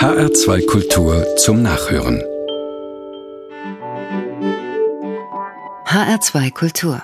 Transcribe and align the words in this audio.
HR2 0.00 0.64
Kultur 0.64 1.36
zum 1.36 1.60
Nachhören. 1.60 2.22
HR2 5.84 6.50
Kultur. 6.52 7.02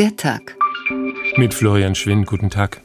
Der 0.00 0.16
Tag. 0.16 0.56
Mit 1.36 1.54
Florian 1.54 1.94
Schwinn, 1.94 2.24
guten 2.24 2.50
Tag. 2.50 2.82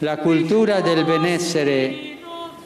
La 0.00 0.16
cultura 0.18 0.80
del 0.80 1.04
benessere 1.04 2.16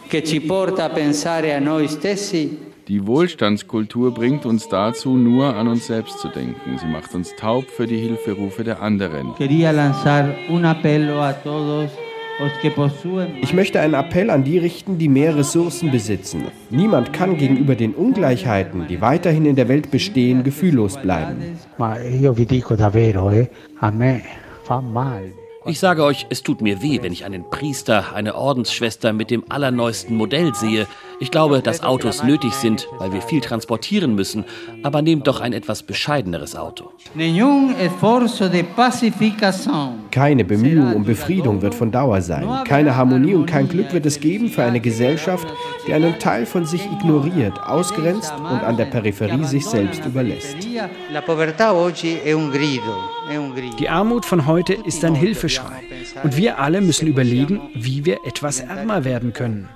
che 0.09 0.25
ci 0.25 0.41
porta 0.41 0.85
a 0.85 0.91
pensare 0.91 1.55
a 1.55 1.59
noi 1.59 1.89
stessi 1.89 2.62
die 2.89 3.07
Wohlstandskultur 3.07 4.13
bringt 4.13 4.45
uns 4.45 4.69
dazu, 4.69 5.17
nur 5.17 5.55
an 5.55 5.69
uns 5.69 5.87
selbst 5.87 6.19
zu 6.19 6.29
denken. 6.29 6.79
Sie 6.79 6.87
macht 6.87 7.15
uns 7.15 7.37
taub 7.37 7.71
für 7.71 7.87
die 7.87 7.99
Hilferufe 7.99 8.65
der 8.65 8.83
anderen. 8.83 9.35
Ich 13.41 13.55
möchte 13.55 13.81
einen 13.81 13.95
Appell 13.95 14.31
an 14.31 14.43
die 14.43 14.59
richten, 14.59 14.99
die 14.99 15.09
mehr 15.09 15.37
Ressourcen 15.37 15.93
besitzen. 15.93 16.45
Niemand 16.71 17.13
kann 17.13 17.37
gegenüber 17.37 17.77
den 17.77 17.95
Ungleichheiten, 17.95 18.89
die 18.89 19.01
weiterhin 19.01 19.47
in 19.47 19.55
der 19.55 19.69
Welt 19.69 19.93
bestehen, 19.93 20.43
gefühllos 20.43 20.97
bleiben. 21.01 21.41
Eh. 21.41 21.53
Ich 25.65 25.79
sage 25.79 26.03
euch, 26.03 26.27
es 26.29 26.43
tut 26.43 26.61
mir 26.61 26.83
weh, 26.83 26.99
wenn 27.03 27.13
ich 27.13 27.25
einen 27.25 27.49
Priester, 27.49 28.15
eine 28.15 28.35
Ordensschwester 28.35 29.13
mit 29.13 29.31
dem 29.31 29.45
allerneuesten 29.49 30.17
Modell 30.17 30.55
sehe. 30.57 30.89
Ich 31.23 31.31
glaube, 31.31 31.63
dass 31.63 31.85
Autos 31.85 32.25
nötig 32.25 32.53
sind, 32.53 32.89
weil 32.99 33.13
wir 33.13 33.23
viel 33.23 33.41
transportieren 33.41 34.17
müssen, 34.17 34.45
aber 34.83 35.03
nehmt 35.03 35.29
doch 35.29 35.41
ein 35.41 35.53
etwas 35.53 35.85
bescheideneres 35.85 36.57
Auto. 36.57 36.91
Keine 40.11 40.45
Bemühung 40.45 40.97
um 40.97 41.05
Befriedung 41.05 41.63
wird 41.63 41.77
von 41.77 41.93
Dauer 41.93 42.23
sein. 42.23 42.65
Keine 42.65 42.97
Harmonie 42.97 43.35
und 43.35 43.47
kein 43.47 43.69
Glück 43.69 43.93
wird 43.93 44.05
es 44.05 44.19
geben 44.19 44.49
für 44.49 44.65
eine 44.65 44.81
Gesellschaft, 44.81 45.47
die 45.87 45.95
einen 45.95 46.19
Teil 46.19 46.45
von 46.45 46.67
sich 46.67 46.85
ignoriert, 46.87 47.57
ausgrenzt 47.65 48.35
und 48.37 48.65
an 48.65 48.77
der 48.77 48.87
Peripherie 48.87 49.45
sich 49.45 49.65
selbst 49.65 50.05
überlässt. 50.05 50.57
Die 53.79 53.89
Armut 53.89 54.27
von 54.27 54.47
heute 54.49 54.73
ist 54.73 55.05
ein 55.05 55.15
Hilfeschrei. 55.15 55.83
Und 56.25 56.37
wir 56.37 56.59
alle 56.59 56.81
müssen 56.81 57.07
überlegen, 57.07 57.61
wie 57.75 58.05
wir 58.05 58.19
etwas 58.27 58.59
ärmer 58.59 59.05
werden 59.05 59.33
können. 59.33 59.69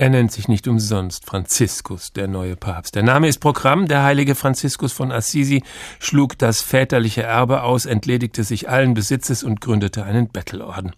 Er 0.00 0.10
nennt 0.10 0.30
sich 0.30 0.46
nicht 0.46 0.68
umsonst 0.68 1.26
Franziskus, 1.26 2.12
der 2.12 2.28
neue 2.28 2.54
Papst. 2.54 2.94
Der 2.94 3.02
Name 3.02 3.26
ist 3.26 3.40
Programm. 3.40 3.88
Der 3.88 4.04
heilige 4.04 4.36
Franziskus 4.36 4.92
von 4.92 5.10
Assisi 5.10 5.64
schlug 5.98 6.38
das 6.38 6.60
väterliche 6.60 7.24
Erbe 7.24 7.64
aus, 7.64 7.84
entledigte 7.84 8.44
sich 8.44 8.68
allen 8.68 8.94
Besitzes 8.94 9.42
und 9.42 9.60
gründete 9.60 10.04
einen 10.04 10.28
Bettelorden. 10.28 10.92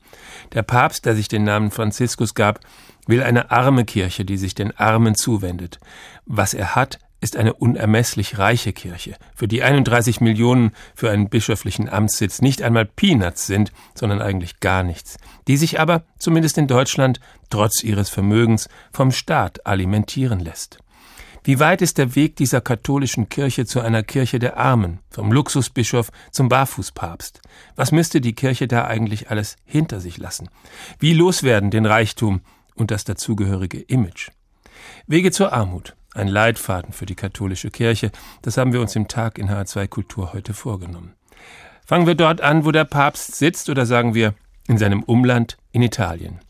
Der 0.53 0.63
Papst, 0.63 1.07
der 1.07 1.15
sich 1.15 1.29
den 1.29 1.45
Namen 1.45 1.71
Franziskus 1.71 2.35
gab, 2.35 2.61
will 3.07 3.23
eine 3.23 3.51
arme 3.51 3.87
Kirche, 3.87 4.27
die 4.27 4.37
sich 4.37 4.55
den 4.55 4.77
Armen 4.77 5.15
zuwendet. 5.15 5.81
Was 6.27 6.53
er 6.53 6.75
hat, 6.75 6.99
ist 7.21 7.37
eine 7.37 7.55
unermesslich 7.55 8.39
reiche 8.39 8.73
Kirche, 8.73 9.17
für 9.35 9.47
die 9.47 9.63
31 9.63 10.21
Millionen 10.21 10.73
für 10.95 11.11
einen 11.11 11.29
bischöflichen 11.29 11.89
Amtssitz 11.89 12.41
nicht 12.41 12.63
einmal 12.63 12.87
Peanuts 12.87 13.47
sind, 13.47 13.73
sondern 13.95 14.23
eigentlich 14.23 14.61
gar 14.61 14.83
nichts, 14.83 15.19
die 15.47 15.57
sich 15.57 15.79
aber, 15.79 16.05
zumindest 16.19 16.59
in 16.59 16.67
Deutschland, 16.67 17.21
trotz 17.51 17.83
ihres 17.83 18.09
Vermögens 18.09 18.69
vom 18.93 19.13
Staat 19.13 19.67
alimentieren 19.67 20.41
lässt. 20.41 20.79
Wie 21.43 21.59
weit 21.59 21.81
ist 21.81 21.97
der 21.97 22.15
Weg 22.15 22.37
dieser 22.37 22.61
katholischen 22.61 23.31
Kirche 23.31 23.65
zu 23.65 23.81
einer 23.81 24.03
Kirche 24.03 24.39
der 24.39 24.59
Armen, 24.59 25.01
vom 25.11 25.33
Luxusbischof 25.33 26.11
zum 26.31 26.51
Barfußpapst? 26.51 27.41
Was 27.77 27.93
müsste 27.93 28.21
die 28.21 28.35
Kirche 28.35 28.69
da 28.69 28.85
eigentlich 28.85 29.31
alles 29.31 29.57
hinter 29.65 30.01
sich 30.01 30.19
lassen? 30.19 30.51
Wie 30.99 31.15
loswerden 31.15 31.71
den 31.71 31.87
Reichtum 31.87 32.43
und 32.75 32.91
das 32.91 33.05
dazugehörige 33.05 33.81
Image? 33.81 34.31
Wege 35.07 35.31
zur 35.31 35.55
Armut. 35.55 35.97
Ein 36.15 36.27
Leitfaden 36.27 36.93
für 36.93 37.07
die 37.07 37.15
katholische 37.15 37.71
Kirche, 37.71 38.11
das 38.43 38.57
haben 38.57 38.73
wir 38.73 38.81
uns 38.81 38.97
im 38.97 39.07
Tag 39.07 39.39
in 39.39 39.49
H2 39.49 39.87
Kultur 39.87 40.33
heute 40.33 40.55
vorgenommen. 40.55 41.15
Fangen 41.87 42.07
wir 42.07 42.17
dort 42.17 42.41
an, 42.41 42.65
wo 42.65 42.73
der 42.73 42.85
Papst 42.85 43.37
sitzt, 43.37 43.71
oder 43.71 43.87
sagen 43.87 44.15
wir 44.15 44.35
in 44.67 44.77
seinem 44.77 45.03
Umland 45.05 45.57
in 45.73 45.83
Italien. 45.83 46.41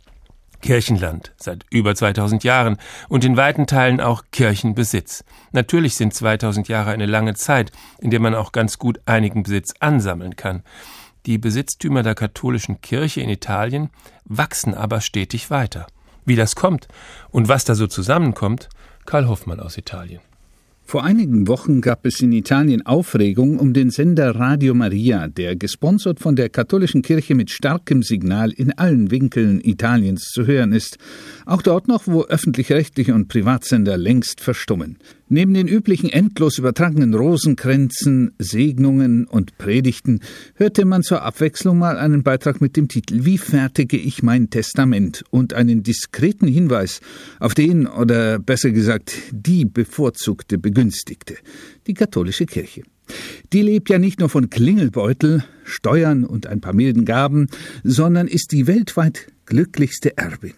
Kirchenland 0.62 1.32
seit 1.36 1.64
über 1.70 1.94
2000 1.94 2.44
Jahren 2.44 2.78
und 3.08 3.24
in 3.24 3.36
weiten 3.36 3.66
Teilen 3.66 4.00
auch 4.00 4.24
Kirchenbesitz. 4.30 5.24
Natürlich 5.52 5.94
sind 5.94 6.14
2000 6.14 6.68
Jahre 6.68 6.90
eine 6.90 7.06
lange 7.06 7.34
Zeit, 7.34 7.72
in 7.98 8.10
der 8.10 8.20
man 8.20 8.34
auch 8.34 8.52
ganz 8.52 8.78
gut 8.78 9.00
einigen 9.06 9.42
Besitz 9.42 9.74
ansammeln 9.80 10.36
kann. 10.36 10.62
Die 11.26 11.38
Besitztümer 11.38 12.02
der 12.02 12.14
katholischen 12.14 12.80
Kirche 12.80 13.20
in 13.20 13.28
Italien 13.28 13.90
wachsen 14.24 14.74
aber 14.74 15.00
stetig 15.00 15.50
weiter. 15.50 15.86
Wie 16.24 16.36
das 16.36 16.54
kommt 16.54 16.88
und 17.30 17.48
was 17.48 17.64
da 17.64 17.74
so 17.74 17.86
zusammenkommt, 17.86 18.68
Karl 19.10 19.26
Hoffmann 19.26 19.58
aus 19.58 19.76
Italien. 19.76 20.20
Vor 20.84 21.02
einigen 21.02 21.48
Wochen 21.48 21.80
gab 21.80 22.06
es 22.06 22.20
in 22.20 22.30
Italien 22.30 22.86
Aufregung 22.86 23.58
um 23.58 23.72
den 23.72 23.90
Sender 23.90 24.36
Radio 24.36 24.72
Maria, 24.72 25.26
der 25.26 25.56
gesponsert 25.56 26.20
von 26.20 26.36
der 26.36 26.48
katholischen 26.48 27.02
Kirche 27.02 27.34
mit 27.34 27.50
starkem 27.50 28.04
Signal 28.04 28.52
in 28.52 28.70
allen 28.78 29.10
Winkeln 29.10 29.60
Italiens 29.64 30.30
zu 30.32 30.46
hören 30.46 30.70
ist, 30.70 30.98
auch 31.44 31.62
dort 31.62 31.88
noch, 31.88 32.06
wo 32.06 32.22
öffentlich-rechtliche 32.22 33.12
und 33.12 33.26
Privatsender 33.26 33.96
längst 33.96 34.40
verstummen. 34.40 34.96
Neben 35.32 35.54
den 35.54 35.68
üblichen 35.68 36.10
endlos 36.10 36.58
übertragenen 36.58 37.14
Rosenkränzen, 37.14 38.32
Segnungen 38.40 39.26
und 39.26 39.56
Predigten 39.58 40.18
hörte 40.56 40.84
man 40.84 41.04
zur 41.04 41.22
Abwechslung 41.22 41.78
mal 41.78 41.98
einen 41.98 42.24
Beitrag 42.24 42.60
mit 42.60 42.76
dem 42.76 42.88
Titel 42.88 43.24
Wie 43.24 43.38
fertige 43.38 43.96
ich 43.96 44.24
mein 44.24 44.50
Testament 44.50 45.22
und 45.30 45.54
einen 45.54 45.84
diskreten 45.84 46.48
Hinweis 46.48 47.00
auf 47.38 47.54
den 47.54 47.86
oder 47.86 48.40
besser 48.40 48.72
gesagt 48.72 49.12
die 49.30 49.64
bevorzugte 49.66 50.58
Begünstigte, 50.58 51.36
die 51.86 51.94
katholische 51.94 52.46
Kirche. 52.46 52.82
Die 53.52 53.62
lebt 53.62 53.88
ja 53.88 54.00
nicht 54.00 54.18
nur 54.18 54.30
von 54.30 54.50
Klingelbeutel, 54.50 55.44
Steuern 55.62 56.24
und 56.24 56.48
ein 56.48 56.60
paar 56.60 56.74
milden 56.74 57.04
Gaben, 57.04 57.46
sondern 57.84 58.26
ist 58.26 58.50
die 58.50 58.66
weltweit 58.66 59.28
glücklichste 59.46 60.18
Erbin. 60.18 60.54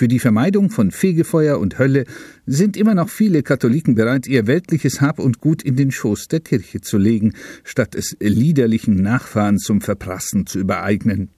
Für 0.00 0.08
die 0.08 0.18
Vermeidung 0.18 0.70
von 0.70 0.92
Fegefeuer 0.92 1.58
und 1.58 1.78
Hölle 1.78 2.06
sind 2.46 2.78
immer 2.78 2.94
noch 2.94 3.10
viele 3.10 3.42
Katholiken 3.42 3.96
bereit, 3.96 4.26
ihr 4.26 4.46
weltliches 4.46 5.02
Hab 5.02 5.18
und 5.18 5.42
Gut 5.42 5.62
in 5.62 5.76
den 5.76 5.90
Schoß 5.90 6.28
der 6.28 6.40
Kirche 6.40 6.80
zu 6.80 6.96
legen, 6.96 7.34
statt 7.64 7.94
es 7.94 8.16
liederlichen 8.18 8.94
Nachfahren 8.94 9.58
zum 9.58 9.82
Verprassen 9.82 10.46
zu 10.46 10.58
übereignen. 10.58 11.28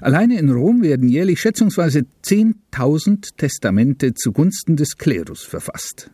Alleine 0.00 0.36
in 0.40 0.50
Rom 0.50 0.82
werden 0.82 1.08
jährlich 1.08 1.40
schätzungsweise 1.40 2.04
10.000 2.24 3.36
Testamente 3.36 4.14
zugunsten 4.14 4.74
des 4.74 4.96
Klerus 4.96 5.44
verfasst. 5.44 6.10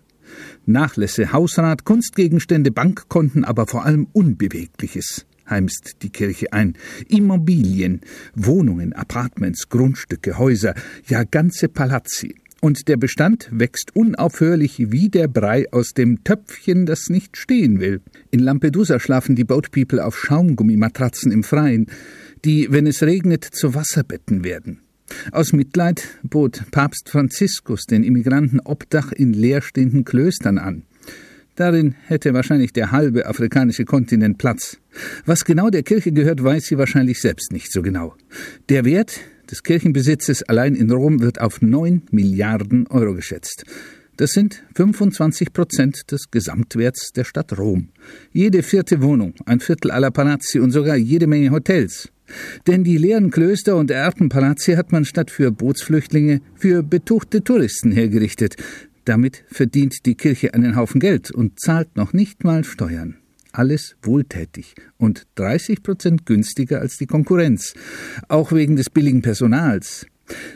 Nachlässe, 0.66 1.32
Hausrat, 1.32 1.87
Kunstgegenstände, 1.87 2.70
Bankkonten, 2.70 3.44
aber 3.44 3.66
vor 3.66 3.87
allem 3.87 4.09
Unbewegliches 4.12 5.25
heimst 5.48 5.97
die 6.03 6.10
Kirche 6.10 6.53
ein. 6.53 6.75
Immobilien, 7.09 8.00
Wohnungen, 8.34 8.92
Appartements, 8.92 9.69
Grundstücke, 9.69 10.38
Häuser, 10.38 10.75
ja 11.09 11.25
ganze 11.25 11.69
Palazzi. 11.69 12.34
Und 12.60 12.88
der 12.88 12.97
Bestand 12.97 13.48
wächst 13.53 13.94
unaufhörlich 13.94 14.91
wie 14.91 15.08
der 15.08 15.28
Brei 15.28 15.66
aus 15.70 15.91
dem 15.91 16.25
Töpfchen, 16.25 16.87
das 16.87 17.08
nicht 17.08 17.37
stehen 17.37 17.78
will. 17.78 18.00
In 18.32 18.41
Lampedusa 18.41 18.98
schlafen 18.98 19.37
die 19.37 19.44
Boatpeople 19.44 20.04
auf 20.04 20.19
Schaumgummimatratzen 20.19 21.31
im 21.31 21.44
Freien, 21.44 21.87
die, 22.44 22.66
wenn 22.70 22.88
es 22.88 23.03
regnet, 23.03 23.44
zu 23.44 23.75
Wasserbetten 23.75 24.42
werden. 24.42 24.81
Aus 25.31 25.53
Mitleid 25.53 26.03
bot 26.22 26.64
Papst 26.70 27.08
Franziskus 27.08 27.84
den 27.84 28.03
Immigranten 28.03 28.60
Obdach 28.60 29.12
in 29.12 29.32
leerstehenden 29.32 30.04
Klöstern 30.04 30.58
an. 30.58 30.82
Darin 31.58 31.96
hätte 32.06 32.34
wahrscheinlich 32.34 32.72
der 32.72 32.93
halbe 32.93 33.26
afrikanische 33.26 33.84
Kontinent 33.84 34.38
Platz. 34.38 34.78
Was 35.26 35.44
genau 35.44 35.70
der 35.70 35.82
Kirche 35.82 36.12
gehört, 36.12 36.44
weiß 36.44 36.66
sie 36.66 36.78
wahrscheinlich 36.78 37.20
selbst 37.20 37.50
nicht 37.50 37.72
so 37.72 37.82
genau. 37.82 38.14
Der 38.69 38.84
Wert 38.84 39.19
des 39.50 39.64
Kirchenbesitzes 39.64 40.44
allein 40.44 40.76
in 40.76 40.88
Rom 40.93 41.20
wird 41.20 41.40
auf 41.40 41.60
neun 41.60 42.02
Milliarden 42.12 42.87
Euro 42.87 43.12
geschätzt. 43.12 43.64
Das 44.19 44.31
sind 44.31 44.62
25 44.76 45.52
Prozent 45.52 46.12
des 46.12 46.31
Gesamtwerts 46.31 47.10
der 47.10 47.25
Stadt 47.25 47.58
Rom. 47.58 47.88
Jede 48.31 48.62
vierte 48.62 49.02
Wohnung, 49.02 49.34
ein 49.44 49.58
Viertel 49.58 49.90
aller 49.90 50.12
Palazzi 50.12 50.60
und 50.60 50.70
sogar 50.70 50.94
jede 50.94 51.26
Menge 51.26 51.50
Hotels. 51.50 52.08
Denn 52.69 52.84
die 52.84 52.99
leeren 52.99 53.32
Klöster 53.32 53.75
und 53.75 53.90
Erbenpalazzi 53.90 54.75
hat 54.75 54.93
man 54.93 55.05
statt 55.05 55.32
für 55.32 55.50
Bootsflüchtlinge 55.50 56.40
für 56.55 56.84
betuchte 56.84 57.43
Touristen 57.43 57.90
hergerichtet, 57.90 58.55
damit 59.08 59.44
verdient 59.49 60.05
die 60.06 60.14
Kirche 60.14 60.55
einen 60.55 60.76
Haufen 60.76 61.00
Geld 61.00 61.31
und 61.31 61.58
zahlt 61.58 61.96
noch 61.96 62.12
nicht 62.12 62.44
mal 62.44 62.64
Steuern. 62.64 63.16
Alles 63.52 63.96
wohltätig 64.02 64.75
und 64.99 65.26
30 65.37 65.82
Prozent 65.82 66.26
günstiger 66.26 66.81
als 66.81 66.99
die 66.99 67.06
Konkurrenz. 67.06 67.75
Auch 68.28 68.52
wegen 68.52 68.76
des 68.76 68.90
billigen 68.90 69.22
Personals. 69.22 70.06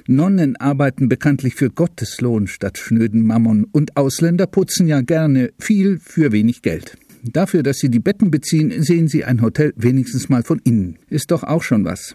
Nonnen 0.07 0.57
arbeiten 0.57 1.09
bekanntlich 1.09 1.55
für 1.55 1.71
Gotteslohn 1.71 2.47
statt 2.47 2.77
schnöden 2.77 3.27
Mammon 3.27 3.65
und 3.65 3.97
Ausländer 3.97 4.47
putzen 4.47 4.87
ja 4.87 5.01
gerne 5.01 5.53
viel 5.59 5.99
für 5.99 6.33
wenig 6.33 6.61
Geld. 6.61 6.99
Dafür, 7.23 7.63
dass 7.63 7.79
sie 7.79 7.89
die 7.89 8.01
Betten 8.01 8.31
beziehen, 8.31 8.83
sehen 8.83 9.09
sie 9.09 9.25
ein 9.25 9.41
Hotel 9.41 9.73
wenigstens 9.77 10.29
mal 10.29 10.43
von 10.43 10.61
innen. 10.65 10.99
Ist 11.09 11.31
doch 11.31 11.45
auch 11.45 11.63
schon 11.63 11.85
was. 11.85 12.15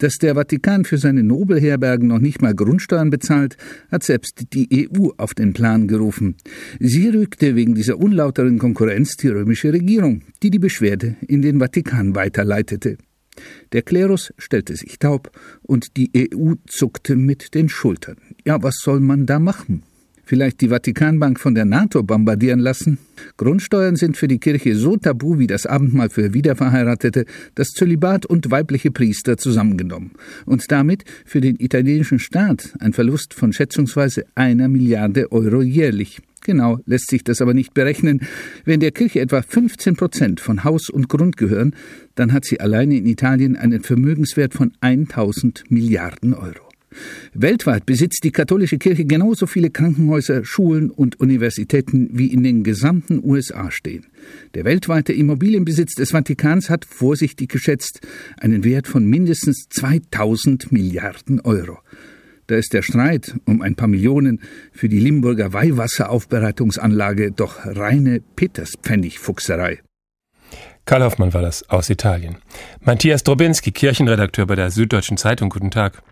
Dass 0.00 0.14
der 0.14 0.34
Vatikan 0.34 0.86
für 0.86 0.96
seine 0.96 1.22
Nobelherbergen 1.22 2.08
noch 2.08 2.20
nicht 2.20 2.40
mal 2.40 2.54
Grundsteuern 2.54 3.10
bezahlt, 3.10 3.58
hat 3.92 4.02
selbst 4.02 4.46
die 4.54 4.88
EU 4.90 5.10
auf 5.18 5.34
den 5.34 5.52
Plan 5.52 5.88
gerufen. 5.88 6.36
Sie 6.78 7.08
rügte 7.08 7.54
wegen 7.54 7.74
dieser 7.74 7.98
unlauteren 7.98 8.58
Konkurrenz 8.58 9.16
die 9.18 9.28
römische 9.28 9.74
Regierung, 9.74 10.22
die 10.42 10.50
die 10.50 10.58
Beschwerde 10.58 11.16
in 11.28 11.42
den 11.42 11.58
Vatikan 11.58 12.14
weiterleitete. 12.14 12.96
Der 13.72 13.82
Klerus 13.82 14.32
stellte 14.38 14.74
sich 14.74 14.98
taub 14.98 15.30
und 15.60 15.98
die 15.98 16.10
EU 16.16 16.54
zuckte 16.66 17.14
mit 17.14 17.54
den 17.54 17.68
Schultern. 17.68 18.16
Ja, 18.46 18.62
was 18.62 18.76
soll 18.80 19.00
man 19.00 19.26
da 19.26 19.38
machen? 19.38 19.82
Vielleicht 20.30 20.60
die 20.60 20.68
Vatikanbank 20.68 21.40
von 21.40 21.56
der 21.56 21.64
NATO 21.64 22.04
bombardieren 22.04 22.60
lassen? 22.60 22.98
Grundsteuern 23.36 23.96
sind 23.96 24.16
für 24.16 24.28
die 24.28 24.38
Kirche 24.38 24.76
so 24.76 24.96
tabu 24.96 25.40
wie 25.40 25.48
das 25.48 25.66
Abendmahl 25.66 26.08
für 26.08 26.32
Wiederverheiratete, 26.32 27.24
das 27.56 27.70
Zölibat 27.70 28.26
und 28.26 28.48
weibliche 28.48 28.92
Priester 28.92 29.38
zusammengenommen. 29.38 30.12
Und 30.46 30.70
damit 30.70 31.02
für 31.24 31.40
den 31.40 31.56
italienischen 31.58 32.20
Staat 32.20 32.76
ein 32.78 32.92
Verlust 32.92 33.34
von 33.34 33.52
schätzungsweise 33.52 34.24
einer 34.36 34.68
Milliarde 34.68 35.32
Euro 35.32 35.62
jährlich. 35.62 36.20
Genau 36.42 36.78
lässt 36.86 37.10
sich 37.10 37.24
das 37.24 37.42
aber 37.42 37.52
nicht 37.52 37.74
berechnen. 37.74 38.20
Wenn 38.64 38.78
der 38.78 38.92
Kirche 38.92 39.18
etwa 39.18 39.42
15 39.42 39.96
Prozent 39.96 40.38
von 40.38 40.62
Haus 40.62 40.90
und 40.90 41.08
Grund 41.08 41.38
gehören, 41.38 41.74
dann 42.14 42.32
hat 42.32 42.44
sie 42.44 42.60
alleine 42.60 42.98
in 42.98 43.06
Italien 43.06 43.56
einen 43.56 43.82
Vermögenswert 43.82 44.54
von 44.54 44.70
1000 44.80 45.64
Milliarden 45.70 46.34
Euro. 46.34 46.69
Weltweit 47.34 47.86
besitzt 47.86 48.24
die 48.24 48.32
katholische 48.32 48.78
Kirche 48.78 49.04
genauso 49.04 49.46
viele 49.46 49.70
Krankenhäuser, 49.70 50.44
Schulen 50.44 50.90
und 50.90 51.20
Universitäten 51.20 52.10
wie 52.12 52.32
in 52.32 52.42
den 52.42 52.64
gesamten 52.64 53.20
USA 53.24 53.70
stehen. 53.70 54.06
Der 54.54 54.64
weltweite 54.64 55.12
Immobilienbesitz 55.12 55.94
des 55.94 56.10
Vatikans 56.10 56.70
hat, 56.70 56.84
vorsichtig 56.84 57.50
geschätzt, 57.50 58.00
einen 58.38 58.64
Wert 58.64 58.88
von 58.88 59.06
mindestens 59.06 59.66
2000 59.70 60.72
Milliarden 60.72 61.40
Euro. 61.40 61.78
Da 62.48 62.56
ist 62.56 62.72
der 62.72 62.82
Streit 62.82 63.36
um 63.44 63.62
ein 63.62 63.76
paar 63.76 63.86
Millionen 63.86 64.40
für 64.72 64.88
die 64.88 64.98
Limburger 64.98 65.52
Weihwasseraufbereitungsanlage 65.52 67.30
doch 67.30 67.64
reine 67.64 68.20
Peterspfennigfuchserei. 68.34 69.78
Karl 70.84 71.04
Hoffmann 71.04 71.32
war 71.32 71.42
das 71.42 71.68
aus 71.70 71.88
Italien. 71.90 72.38
Matthias 72.80 73.22
Drobinski, 73.22 73.70
Kirchenredakteur 73.70 74.46
bei 74.46 74.56
der 74.56 74.72
Süddeutschen 74.72 75.16
Zeitung. 75.16 75.50
Guten 75.50 75.70
Tag. 75.70 76.02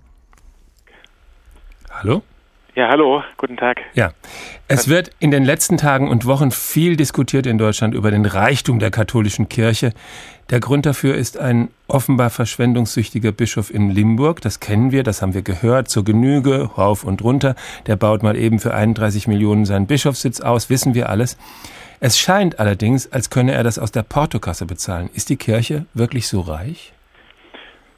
Hallo? 2.00 2.22
Ja, 2.76 2.86
hallo, 2.90 3.24
guten 3.38 3.56
Tag. 3.56 3.80
Ja, 3.94 4.12
es 4.68 4.86
wird 4.86 5.10
in 5.18 5.32
den 5.32 5.44
letzten 5.44 5.78
Tagen 5.78 6.08
und 6.08 6.26
Wochen 6.26 6.52
viel 6.52 6.94
diskutiert 6.94 7.44
in 7.44 7.58
Deutschland 7.58 7.92
über 7.92 8.12
den 8.12 8.24
Reichtum 8.24 8.78
der 8.78 8.92
katholischen 8.92 9.48
Kirche. 9.48 9.92
Der 10.50 10.60
Grund 10.60 10.86
dafür 10.86 11.16
ist 11.16 11.38
ein 11.38 11.70
offenbar 11.88 12.30
verschwendungssüchtiger 12.30 13.32
Bischof 13.32 13.74
in 13.74 13.90
Limburg. 13.90 14.40
Das 14.42 14.60
kennen 14.60 14.92
wir, 14.92 15.02
das 15.02 15.22
haben 15.22 15.34
wir 15.34 15.42
gehört, 15.42 15.88
zur 15.88 16.04
Genüge, 16.04 16.70
rauf 16.78 17.02
und 17.02 17.20
runter. 17.24 17.56
Der 17.88 17.96
baut 17.96 18.22
mal 18.22 18.36
eben 18.36 18.60
für 18.60 18.72
31 18.72 19.26
Millionen 19.26 19.64
seinen 19.64 19.88
Bischofssitz 19.88 20.40
aus, 20.40 20.70
wissen 20.70 20.94
wir 20.94 21.08
alles. 21.08 21.36
Es 21.98 22.16
scheint 22.16 22.60
allerdings, 22.60 23.10
als 23.10 23.28
könne 23.28 23.54
er 23.54 23.64
das 23.64 23.80
aus 23.80 23.90
der 23.90 24.04
Portokasse 24.04 24.66
bezahlen. 24.66 25.10
Ist 25.14 25.30
die 25.30 25.36
Kirche 25.36 25.86
wirklich 25.94 26.28
so 26.28 26.42
reich? 26.42 26.92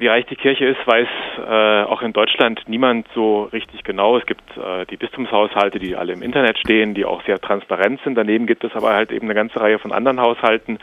Wie 0.01 0.07
reich 0.07 0.25
die 0.25 0.37
Kirche 0.37 0.65
ist, 0.65 0.87
weiß 0.87 1.09
äh, 1.47 1.83
auch 1.83 2.01
in 2.01 2.15
Deutschland 2.15 2.63
niemand 2.67 3.07
so 3.15 3.43
richtig 3.53 3.85
genau. 3.85 4.17
Es 4.17 4.25
gibt 4.25 4.57
äh, 4.57 4.87
die 4.87 4.97
Bistumshaushalte, 4.97 5.79
die 5.79 5.95
alle 5.95 6.15
im 6.15 6.23
Internet 6.23 6.59
stehen, 6.59 6.95
die 6.95 7.05
auch 7.05 7.23
sehr 7.27 7.39
transparent 7.39 8.01
sind. 8.03 8.15
Daneben 8.15 8.47
gibt 8.47 8.65
es 8.65 8.75
aber 8.75 8.95
halt 8.95 9.13
eben 9.13 9.27
eine 9.27 9.35
ganze 9.35 9.61
Reihe 9.61 9.79
von 9.79 9.93
anderen 9.93 10.19
Haushalten, 10.19 10.79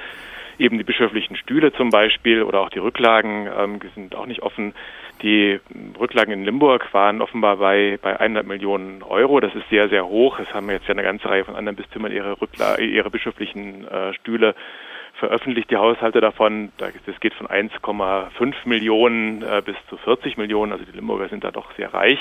eben 0.59 0.77
die 0.77 0.83
bischöflichen 0.83 1.35
Stühle 1.35 1.73
zum 1.73 1.89
Beispiel 1.89 2.43
oder 2.43 2.61
auch 2.61 2.69
die 2.69 2.77
Rücklagen 2.77 3.49
ähm, 3.57 3.79
sind 3.95 4.15
auch 4.15 4.27
nicht 4.27 4.43
offen. 4.43 4.75
Die 5.23 5.59
Rücklagen 5.99 6.31
in 6.31 6.45
Limburg 6.45 6.93
waren 6.93 7.23
offenbar 7.23 7.57
bei, 7.57 7.97
bei 7.99 8.19
100 8.19 8.45
Millionen 8.45 9.01
Euro. 9.01 9.39
Das 9.39 9.55
ist 9.55 9.67
sehr, 9.71 9.89
sehr 9.89 10.05
hoch. 10.05 10.37
Es 10.37 10.53
haben 10.53 10.69
jetzt 10.69 10.87
ja 10.87 10.93
eine 10.93 11.01
ganze 11.01 11.27
Reihe 11.27 11.43
von 11.43 11.55
anderen 11.55 11.75
Bistümern 11.75 12.11
ihre, 12.11 12.39
Rückla 12.39 12.77
ihre 12.77 13.09
bischöflichen 13.09 13.87
äh, 13.87 14.13
Stühle 14.13 14.53
veröffentlicht 15.19 15.71
die 15.71 15.77
Haushalte 15.77 16.21
davon. 16.21 16.71
Das 16.77 17.19
geht 17.19 17.33
von 17.33 17.47
1,5 17.47 18.53
Millionen 18.65 19.41
äh, 19.41 19.61
bis 19.63 19.75
zu 19.89 19.97
40 19.97 20.37
Millionen. 20.37 20.71
Also 20.71 20.85
die 20.85 20.91
Limburger 20.91 21.29
sind 21.29 21.43
da 21.43 21.51
doch 21.51 21.71
sehr 21.75 21.93
reich. 21.93 22.19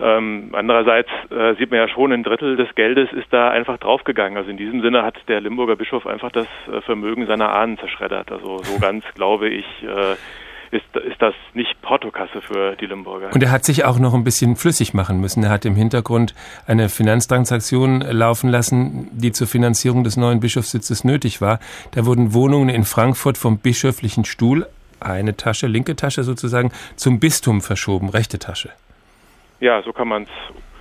Ähm, 0.00 0.50
andererseits 0.52 1.10
äh, 1.30 1.54
sieht 1.56 1.70
man 1.70 1.80
ja 1.80 1.88
schon, 1.88 2.12
ein 2.12 2.22
Drittel 2.22 2.56
des 2.56 2.72
Geldes 2.76 3.12
ist 3.12 3.32
da 3.32 3.50
einfach 3.50 3.78
draufgegangen. 3.78 4.38
Also 4.38 4.50
in 4.50 4.56
diesem 4.56 4.80
Sinne 4.80 5.02
hat 5.02 5.16
der 5.28 5.40
Limburger 5.40 5.76
Bischof 5.76 6.06
einfach 6.06 6.30
das 6.30 6.46
äh, 6.72 6.80
Vermögen 6.82 7.26
seiner 7.26 7.52
Ahnen 7.52 7.78
zerschreddert. 7.78 8.30
Also 8.30 8.58
so 8.58 8.78
ganz 8.78 9.04
glaube 9.14 9.48
ich, 9.48 9.66
ist, 10.70 10.84
ist 10.96 11.20
das 11.20 11.34
nicht 11.54 11.80
Portokasse 11.82 12.40
für 12.40 12.76
die 12.76 12.86
Limburger. 12.86 13.30
Und 13.32 13.42
er 13.42 13.50
hat 13.50 13.64
sich 13.64 13.84
auch 13.84 13.98
noch 13.98 14.14
ein 14.14 14.24
bisschen 14.24 14.56
flüssig 14.56 14.94
machen 14.94 15.20
müssen. 15.20 15.42
Er 15.44 15.50
hat 15.50 15.64
im 15.64 15.74
Hintergrund 15.74 16.34
eine 16.66 16.88
Finanztransaktion 16.88 18.00
laufen 18.00 18.50
lassen, 18.50 19.08
die 19.12 19.32
zur 19.32 19.46
Finanzierung 19.46 20.04
des 20.04 20.16
neuen 20.16 20.40
Bischofssitzes 20.40 21.04
nötig 21.04 21.40
war. 21.40 21.60
Da 21.92 22.06
wurden 22.06 22.34
Wohnungen 22.34 22.68
in 22.68 22.84
Frankfurt 22.84 23.38
vom 23.38 23.58
bischöflichen 23.58 24.24
Stuhl, 24.24 24.66
eine 25.00 25.36
Tasche, 25.36 25.66
linke 25.66 25.96
Tasche 25.96 26.24
sozusagen, 26.24 26.72
zum 26.96 27.20
Bistum 27.20 27.60
verschoben, 27.60 28.08
rechte 28.08 28.38
Tasche. 28.38 28.70
Ja, 29.60 29.82
so 29.82 29.92
kann 29.92 30.08
man 30.08 30.24
es 30.24 30.28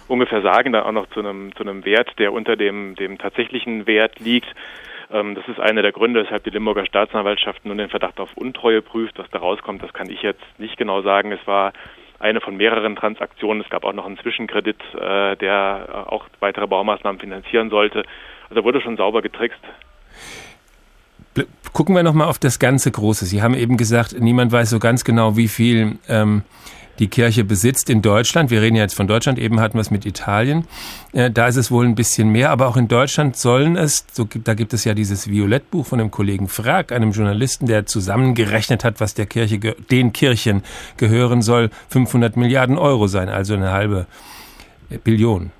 ungefähr 0.08 0.42
sagen, 0.42 0.74
dann 0.74 0.84
auch 0.84 0.92
noch 0.92 1.10
zu 1.10 1.20
einem, 1.20 1.56
zu 1.56 1.64
einem 1.64 1.86
Wert, 1.86 2.14
der 2.18 2.34
unter 2.34 2.56
dem, 2.56 2.96
dem 2.96 3.18
tatsächlichen 3.18 3.88
Wert 3.88 4.20
liegt. 4.20 4.48
Ähm, 5.12 5.36
das 5.36 5.48
ist 5.48 5.60
einer 5.60 5.82
der 5.82 5.92
Gründe, 5.92 6.24
weshalb 6.24 6.44
die 6.44 6.50
Limburger 6.50 6.86
Staatsanwaltschaft 6.86 7.66
nun 7.66 7.78
den 7.78 7.90
Verdacht 7.90 8.20
auf 8.20 8.36
Untreue 8.36 8.82
prüft. 8.82 9.18
Was 9.18 9.30
da 9.32 9.40
rauskommt, 9.40 9.84
das 9.84 9.94
kann 9.94 10.10
ich 10.10 10.22
jetzt 10.22 10.44
nicht 10.58 10.78
genau 10.78 11.02
sagen. 11.02 11.32
Es 11.32 11.46
war 11.48 11.74
eine 12.20 12.42
von 12.42 12.58
mehreren 12.58 12.96
Transaktionen. 12.96 13.64
Es 13.64 13.70
gab 13.70 13.86
auch 13.86 13.94
noch 13.94 14.06
einen 14.06 14.18
Zwischenkredit, 14.18 14.82
äh, 14.96 15.36
der 15.38 16.06
auch 16.08 16.26
weitere 16.40 16.68
Baumaßnahmen 16.68 17.20
finanzieren 17.20 17.70
sollte. 17.70 18.04
Also 18.50 18.64
wurde 18.64 18.82
schon 18.82 18.98
sauber 18.98 19.22
getrickst. 19.22 19.62
Gucken 21.74 21.96
wir 21.96 22.04
nochmal 22.04 22.28
auf 22.28 22.40
das 22.40 22.60
ganze 22.60 22.92
Große. 22.92 23.26
Sie 23.26 23.42
haben 23.42 23.54
eben 23.54 23.78
gesagt, 23.78 24.20
niemand 24.20 24.52
weiß 24.52 24.70
so 24.70 24.80
ganz 24.80 25.04
genau, 25.04 25.38
wie 25.38 25.48
viel 25.48 26.00
ähm, 26.08 26.42
die 27.00 27.08
Kirche 27.08 27.44
besitzt 27.44 27.90
in 27.90 28.02
Deutschland. 28.02 28.50
Wir 28.50 28.62
reden 28.62 28.76
ja 28.76 28.84
jetzt 28.84 28.96
von 28.96 29.08
Deutschland, 29.08 29.40
eben 29.40 29.60
hatten 29.60 29.76
wir 29.76 29.82
es 29.82 29.92
mit 29.92 30.06
Italien. 30.06 30.66
Äh, 31.14 31.30
da 31.30 31.48
ist 31.48 31.56
es 31.56 31.72
wohl 31.72 31.86
ein 31.86 31.96
bisschen 31.96 32.30
mehr, 32.30 32.50
aber 32.50 32.68
auch 32.68 32.78
in 32.78 32.88
Deutschland 32.88 33.36
sollen 33.36 33.76
es, 33.76 34.06
so, 34.12 34.28
da 34.44 34.54
gibt 34.54 34.74
es 34.74 34.84
ja 34.84 34.94
dieses 34.94 35.30
Violettbuch 35.30 35.86
von 35.86 36.00
dem 36.00 36.12
Kollegen 36.12 36.48
Frag, 36.48 36.92
einem 36.92 37.12
Journalisten, 37.12 37.68
der 37.68 37.86
zusammengerechnet 37.86 38.84
hat, 38.84 39.00
was 39.00 39.14
der 39.14 39.26
Kirche, 39.26 39.60
den 39.60 40.14
Kirchen 40.14 40.64
gehören 40.98 41.42
soll, 41.42 41.70
500 41.90 42.38
Milliarden 42.38 42.78
Euro 42.78 43.08
sein, 43.08 43.30
also 43.30 43.54
eine 43.54 43.72
halbe 43.72 44.08
Billion. 45.04 45.52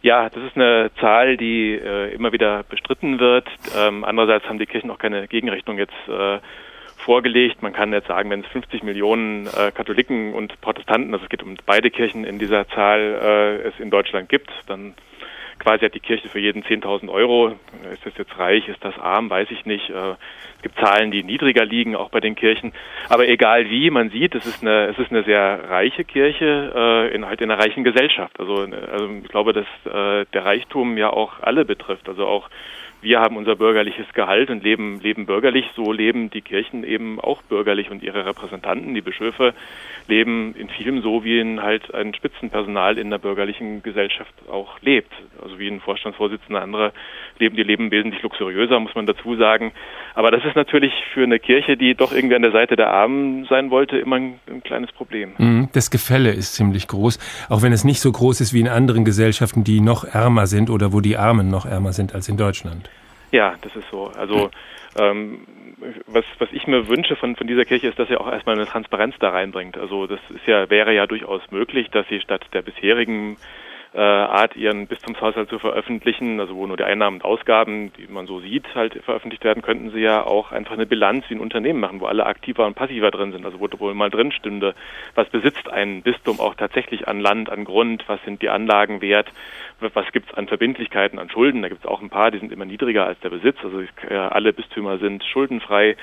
Ja, 0.00 0.28
das 0.30 0.42
ist 0.44 0.56
eine 0.56 0.90
Zahl, 1.00 1.36
die 1.36 1.74
äh, 1.74 2.14
immer 2.14 2.32
wieder 2.32 2.62
bestritten 2.62 3.18
wird. 3.18 3.48
Ähm, 3.76 4.04
andererseits 4.04 4.46
haben 4.46 4.58
die 4.58 4.66
Kirchen 4.66 4.90
auch 4.90 4.98
keine 4.98 5.26
Gegenrechnung 5.26 5.76
jetzt 5.76 5.92
äh, 6.08 6.38
vorgelegt. 6.98 7.62
Man 7.62 7.72
kann 7.72 7.92
jetzt 7.92 8.06
sagen, 8.06 8.30
wenn 8.30 8.40
es 8.40 8.46
50 8.48 8.84
Millionen 8.84 9.46
äh, 9.46 9.72
Katholiken 9.72 10.34
und 10.34 10.60
Protestanten, 10.60 11.12
also 11.12 11.24
es 11.24 11.30
geht 11.30 11.42
um 11.42 11.56
beide 11.66 11.90
Kirchen 11.90 12.24
in 12.24 12.38
dieser 12.38 12.68
Zahl, 12.68 13.00
äh, 13.00 13.68
es 13.68 13.80
in 13.80 13.90
Deutschland 13.90 14.28
gibt, 14.28 14.50
dann 14.66 14.94
quasi 15.58 15.84
hat 15.84 15.94
die 15.94 16.00
Kirche 16.00 16.28
für 16.28 16.38
jeden 16.38 16.62
10.000 16.62 17.10
Euro. 17.10 17.48
Ist 17.92 18.04
das 18.04 18.16
jetzt 18.16 18.38
reich, 18.38 18.68
ist 18.68 18.84
das 18.84 18.98
arm, 18.98 19.30
weiß 19.30 19.50
ich 19.50 19.66
nicht. 19.66 19.90
Äh, 19.90 20.14
es 20.56 20.62
gibt 20.62 20.78
Zahlen, 20.78 21.10
die 21.10 21.22
niedriger 21.22 21.64
liegen, 21.64 21.94
auch 21.94 22.10
bei 22.10 22.20
den 22.20 22.34
Kirchen. 22.34 22.72
Aber 23.08 23.28
egal 23.28 23.70
wie, 23.70 23.90
man 23.90 24.10
sieht, 24.10 24.34
es 24.34 24.46
ist 24.46 24.62
eine, 24.62 24.86
es 24.86 24.98
ist 24.98 25.10
eine 25.10 25.22
sehr 25.22 25.70
reiche 25.70 26.04
Kirche 26.04 26.72
äh, 26.74 27.14
in 27.14 27.26
halt 27.26 27.40
in 27.40 27.50
einer 27.50 27.62
reichen 27.62 27.84
Gesellschaft. 27.84 28.38
Also, 28.40 28.54
also 28.56 29.08
ich 29.22 29.28
glaube, 29.28 29.52
dass 29.52 29.66
äh, 29.84 30.26
der 30.32 30.44
Reichtum 30.44 30.96
ja 30.96 31.10
auch 31.10 31.40
alle 31.42 31.64
betrifft. 31.64 32.08
Also 32.08 32.26
auch 32.26 32.48
wir 33.00 33.20
haben 33.20 33.36
unser 33.36 33.54
bürgerliches 33.54 34.06
Gehalt 34.12 34.50
und 34.50 34.64
leben, 34.64 35.00
leben 35.00 35.26
bürgerlich, 35.26 35.66
so 35.76 35.92
leben 35.92 36.30
die 36.30 36.40
Kirchen 36.40 36.82
eben 36.84 37.20
auch 37.20 37.42
bürgerlich 37.42 37.90
und 37.90 38.02
ihre 38.02 38.26
Repräsentanten, 38.26 38.94
die 38.94 39.00
Bischöfe, 39.00 39.54
leben 40.08 40.54
in 40.56 40.68
vielem 40.68 41.02
so, 41.02 41.22
wie 41.22 41.38
in 41.38 41.62
halt 41.62 41.94
ein 41.94 42.14
Spitzenpersonal 42.14 42.98
in 42.98 43.10
der 43.10 43.18
bürgerlichen 43.18 43.82
Gesellschaft 43.82 44.32
auch 44.50 44.80
lebt. 44.80 45.12
Also 45.42 45.58
wie 45.58 45.68
ein 45.68 45.80
Vorstandsvorsitzender, 45.80 46.60
andere 46.60 46.92
leben, 47.38 47.56
die 47.56 47.62
leben 47.62 47.90
wesentlich 47.90 48.22
luxuriöser, 48.22 48.80
muss 48.80 48.94
man 48.94 49.06
dazu 49.06 49.36
sagen. 49.36 49.72
Aber 50.14 50.30
das 50.30 50.44
ist 50.44 50.56
natürlich 50.56 50.92
für 51.14 51.22
eine 51.22 51.38
Kirche, 51.38 51.76
die 51.76 51.94
doch 51.94 52.12
irgendwie 52.12 52.34
an 52.34 52.42
der 52.42 52.52
Seite 52.52 52.74
der 52.74 52.90
Armen 52.90 53.44
sein 53.44 53.70
wollte, 53.70 53.98
immer 53.98 54.16
ein, 54.16 54.40
ein 54.48 54.62
kleines 54.62 54.90
Problem. 54.90 55.34
Mhm, 55.38 55.68
das 55.72 55.90
Gefälle 55.90 56.32
ist 56.32 56.54
ziemlich 56.54 56.88
groß, 56.88 57.18
auch 57.48 57.62
wenn 57.62 57.72
es 57.72 57.84
nicht 57.84 58.00
so 58.00 58.10
groß 58.10 58.40
ist 58.40 58.52
wie 58.52 58.60
in 58.60 58.68
anderen 58.68 59.04
Gesellschaften, 59.04 59.62
die 59.62 59.80
noch 59.80 60.04
ärmer 60.04 60.46
sind 60.46 60.70
oder 60.70 60.92
wo 60.92 61.00
die 61.00 61.16
Armen 61.16 61.50
noch 61.50 61.66
ärmer 61.66 61.92
sind 61.92 62.14
als 62.14 62.28
in 62.28 62.36
Deutschland. 62.36 62.87
Ja, 63.30 63.54
das 63.60 63.74
ist 63.76 63.88
so. 63.90 64.06
Also 64.16 64.50
ähm, 64.98 65.46
was, 66.06 66.24
was 66.38 66.48
ich 66.52 66.66
mir 66.66 66.88
wünsche 66.88 67.16
von, 67.16 67.36
von 67.36 67.46
dieser 67.46 67.64
Kirche 67.64 67.88
ist, 67.88 67.98
dass 67.98 68.08
sie 68.08 68.16
auch 68.16 68.30
erstmal 68.30 68.56
eine 68.56 68.66
Transparenz 68.66 69.14
da 69.20 69.30
reinbringt. 69.30 69.76
Also 69.76 70.06
das 70.06 70.20
ist 70.30 70.46
ja, 70.46 70.68
wäre 70.70 70.94
ja 70.94 71.06
durchaus 71.06 71.42
möglich, 71.50 71.88
dass 71.90 72.06
sie 72.08 72.20
statt 72.20 72.44
der 72.52 72.62
bisherigen 72.62 73.36
äh, 73.94 74.00
Art, 74.00 74.56
ihren 74.56 74.86
Bistumshaushalt 74.86 75.48
zu 75.48 75.58
veröffentlichen, 75.58 76.40
also 76.40 76.54
wo 76.54 76.66
nur 76.66 76.76
die 76.76 76.84
Einnahmen 76.84 77.16
und 77.16 77.24
Ausgaben, 77.24 77.92
die 77.94 78.06
man 78.06 78.26
so 78.26 78.40
sieht, 78.40 78.74
halt 78.74 78.94
veröffentlicht 79.04 79.44
werden, 79.44 79.62
könnten 79.62 79.90
sie 79.90 80.00
ja 80.00 80.24
auch 80.24 80.52
einfach 80.52 80.74
eine 80.74 80.86
Bilanz 80.86 81.24
wie 81.28 81.34
ein 81.34 81.40
Unternehmen 81.40 81.80
machen, 81.80 82.00
wo 82.00 82.06
alle 82.06 82.26
aktiver 82.26 82.66
und 82.66 82.74
passiver 82.74 83.10
drin 83.10 83.32
sind, 83.32 83.44
also 83.44 83.60
wo 83.60 83.68
wohl 83.78 83.94
mal 83.94 84.10
drin 84.10 84.32
stünde, 84.32 84.74
was 85.14 85.28
besitzt 85.28 85.68
ein 85.70 86.02
Bistum 86.02 86.40
auch 86.40 86.54
tatsächlich 86.54 87.08
an 87.08 87.20
Land, 87.20 87.50
an 87.50 87.64
Grund, 87.64 88.04
was 88.08 88.22
sind 88.24 88.42
die 88.42 88.50
Anlagen 88.50 89.00
wert, 89.00 89.28
was 89.80 90.12
gibt 90.12 90.30
es 90.30 90.36
an 90.36 90.48
Verbindlichkeiten, 90.48 91.18
an 91.18 91.30
Schulden, 91.30 91.62
da 91.62 91.68
gibt 91.68 91.84
es 91.84 91.90
auch 91.90 92.02
ein 92.02 92.10
paar, 92.10 92.30
die 92.30 92.38
sind 92.38 92.52
immer 92.52 92.64
niedriger 92.64 93.06
als 93.06 93.18
der 93.20 93.30
Besitz, 93.30 93.56
also 93.62 93.82
alle 94.10 94.52
Bistümer 94.52 94.98
sind 94.98 95.24
schuldenfrei. 95.24 95.96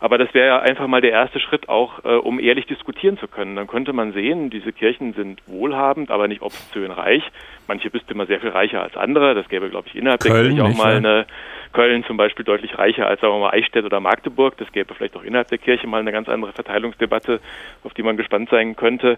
Aber 0.00 0.18
das 0.18 0.32
wäre 0.34 0.46
ja 0.46 0.58
einfach 0.60 0.86
mal 0.86 1.00
der 1.00 1.10
erste 1.10 1.40
Schritt 1.40 1.68
auch, 1.68 2.04
äh, 2.04 2.08
um 2.16 2.38
ehrlich 2.38 2.66
diskutieren 2.66 3.18
zu 3.18 3.28
können. 3.28 3.56
Dann 3.56 3.66
könnte 3.66 3.92
man 3.92 4.12
sehen, 4.12 4.50
diese 4.50 4.72
Kirchen 4.72 5.14
sind 5.14 5.42
wohlhabend, 5.46 6.10
aber 6.10 6.28
nicht 6.28 6.42
obszön 6.42 6.90
reich. 6.90 7.22
Manche 7.66 7.90
Bistümer 7.90 8.26
sehr 8.26 8.40
viel 8.40 8.50
reicher 8.50 8.82
als 8.82 8.96
andere. 8.96 9.34
Das 9.34 9.48
gäbe, 9.48 9.68
glaube 9.70 9.88
ich, 9.88 9.96
innerhalb 9.96 10.20
Köln, 10.20 10.56
der 10.56 10.64
Kirche 10.64 10.64
auch 10.64 10.84
mal 10.84 10.92
ja. 10.92 10.96
eine 10.98 11.26
Köln 11.72 12.04
zum 12.04 12.16
Beispiel 12.16 12.44
deutlich 12.44 12.78
reicher 12.78 13.06
als, 13.06 13.20
sagen 13.20 13.34
wir 13.34 13.40
mal, 13.40 13.52
Eichstätt 13.52 13.84
oder 13.84 14.00
Magdeburg. 14.00 14.56
Das 14.58 14.70
gäbe 14.72 14.94
vielleicht 14.94 15.16
auch 15.16 15.22
innerhalb 15.22 15.48
der 15.48 15.58
Kirche 15.58 15.86
mal 15.86 16.00
eine 16.00 16.12
ganz 16.12 16.28
andere 16.28 16.52
Verteilungsdebatte, 16.52 17.40
auf 17.84 17.94
die 17.94 18.02
man 18.02 18.16
gespannt 18.16 18.50
sein 18.50 18.76
könnte. 18.76 19.16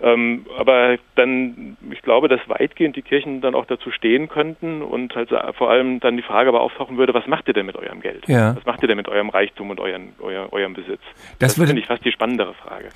Ähm, 0.00 0.46
aber 0.56 0.96
dann, 1.16 1.76
ich 1.90 2.02
glaube, 2.02 2.28
dass 2.28 2.40
weitgehend 2.48 2.94
die 2.94 3.02
Kirchen 3.02 3.40
dann 3.40 3.54
auch 3.54 3.66
dazu 3.66 3.90
stehen 3.90 4.28
könnten 4.28 4.82
und 4.82 5.14
halt 5.16 5.30
vor 5.56 5.70
allem 5.70 5.98
dann 5.98 6.16
die 6.16 6.22
Frage 6.22 6.48
aber 6.48 6.60
auftauchen 6.60 6.98
würde, 6.98 7.14
was 7.14 7.26
macht 7.26 7.48
ihr 7.48 7.54
denn 7.54 7.66
mit 7.66 7.76
eurem 7.76 8.00
Geld? 8.00 8.28
Ja. 8.28 8.54
Was 8.54 8.64
macht 8.64 8.82
ihr 8.82 8.88
denn 8.88 8.96
mit 8.96 9.08
eurem 9.08 9.28
Reichtum 9.28 9.70
und 9.70 9.80
euren, 9.80 10.12
euer, 10.20 10.52
eurem 10.52 10.74
Besitz? 10.74 11.00
Das, 11.38 11.38
das 11.38 11.58
würde 11.58 11.68
finde 11.68 11.82
ich 11.82 11.88
fast 11.88 12.04
die 12.04 12.12
spannendere 12.12 12.54
Frage. 12.54 12.90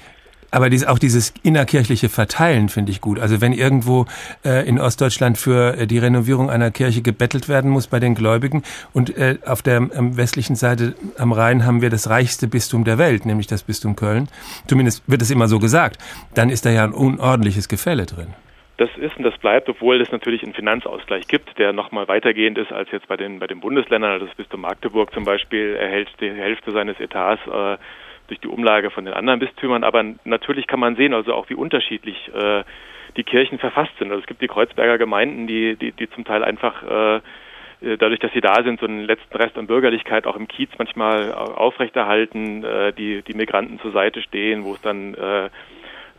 Aber 0.52 0.68
dies, 0.68 0.84
auch 0.84 0.98
dieses 0.98 1.32
innerkirchliche 1.42 2.10
Verteilen 2.10 2.68
finde 2.68 2.92
ich 2.92 3.00
gut. 3.00 3.18
Also 3.18 3.40
wenn 3.40 3.52
irgendwo 3.52 4.04
äh, 4.44 4.68
in 4.68 4.78
Ostdeutschland 4.78 5.38
für 5.38 5.78
äh, 5.78 5.86
die 5.86 5.98
Renovierung 5.98 6.50
einer 6.50 6.70
Kirche 6.70 7.00
gebettelt 7.00 7.48
werden 7.48 7.70
muss 7.70 7.86
bei 7.86 7.98
den 7.98 8.14
Gläubigen 8.14 8.62
und 8.92 9.16
äh, 9.16 9.38
auf 9.46 9.62
der 9.62 9.76
ähm, 9.76 10.16
westlichen 10.18 10.54
Seite 10.54 10.94
am 11.18 11.32
Rhein 11.32 11.64
haben 11.64 11.80
wir 11.80 11.88
das 11.88 12.10
reichste 12.10 12.48
Bistum 12.48 12.84
der 12.84 12.98
Welt, 12.98 13.24
nämlich 13.24 13.46
das 13.46 13.62
Bistum 13.62 13.96
Köln. 13.96 14.28
Zumindest 14.66 15.02
wird 15.06 15.22
es 15.22 15.30
immer 15.30 15.48
so 15.48 15.58
gesagt. 15.58 15.98
Dann 16.34 16.50
ist 16.50 16.66
da 16.66 16.70
ja 16.70 16.84
ein 16.84 16.92
unordentliches 16.92 17.68
Gefälle 17.68 18.04
drin. 18.04 18.28
Das 18.76 18.90
ist 18.96 19.16
und 19.16 19.22
das 19.22 19.38
bleibt, 19.38 19.68
obwohl 19.68 20.00
es 20.00 20.10
natürlich 20.12 20.42
einen 20.42 20.54
Finanzausgleich 20.54 21.28
gibt, 21.28 21.58
der 21.58 21.72
nochmal 21.72 22.08
weitergehend 22.08 22.58
ist 22.58 22.72
als 22.72 22.90
jetzt 22.90 23.06
bei 23.06 23.16
den, 23.16 23.38
bei 23.38 23.46
den 23.46 23.60
Bundesländern. 23.60 24.10
Also 24.10 24.26
das 24.26 24.34
Bistum 24.34 24.62
Magdeburg 24.62 25.14
zum 25.14 25.24
Beispiel 25.24 25.76
erhält 25.76 26.08
die 26.20 26.30
Hälfte 26.30 26.72
seines 26.72 26.98
Etats 27.00 27.40
äh, 27.46 27.78
durch 28.28 28.40
die 28.40 28.48
Umlage 28.48 28.90
von 28.90 29.04
den 29.04 29.14
anderen 29.14 29.40
Bistümern. 29.40 29.84
Aber 29.84 30.04
natürlich 30.24 30.66
kann 30.66 30.80
man 30.80 30.96
sehen, 30.96 31.14
also 31.14 31.34
auch 31.34 31.48
wie 31.50 31.54
unterschiedlich 31.54 32.30
äh, 32.34 32.64
die 33.16 33.24
Kirchen 33.24 33.58
verfasst 33.58 33.92
sind. 33.98 34.10
Also 34.10 34.20
es 34.20 34.26
gibt 34.26 34.42
die 34.42 34.48
Kreuzberger 34.48 34.98
Gemeinden, 34.98 35.46
die, 35.46 35.76
die, 35.76 35.92
die 35.92 36.08
zum 36.10 36.24
Teil 36.24 36.44
einfach 36.44 36.82
äh, 36.82 37.20
dadurch, 37.82 38.20
dass 38.20 38.32
sie 38.32 38.40
da 38.40 38.62
sind, 38.62 38.80
so 38.80 38.86
einen 38.86 39.04
letzten 39.04 39.36
Rest 39.36 39.58
an 39.58 39.66
Bürgerlichkeit 39.66 40.26
auch 40.26 40.36
im 40.36 40.48
Kiez 40.48 40.70
manchmal 40.78 41.32
aufrechterhalten, 41.32 42.64
äh, 42.64 42.92
die, 42.92 43.22
die 43.22 43.34
Migranten 43.34 43.80
zur 43.80 43.92
Seite 43.92 44.22
stehen, 44.22 44.64
wo 44.64 44.74
es 44.74 44.80
dann 44.82 45.14
äh, 45.14 45.50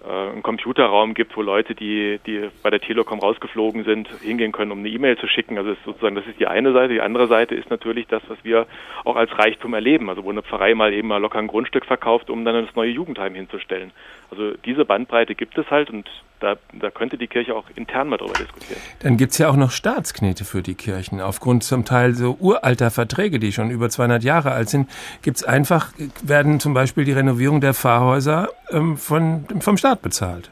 einen 0.09 0.43
Computerraum 0.43 1.13
gibt, 1.13 1.35
wo 1.37 1.41
Leute, 1.41 1.75
die, 1.75 2.19
die 2.25 2.49
bei 2.61 2.69
der 2.69 2.81
Telekom 2.81 3.19
rausgeflogen 3.19 3.85
sind, 3.85 4.09
hingehen 4.21 4.51
können, 4.51 4.71
um 4.71 4.79
eine 4.79 4.89
E-Mail 4.89 5.17
zu 5.17 5.27
schicken. 5.27 5.57
Also 5.57 5.71
ist 5.71 5.83
sozusagen, 5.85 6.15
das 6.15 6.27
ist 6.27 6.39
die 6.39 6.47
eine 6.47 6.73
Seite. 6.73 6.93
Die 6.93 7.01
andere 7.01 7.27
Seite 7.27 7.55
ist 7.55 7.69
natürlich 7.69 8.07
das, 8.07 8.21
was 8.27 8.37
wir 8.43 8.67
auch 9.05 9.15
als 9.15 9.31
Reichtum 9.37 9.73
erleben. 9.73 10.09
Also 10.09 10.25
wo 10.25 10.29
eine 10.29 10.43
Pfarrei 10.43 10.75
mal 10.75 10.93
eben 10.93 11.07
mal 11.07 11.21
locker 11.21 11.39
ein 11.39 11.47
Grundstück 11.47 11.85
verkauft, 11.85 12.29
um 12.29 12.43
dann 12.43 12.65
das 12.65 12.75
neue 12.75 12.91
Jugendheim 12.91 13.33
hinzustellen. 13.35 13.91
Also 14.29 14.51
diese 14.65 14.83
Bandbreite 14.83 15.35
gibt 15.35 15.57
es 15.57 15.69
halt 15.69 15.89
und 15.89 16.09
da, 16.43 16.57
da 16.73 16.91
könnte 16.91 17.17
die 17.17 17.27
Kirche 17.27 17.55
auch 17.55 17.63
intern 17.75 18.09
mal 18.09 18.17
drüber 18.17 18.33
diskutieren. 18.33 18.81
Dann 18.99 19.15
gibt's 19.15 19.37
ja 19.37 19.49
auch 19.49 19.55
noch 19.55 19.71
Staatsknete 19.71 20.43
für 20.43 20.61
die 20.61 20.75
Kirchen. 20.75 21.21
Aufgrund 21.21 21.63
zum 21.63 21.85
Teil 21.85 22.15
so 22.15 22.35
uralter 22.39 22.91
Verträge, 22.91 23.39
die 23.39 23.53
schon 23.53 23.69
über 23.69 23.89
200 23.89 24.23
Jahre 24.23 24.51
alt 24.51 24.69
sind, 24.69 24.89
gibt's 25.21 25.45
einfach, 25.45 25.93
werden 26.21 26.59
zum 26.59 26.73
Beispiel 26.73 27.05
die 27.05 27.13
Renovierung 27.13 27.61
der 27.61 27.73
Pfarrhäuser 27.73 28.49
ähm, 28.71 28.97
von, 28.97 29.45
vom 29.61 29.77
Staat 29.77 29.92
bezahlt. 30.01 30.51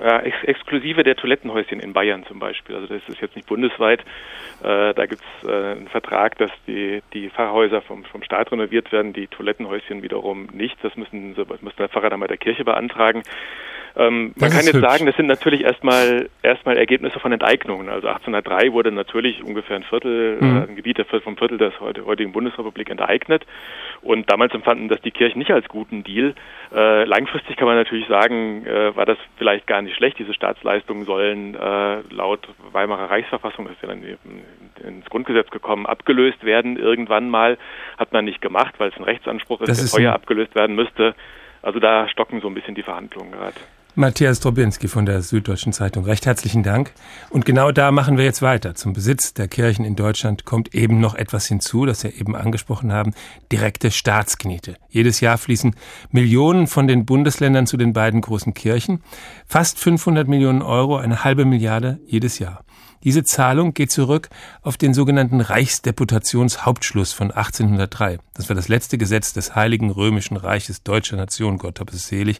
Ja, 0.00 0.20
ex 0.20 0.42
exklusive 0.44 1.02
der 1.02 1.16
Toilettenhäuschen 1.16 1.78
in 1.78 1.92
Bayern 1.92 2.24
zum 2.24 2.38
Beispiel. 2.38 2.74
Also 2.76 2.86
das 2.86 3.02
ist 3.08 3.20
jetzt 3.20 3.36
nicht 3.36 3.46
bundesweit. 3.46 4.00
Äh, 4.62 4.94
da 4.94 5.06
gibt 5.06 5.22
es 5.22 5.48
äh, 5.48 5.72
einen 5.72 5.88
Vertrag, 5.88 6.38
dass 6.38 6.50
die, 6.66 7.02
die 7.12 7.28
Pfarrhäuser 7.28 7.82
vom, 7.82 8.04
vom 8.04 8.22
Staat 8.22 8.50
renoviert 8.52 8.90
werden, 8.90 9.12
die 9.12 9.26
Toilettenhäuschen 9.26 10.02
wiederum 10.02 10.48
nicht. 10.52 10.76
Das 10.82 10.96
müssen, 10.96 11.34
müssen 11.34 11.76
der 11.78 11.88
Pfarrer 11.88 12.10
dann 12.10 12.20
bei 12.20 12.26
der 12.26 12.38
Kirche 12.38 12.64
beantragen. 12.64 13.22
Ähm, 13.96 14.32
man 14.36 14.50
kann 14.50 14.64
jetzt 14.64 14.74
hübsch. 14.74 14.88
sagen, 14.88 15.06
das 15.06 15.16
sind 15.16 15.26
natürlich 15.26 15.62
erstmal 15.62 16.28
erstmal 16.42 16.76
Ergebnisse 16.76 17.20
von 17.20 17.32
Enteignungen. 17.32 17.88
Also 17.88 18.08
1803 18.08 18.72
wurde 18.72 18.90
natürlich 18.92 19.42
ungefähr 19.42 19.76
ein 19.76 19.82
Viertel, 19.82 20.38
mhm. 20.40 20.56
äh, 20.56 20.60
ein 20.62 20.76
Gebiet 20.76 21.04
vom 21.22 21.36
Viertel 21.36 21.58
der 21.58 21.72
heutigen 21.80 22.32
Bundesrepublik 22.32 22.90
enteignet. 22.90 23.44
Und 24.00 24.30
damals 24.30 24.54
empfanden 24.54 24.88
das 24.88 25.00
die 25.02 25.10
Kirchen 25.10 25.38
nicht 25.38 25.50
als 25.50 25.68
guten 25.68 26.04
Deal. 26.04 26.34
Äh, 26.74 27.04
langfristig 27.04 27.56
kann 27.56 27.66
man 27.66 27.76
natürlich 27.76 28.08
sagen, 28.08 28.66
äh, 28.66 28.96
war 28.96 29.06
das 29.06 29.18
vielleicht 29.36 29.66
gar 29.66 29.82
nicht 29.82 29.96
schlecht. 29.96 30.18
Diese 30.18 30.34
Staatsleistungen 30.34 31.04
sollen 31.04 31.54
äh, 31.54 32.00
laut 32.10 32.48
Weimarer 32.72 33.10
Reichsverfassung, 33.10 33.66
das 33.66 33.74
ist 33.74 33.82
ja 33.82 33.88
dann 33.88 34.02
ins 34.82 35.04
Grundgesetz 35.10 35.50
gekommen, 35.50 35.86
abgelöst 35.86 36.44
werden. 36.44 36.76
Irgendwann 36.76 37.28
mal 37.28 37.58
hat 37.98 38.12
man 38.12 38.24
nicht 38.24 38.40
gemacht, 38.40 38.74
weil 38.78 38.88
es 38.88 38.96
ein 38.96 39.04
Rechtsanspruch 39.04 39.60
ist, 39.60 39.92
der 39.94 40.00
teuer 40.00 40.12
abgelöst 40.12 40.54
werden 40.54 40.74
müsste. 40.74 41.14
Also 41.62 41.78
da 41.78 42.08
stocken 42.08 42.40
so 42.40 42.48
ein 42.48 42.54
bisschen 42.54 42.74
die 42.74 42.82
Verhandlungen 42.82 43.30
gerade. 43.30 43.54
Matthias 43.94 44.40
Drobinski 44.40 44.88
von 44.88 45.04
der 45.04 45.20
Süddeutschen 45.20 45.74
Zeitung. 45.74 46.04
Recht 46.04 46.24
herzlichen 46.24 46.62
Dank. 46.62 46.92
Und 47.28 47.44
genau 47.44 47.72
da 47.72 47.92
machen 47.92 48.16
wir 48.16 48.24
jetzt 48.24 48.40
weiter. 48.40 48.74
Zum 48.74 48.94
Besitz 48.94 49.34
der 49.34 49.48
Kirchen 49.48 49.84
in 49.84 49.96
Deutschland 49.96 50.46
kommt 50.46 50.74
eben 50.74 50.98
noch 50.98 51.14
etwas 51.14 51.46
hinzu, 51.46 51.84
das 51.84 52.02
wir 52.02 52.18
eben 52.18 52.34
angesprochen 52.34 52.90
haben. 52.90 53.12
Direkte 53.52 53.90
Staatsknete. 53.90 54.76
Jedes 54.88 55.20
Jahr 55.20 55.36
fließen 55.36 55.76
Millionen 56.10 56.68
von 56.68 56.88
den 56.88 57.04
Bundesländern 57.04 57.66
zu 57.66 57.76
den 57.76 57.92
beiden 57.92 58.22
großen 58.22 58.54
Kirchen. 58.54 59.02
Fast 59.46 59.78
500 59.78 60.26
Millionen 60.26 60.62
Euro, 60.62 60.96
eine 60.96 61.22
halbe 61.22 61.44
Milliarde 61.44 62.00
jedes 62.06 62.38
Jahr. 62.38 62.64
Diese 63.04 63.24
Zahlung 63.24 63.74
geht 63.74 63.90
zurück 63.90 64.28
auf 64.62 64.76
den 64.76 64.94
sogenannten 64.94 65.40
Reichsdeputationshauptschluss 65.40 67.12
von 67.12 67.32
1803. 67.32 68.18
Das 68.34 68.48
war 68.48 68.54
das 68.54 68.68
letzte 68.68 68.96
Gesetz 68.96 69.32
des 69.32 69.56
Heiligen 69.56 69.90
Römischen 69.90 70.36
Reiches 70.36 70.84
deutscher 70.84 71.16
Nation, 71.16 71.58
Gott 71.58 71.80
hab 71.80 71.92
es 71.92 72.06
selig. 72.06 72.38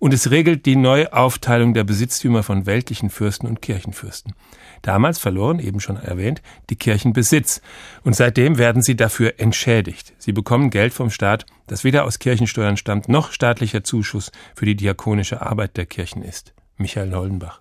Und 0.00 0.12
es 0.12 0.30
regelt 0.30 0.66
die 0.66 0.76
Neuaufteilung 0.76 1.72
der 1.72 1.84
Besitztümer 1.84 2.42
von 2.42 2.66
weltlichen 2.66 3.10
Fürsten 3.10 3.46
und 3.46 3.62
Kirchenfürsten. 3.62 4.34
Damals 4.82 5.20
verloren, 5.20 5.60
eben 5.60 5.78
schon 5.78 5.96
erwähnt, 5.96 6.42
die 6.68 6.76
Kirchen 6.76 7.12
Besitz. 7.12 7.62
Und 8.02 8.16
seitdem 8.16 8.58
werden 8.58 8.82
sie 8.82 8.96
dafür 8.96 9.34
entschädigt. 9.38 10.12
Sie 10.18 10.32
bekommen 10.32 10.70
Geld 10.70 10.92
vom 10.92 11.10
Staat, 11.10 11.46
das 11.68 11.84
weder 11.84 12.04
aus 12.04 12.18
Kirchensteuern 12.18 12.76
stammt, 12.76 13.08
noch 13.08 13.30
staatlicher 13.30 13.84
Zuschuss 13.84 14.32
für 14.56 14.66
die 14.66 14.74
diakonische 14.74 15.42
Arbeit 15.42 15.76
der 15.76 15.86
Kirchen 15.86 16.22
ist. 16.22 16.52
Michael 16.76 17.14
Hollenbach. 17.14 17.60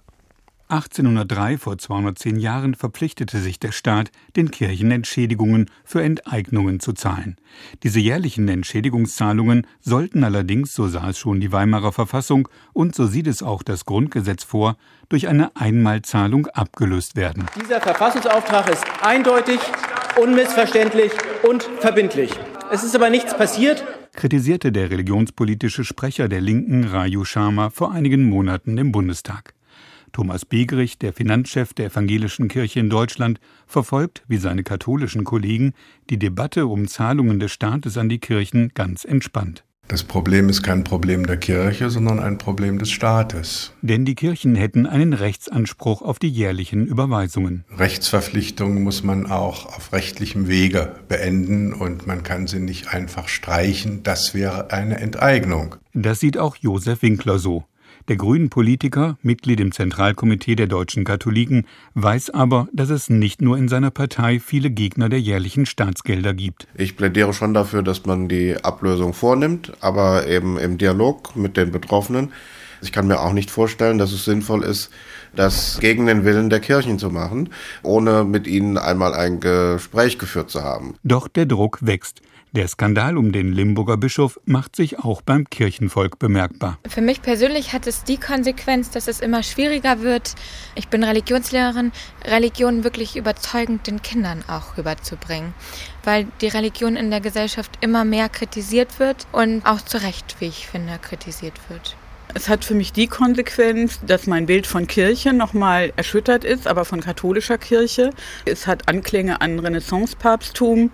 1803, 0.71 1.57
vor 1.57 1.77
210 1.77 2.39
Jahren, 2.39 2.75
verpflichtete 2.75 3.39
sich 3.39 3.59
der 3.59 3.73
Staat, 3.73 4.09
den 4.37 4.51
Kirchen 4.51 4.89
Entschädigungen 4.91 5.69
für 5.83 6.01
Enteignungen 6.01 6.79
zu 6.79 6.93
zahlen. 6.93 7.35
Diese 7.83 7.99
jährlichen 7.99 8.47
Entschädigungszahlungen 8.47 9.67
sollten 9.81 10.23
allerdings, 10.23 10.73
so 10.73 10.87
sah 10.87 11.09
es 11.09 11.19
schon 11.19 11.41
die 11.41 11.51
Weimarer 11.51 11.91
Verfassung 11.91 12.47
und 12.71 12.95
so 12.95 13.05
sieht 13.05 13.27
es 13.27 13.43
auch 13.43 13.63
das 13.63 13.85
Grundgesetz 13.85 14.45
vor, 14.45 14.77
durch 15.09 15.27
eine 15.27 15.53
Einmalzahlung 15.57 16.47
abgelöst 16.47 17.17
werden. 17.17 17.47
Dieser 17.61 17.81
Verfassungsauftrag 17.81 18.69
ist 18.69 18.85
eindeutig, 19.01 19.59
unmissverständlich 20.21 21.11
und 21.43 21.63
verbindlich. 21.79 22.31
Es 22.71 22.83
ist 22.83 22.95
aber 22.95 23.09
nichts 23.09 23.35
passiert, 23.35 23.83
kritisierte 24.13 24.71
der 24.71 24.89
religionspolitische 24.89 25.83
Sprecher 25.83 26.29
der 26.29 26.39
Linken, 26.39 26.85
Raju 26.85 27.25
Sharma, 27.25 27.69
vor 27.69 27.91
einigen 27.91 28.29
Monaten 28.29 28.77
im 28.77 28.93
Bundestag. 28.93 29.53
Thomas 30.11 30.45
Begerich, 30.45 30.97
der 30.97 31.13
Finanzchef 31.13 31.73
der 31.73 31.87
Evangelischen 31.87 32.47
Kirche 32.47 32.79
in 32.79 32.89
Deutschland, 32.89 33.39
verfolgt, 33.65 34.23
wie 34.27 34.37
seine 34.37 34.63
katholischen 34.63 35.23
Kollegen, 35.23 35.73
die 36.09 36.19
Debatte 36.19 36.67
um 36.67 36.87
Zahlungen 36.87 37.39
des 37.39 37.51
Staates 37.51 37.97
an 37.97 38.09
die 38.09 38.19
Kirchen 38.19 38.71
ganz 38.73 39.05
entspannt. 39.05 39.63
Das 39.91 40.03
Problem 40.03 40.47
ist 40.47 40.63
kein 40.63 40.85
Problem 40.85 41.27
der 41.27 41.35
Kirche, 41.35 41.89
sondern 41.89 42.21
ein 42.21 42.37
Problem 42.37 42.79
des 42.79 42.91
Staates. 42.91 43.73
Denn 43.81 44.05
die 44.05 44.15
Kirchen 44.15 44.55
hätten 44.55 44.85
einen 44.85 45.11
Rechtsanspruch 45.11 46.01
auf 46.01 46.17
die 46.17 46.29
jährlichen 46.29 46.87
Überweisungen. 46.87 47.65
Rechtsverpflichtungen 47.77 48.83
muss 48.83 49.03
man 49.03 49.29
auch 49.29 49.65
auf 49.65 49.91
rechtlichem 49.91 50.47
Wege 50.47 50.95
beenden 51.09 51.73
und 51.73 52.07
man 52.07 52.23
kann 52.23 52.47
sie 52.47 52.61
nicht 52.61 52.93
einfach 52.93 53.27
streichen. 53.27 54.01
Das 54.03 54.33
wäre 54.33 54.71
eine 54.71 54.97
Enteignung. 54.97 55.75
Das 55.93 56.21
sieht 56.21 56.37
auch 56.37 56.55
Josef 56.55 57.01
Winkler 57.01 57.37
so. 57.37 57.65
Der 58.07 58.15
Grünen-Politiker, 58.15 59.17
Mitglied 59.21 59.59
im 59.59 59.71
Zentralkomitee 59.71 60.55
der 60.55 60.67
deutschen 60.67 61.03
Katholiken, 61.03 61.65
weiß 61.93 62.31
aber, 62.31 62.67
dass 62.73 62.89
es 62.89 63.09
nicht 63.09 63.41
nur 63.41 63.57
in 63.57 63.67
seiner 63.67 63.91
Partei 63.91 64.39
viele 64.39 64.71
Gegner 64.71 65.09
der 65.09 65.21
jährlichen 65.21 65.65
Staatsgelder 65.65 66.33
gibt. 66.33 66.67
Ich 66.75 66.97
plädiere 66.97 67.33
schon 67.33 67.53
dafür, 67.53 67.83
dass 67.83 68.05
man 68.05 68.27
die 68.27 68.55
Ablösung 68.63 69.13
vornimmt, 69.13 69.73
aber 69.81 70.27
eben 70.27 70.57
im 70.57 70.77
Dialog 70.77 71.35
mit 71.35 71.57
den 71.57 71.71
Betroffenen. 71.71 72.31
Ich 72.81 72.91
kann 72.91 73.07
mir 73.07 73.19
auch 73.19 73.33
nicht 73.33 73.51
vorstellen, 73.51 73.99
dass 73.99 74.11
es 74.11 74.25
sinnvoll 74.25 74.63
ist, 74.63 74.89
das 75.35 75.77
gegen 75.79 76.07
den 76.07 76.25
Willen 76.25 76.49
der 76.49 76.59
Kirchen 76.59 76.97
zu 76.97 77.11
machen, 77.11 77.49
ohne 77.83 78.23
mit 78.23 78.47
ihnen 78.47 78.77
einmal 78.77 79.13
ein 79.13 79.39
Gespräch 79.39 80.17
geführt 80.17 80.49
zu 80.49 80.63
haben. 80.63 80.95
Doch 81.03 81.27
der 81.27 81.45
Druck 81.45 81.77
wächst. 81.81 82.21
Der 82.53 82.67
Skandal 82.67 83.17
um 83.17 83.31
den 83.31 83.53
Limburger 83.53 83.95
Bischof 83.95 84.37
macht 84.43 84.75
sich 84.75 84.99
auch 84.99 85.21
beim 85.21 85.49
Kirchenvolk 85.49 86.19
bemerkbar. 86.19 86.79
Für 86.85 86.99
mich 86.99 87.21
persönlich 87.21 87.71
hat 87.71 87.87
es 87.87 88.03
die 88.03 88.17
Konsequenz, 88.17 88.89
dass 88.89 89.07
es 89.07 89.21
immer 89.21 89.41
schwieriger 89.41 90.01
wird. 90.01 90.35
Ich 90.75 90.89
bin 90.89 91.05
Religionslehrerin, 91.05 91.93
Religion 92.25 92.83
wirklich 92.83 93.15
überzeugend 93.15 93.87
den 93.87 94.01
Kindern 94.01 94.43
auch 94.49 94.77
rüberzubringen, 94.77 95.53
weil 96.03 96.27
die 96.41 96.49
Religion 96.49 96.97
in 96.97 97.09
der 97.09 97.21
Gesellschaft 97.21 97.71
immer 97.79 98.03
mehr 98.03 98.27
kritisiert 98.27 98.99
wird 98.99 99.27
und 99.31 99.65
auch 99.65 99.79
zu 99.79 100.01
Recht, 100.01 100.35
wie 100.39 100.47
ich 100.47 100.67
finde, 100.67 100.99
kritisiert 101.01 101.57
wird. 101.69 101.95
Es 102.33 102.47
hat 102.47 102.63
für 102.63 102.75
mich 102.75 102.93
die 102.93 103.07
Konsequenz, 103.07 103.99
dass 104.05 104.25
mein 104.25 104.45
Bild 104.45 104.65
von 104.65 104.87
Kirche 104.87 105.33
nochmal 105.33 105.91
erschüttert 105.97 106.45
ist, 106.45 106.65
aber 106.65 106.85
von 106.85 107.01
katholischer 107.01 107.57
Kirche. 107.57 108.11
Es 108.45 108.67
hat 108.67 108.87
Anklänge 108.87 109.41
an 109.41 109.59
Renaissance-Papsttum, 109.59 110.91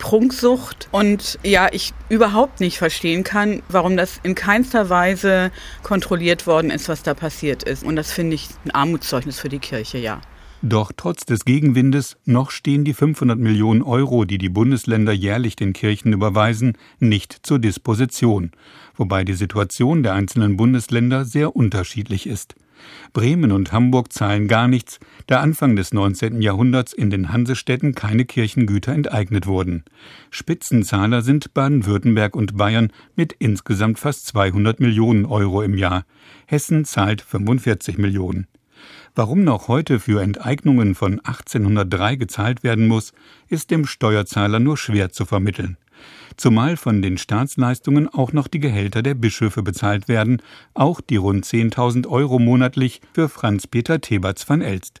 Prunksucht 0.00 0.88
und 0.90 1.38
ja, 1.44 1.68
ich 1.70 1.92
überhaupt 2.08 2.58
nicht 2.58 2.78
verstehen 2.78 3.22
kann, 3.22 3.62
warum 3.68 3.96
das 3.96 4.18
in 4.24 4.34
keinster 4.34 4.90
Weise 4.90 5.52
kontrolliert 5.84 6.48
worden 6.48 6.70
ist, 6.72 6.88
was 6.88 7.04
da 7.04 7.14
passiert 7.14 7.62
ist. 7.62 7.84
Und 7.84 7.94
das 7.94 8.10
finde 8.10 8.34
ich 8.34 8.48
ein 8.64 8.72
Armutszeugnis 8.72 9.38
für 9.38 9.48
die 9.48 9.60
Kirche, 9.60 9.98
ja. 9.98 10.20
Doch 10.62 10.92
trotz 10.94 11.24
des 11.24 11.44
Gegenwindes 11.44 12.18
noch 12.26 12.50
stehen 12.50 12.84
die 12.84 12.92
500 12.92 13.38
Millionen 13.38 13.82
Euro, 13.82 14.24
die 14.24 14.36
die 14.36 14.50
Bundesländer 14.50 15.12
jährlich 15.12 15.56
den 15.56 15.72
Kirchen 15.72 16.12
überweisen, 16.12 16.76
nicht 16.98 17.38
zur 17.42 17.58
Disposition, 17.58 18.50
wobei 18.94 19.24
die 19.24 19.34
Situation 19.34 20.02
der 20.02 20.14
einzelnen 20.14 20.56
Bundesländer 20.56 21.24
sehr 21.24 21.56
unterschiedlich 21.56 22.26
ist. 22.26 22.56
Bremen 23.12 23.52
und 23.52 23.72
Hamburg 23.72 24.12
zahlen 24.12 24.48
gar 24.48 24.68
nichts, 24.68 24.98
da 25.30 25.38
Anfang 25.38 25.76
des 25.76 25.92
19. 25.92 26.42
Jahrhunderts 26.42 26.92
in 26.92 27.08
den 27.08 27.32
Hansestädten 27.32 27.94
keine 27.94 28.24
Kirchengüter 28.24 28.92
enteignet 28.92 29.46
wurden. 29.46 29.84
Spitzenzahler 30.30 31.22
sind 31.22 31.54
Baden-Württemberg 31.54 32.34
und 32.34 32.56
Bayern 32.56 32.92
mit 33.14 33.36
insgesamt 33.38 34.00
fast 34.00 34.26
200 34.26 34.80
Millionen 34.80 35.26
Euro 35.26 35.62
im 35.62 35.76
Jahr. 35.76 36.04
Hessen 36.46 36.84
zahlt 36.84 37.20
45 37.20 37.96
Millionen. 37.96 38.48
Warum 39.14 39.44
noch 39.44 39.68
heute 39.68 40.00
für 40.00 40.20
Enteignungen 40.20 40.96
von 40.96 41.20
1803 41.20 42.16
gezahlt 42.16 42.64
werden 42.64 42.88
muss, 42.88 43.12
ist 43.46 43.70
dem 43.70 43.86
Steuerzahler 43.86 44.58
nur 44.58 44.76
schwer 44.76 45.12
zu 45.12 45.26
vermitteln. 45.26 45.76
Zumal 46.36 46.76
von 46.76 47.02
den 47.02 47.18
Staatsleistungen 47.18 48.08
auch 48.08 48.32
noch 48.32 48.48
die 48.48 48.58
Gehälter 48.58 49.00
der 49.04 49.14
Bischöfe 49.14 49.62
bezahlt 49.62 50.08
werden, 50.08 50.42
auch 50.74 51.00
die 51.00 51.18
rund 51.18 51.44
10.000 51.44 52.08
Euro 52.08 52.40
monatlich 52.40 53.00
für 53.12 53.28
Franz-Peter 53.28 54.00
Theberts 54.00 54.48
van 54.48 54.60
Elst. 54.60 55.00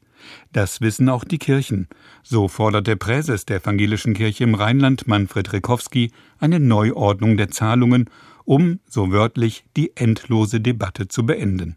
Das 0.52 0.80
wissen 0.80 1.08
auch 1.08 1.24
die 1.24 1.38
Kirchen. 1.38 1.88
So 2.22 2.48
fordert 2.48 2.86
der 2.86 2.96
Präses 2.96 3.46
der 3.46 3.58
evangelischen 3.58 4.14
Kirche 4.14 4.44
im 4.44 4.54
Rheinland, 4.54 5.06
Manfred 5.06 5.52
Rekowski, 5.52 6.10
eine 6.38 6.60
Neuordnung 6.60 7.36
der 7.36 7.50
Zahlungen, 7.50 8.10
um, 8.44 8.80
so 8.88 9.12
wörtlich, 9.12 9.64
die 9.76 9.96
endlose 9.96 10.60
Debatte 10.60 11.08
zu 11.08 11.24
beenden. 11.24 11.76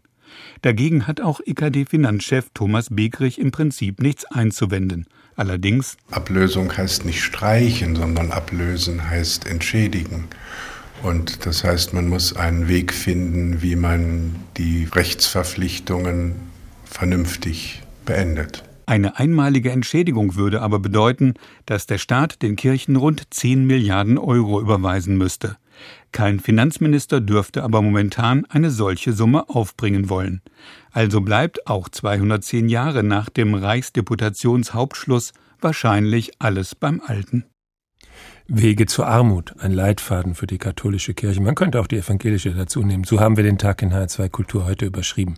Dagegen 0.62 1.06
hat 1.06 1.20
auch 1.20 1.40
EKD-Finanzchef 1.44 2.50
Thomas 2.54 2.88
Begrich 2.90 3.38
im 3.38 3.52
Prinzip 3.52 4.00
nichts 4.00 4.24
einzuwenden. 4.24 5.06
Allerdings 5.36 5.96
Ablösung 6.10 6.76
heißt 6.76 7.04
nicht 7.04 7.22
streichen, 7.22 7.96
sondern 7.96 8.30
ablösen 8.30 9.10
heißt 9.10 9.46
entschädigen. 9.46 10.24
Und 11.02 11.44
das 11.44 11.64
heißt, 11.64 11.92
man 11.92 12.08
muss 12.08 12.34
einen 12.34 12.68
Weg 12.68 12.94
finden, 12.94 13.62
wie 13.62 13.76
man 13.76 14.36
die 14.56 14.88
Rechtsverpflichtungen 14.90 16.36
vernünftig 16.84 17.83
beendet. 18.04 18.64
Eine 18.86 19.18
einmalige 19.18 19.70
Entschädigung 19.70 20.36
würde 20.36 20.60
aber 20.60 20.78
bedeuten, 20.78 21.34
dass 21.64 21.86
der 21.86 21.98
Staat 21.98 22.42
den 22.42 22.56
Kirchen 22.56 22.96
rund 22.96 23.22
10 23.30 23.66
Milliarden 23.66 24.18
Euro 24.18 24.60
überweisen 24.60 25.16
müsste. 25.16 25.56
Kein 26.12 26.38
Finanzminister 26.38 27.20
dürfte 27.20 27.64
aber 27.64 27.82
momentan 27.82 28.44
eine 28.48 28.70
solche 28.70 29.12
Summe 29.12 29.48
aufbringen 29.48 30.08
wollen. 30.10 30.42
Also 30.92 31.20
bleibt 31.20 31.66
auch 31.66 31.88
210 31.88 32.68
Jahre 32.68 33.02
nach 33.02 33.30
dem 33.30 33.54
Reichsdeputationshauptschluss 33.54 35.32
wahrscheinlich 35.60 36.32
alles 36.38 36.74
beim 36.74 37.00
Alten. 37.04 37.44
Wege 38.46 38.84
zur 38.84 39.06
Armut, 39.06 39.54
ein 39.60 39.72
Leitfaden 39.72 40.34
für 40.34 40.46
die 40.46 40.58
katholische 40.58 41.14
Kirche. 41.14 41.40
Man 41.40 41.54
könnte 41.54 41.80
auch 41.80 41.86
die 41.86 41.96
evangelische 41.96 42.50
dazu 42.50 42.82
nehmen. 42.82 43.04
So 43.04 43.18
haben 43.18 43.36
wir 43.36 43.44
den 43.44 43.56
Tag 43.56 43.80
in 43.80 43.92
H2 43.92 44.28
Kultur 44.28 44.66
heute 44.66 44.84
überschrieben. 44.84 45.36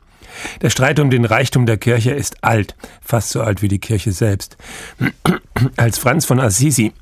Der 0.60 0.70
Streit 0.70 0.98
um 0.98 1.08
den 1.08 1.24
Reichtum 1.24 1.66
der 1.66 1.76
Kirche 1.76 2.10
ist 2.10 2.42
alt, 2.42 2.74
fast 3.00 3.30
so 3.30 3.42
alt 3.42 3.62
wie 3.62 3.68
die 3.68 3.78
Kirche 3.78 4.10
selbst. 4.10 4.56
Als 5.76 5.98
Franz 5.98 6.24
von 6.24 6.40
Assisi 6.40 6.92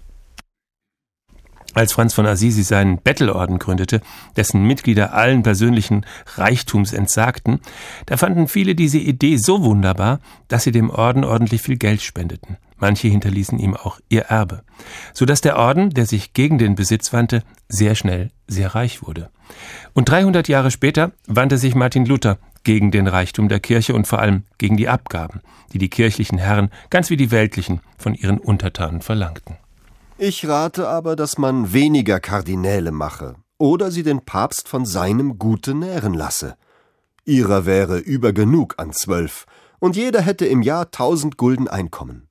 als 1.74 1.92
Franz 1.92 2.14
von 2.14 2.24
Assisi 2.24 2.62
seinen 2.62 2.98
Bettelorden 2.98 3.58
gründete, 3.58 4.00
dessen 4.36 4.62
Mitglieder 4.64 5.12
allen 5.12 5.42
persönlichen 5.42 6.06
Reichtums 6.36 6.92
entsagten, 6.92 7.60
da 8.06 8.16
fanden 8.16 8.46
viele 8.46 8.76
diese 8.76 8.98
Idee 8.98 9.36
so 9.36 9.64
wunderbar, 9.64 10.20
dass 10.46 10.62
sie 10.62 10.70
dem 10.70 10.88
Orden 10.88 11.24
ordentlich 11.24 11.62
viel 11.62 11.76
Geld 11.76 12.00
spendeten. 12.00 12.58
Manche 12.84 13.08
hinterließen 13.08 13.58
ihm 13.58 13.74
auch 13.74 13.98
ihr 14.10 14.24
Erbe, 14.24 14.62
so 15.14 15.24
dass 15.24 15.40
der 15.40 15.56
Orden, 15.56 15.88
der 15.88 16.04
sich 16.04 16.34
gegen 16.34 16.58
den 16.58 16.74
Besitz 16.74 17.14
wandte, 17.14 17.42
sehr 17.66 17.94
schnell 17.94 18.30
sehr 18.46 18.74
reich 18.74 19.02
wurde. 19.02 19.30
Und 19.94 20.10
300 20.10 20.48
Jahre 20.48 20.70
später 20.70 21.12
wandte 21.26 21.56
sich 21.56 21.74
Martin 21.74 22.04
Luther 22.04 22.36
gegen 22.62 22.90
den 22.90 23.06
Reichtum 23.06 23.48
der 23.48 23.58
Kirche 23.58 23.94
und 23.94 24.06
vor 24.06 24.18
allem 24.18 24.42
gegen 24.58 24.76
die 24.76 24.90
Abgaben, 24.90 25.40
die 25.72 25.78
die 25.78 25.88
kirchlichen 25.88 26.36
Herren, 26.36 26.68
ganz 26.90 27.08
wie 27.08 27.16
die 27.16 27.30
weltlichen, 27.30 27.80
von 27.96 28.12
ihren 28.12 28.36
Untertanen 28.36 29.00
verlangten. 29.00 29.56
Ich 30.18 30.46
rate 30.46 30.86
aber, 30.86 31.16
dass 31.16 31.38
man 31.38 31.72
weniger 31.72 32.20
Kardinäle 32.20 32.92
mache 32.92 33.36
oder 33.56 33.90
sie 33.90 34.02
den 34.02 34.26
Papst 34.26 34.68
von 34.68 34.84
seinem 34.84 35.38
Gute 35.38 35.72
nähren 35.72 36.12
lasse. 36.12 36.56
Ihrer 37.24 37.64
wäre 37.64 37.96
über 37.96 38.34
genug 38.34 38.74
an 38.76 38.92
zwölf, 38.92 39.46
und 39.78 39.96
jeder 39.96 40.20
hätte 40.20 40.44
im 40.44 40.60
Jahr 40.60 40.90
tausend 40.90 41.38
Gulden 41.38 41.66
Einkommen. 41.66 42.28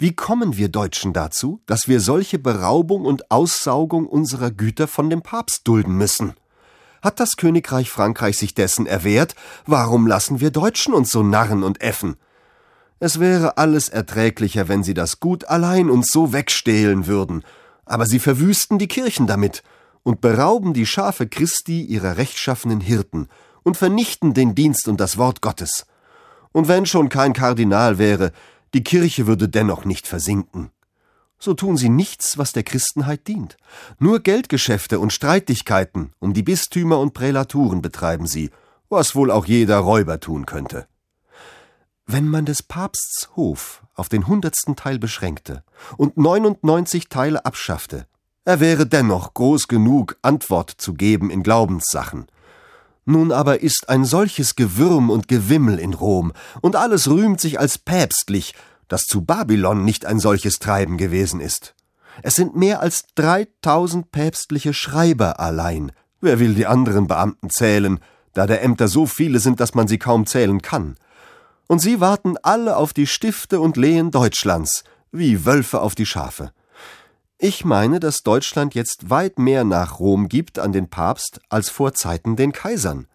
Wie 0.00 0.14
kommen 0.14 0.56
wir 0.56 0.70
Deutschen 0.70 1.12
dazu, 1.12 1.60
dass 1.66 1.86
wir 1.86 2.00
solche 2.00 2.38
Beraubung 2.38 3.04
und 3.04 3.30
Aussaugung 3.30 4.06
unserer 4.06 4.50
Güter 4.50 4.88
von 4.88 5.10
dem 5.10 5.20
Papst 5.20 5.68
dulden 5.68 5.94
müssen? 5.94 6.32
Hat 7.02 7.20
das 7.20 7.36
Königreich 7.36 7.90
Frankreich 7.90 8.38
sich 8.38 8.54
dessen 8.54 8.86
erwehrt? 8.86 9.34
Warum 9.66 10.06
lassen 10.06 10.40
wir 10.40 10.52
Deutschen 10.52 10.94
uns 10.94 11.10
so 11.10 11.22
narren 11.22 11.62
und 11.62 11.82
äffen? 11.82 12.16
Es 12.98 13.20
wäre 13.20 13.58
alles 13.58 13.90
erträglicher, 13.90 14.68
wenn 14.68 14.82
sie 14.82 14.94
das 14.94 15.20
Gut 15.20 15.44
allein 15.44 15.90
uns 15.90 16.08
so 16.10 16.32
wegstehlen 16.32 17.06
würden, 17.06 17.44
aber 17.84 18.06
sie 18.06 18.20
verwüsten 18.20 18.78
die 18.78 18.88
Kirchen 18.88 19.26
damit 19.26 19.62
und 20.02 20.22
berauben 20.22 20.72
die 20.72 20.86
Schafe 20.86 21.28
Christi 21.28 21.82
ihrer 21.82 22.16
rechtschaffenen 22.16 22.80
Hirten 22.80 23.28
und 23.64 23.76
vernichten 23.76 24.32
den 24.32 24.54
Dienst 24.54 24.88
und 24.88 24.98
das 24.98 25.18
Wort 25.18 25.42
Gottes. 25.42 25.84
Und 26.52 26.68
wenn 26.68 26.86
schon 26.86 27.10
kein 27.10 27.34
Kardinal 27.34 27.98
wäre, 27.98 28.32
die 28.74 28.84
Kirche 28.84 29.26
würde 29.26 29.48
dennoch 29.48 29.84
nicht 29.84 30.06
versinken. 30.06 30.70
So 31.38 31.54
tun 31.54 31.76
sie 31.76 31.88
nichts, 31.88 32.36
was 32.36 32.52
der 32.52 32.62
Christenheit 32.62 33.26
dient. 33.26 33.56
Nur 33.98 34.20
Geldgeschäfte 34.20 35.00
und 35.00 35.12
Streitigkeiten 35.12 36.12
um 36.18 36.34
die 36.34 36.42
Bistümer 36.42 36.98
und 36.98 37.14
Prälaturen 37.14 37.80
betreiben 37.80 38.26
sie, 38.26 38.50
was 38.90 39.14
wohl 39.14 39.30
auch 39.30 39.46
jeder 39.46 39.78
Räuber 39.78 40.20
tun 40.20 40.44
könnte. 40.44 40.86
Wenn 42.06 42.28
man 42.28 42.44
des 42.44 42.62
Papsts 42.62 43.30
Hof 43.36 43.84
auf 43.94 44.08
den 44.08 44.26
hundertsten 44.26 44.76
Teil 44.76 44.98
beschränkte 44.98 45.64
und 45.96 46.16
99 46.16 47.08
Teile 47.08 47.46
abschaffte, 47.46 48.06
er 48.44 48.60
wäre 48.60 48.86
dennoch 48.86 49.32
groß 49.32 49.68
genug, 49.68 50.16
Antwort 50.22 50.70
zu 50.70 50.94
geben 50.94 51.30
in 51.30 51.42
Glaubenssachen. 51.42 52.26
Nun 53.10 53.32
aber 53.32 53.60
ist 53.60 53.88
ein 53.88 54.04
solches 54.04 54.56
Gewürm 54.56 55.10
und 55.10 55.26
Gewimmel 55.26 55.78
in 55.78 55.94
Rom, 55.94 56.32
und 56.60 56.76
alles 56.76 57.08
rühmt 57.08 57.40
sich 57.40 57.58
als 57.58 57.76
päpstlich, 57.76 58.54
dass 58.88 59.02
zu 59.02 59.22
Babylon 59.22 59.84
nicht 59.84 60.06
ein 60.06 60.20
solches 60.20 60.58
Treiben 60.58 60.96
gewesen 60.96 61.40
ist. 61.40 61.74
Es 62.22 62.34
sind 62.34 62.54
mehr 62.56 62.80
als 62.80 63.04
dreitausend 63.14 64.12
päpstliche 64.12 64.74
Schreiber 64.74 65.40
allein. 65.40 65.92
Wer 66.20 66.38
will 66.38 66.54
die 66.54 66.66
anderen 66.66 67.06
Beamten 67.06 67.50
zählen, 67.50 67.98
da 68.32 68.46
der 68.46 68.62
Ämter 68.62 68.88
so 68.88 69.06
viele 69.06 69.40
sind, 69.40 69.60
dass 69.60 69.74
man 69.74 69.88
sie 69.88 69.98
kaum 69.98 70.26
zählen 70.26 70.62
kann 70.62 70.96
und 71.70 71.78
sie 71.78 72.00
warten 72.00 72.34
alle 72.42 72.76
auf 72.76 72.92
die 72.92 73.06
Stifte 73.06 73.60
und 73.60 73.76
Lehen 73.76 74.10
Deutschlands, 74.10 74.82
wie 75.12 75.46
Wölfe 75.46 75.80
auf 75.80 75.94
die 75.94 76.04
Schafe. 76.04 76.50
Ich 77.42 77.64
meine, 77.64 78.00
dass 78.00 78.18
Deutschland 78.18 78.74
jetzt 78.74 79.08
weit 79.08 79.38
mehr 79.38 79.64
nach 79.64 79.98
Rom 79.98 80.28
gibt 80.28 80.58
an 80.58 80.72
den 80.72 80.90
Papst 80.90 81.40
als 81.48 81.70
vor 81.70 81.94
Zeiten 81.94 82.36
den 82.36 82.52
Kaisern. 82.52 83.06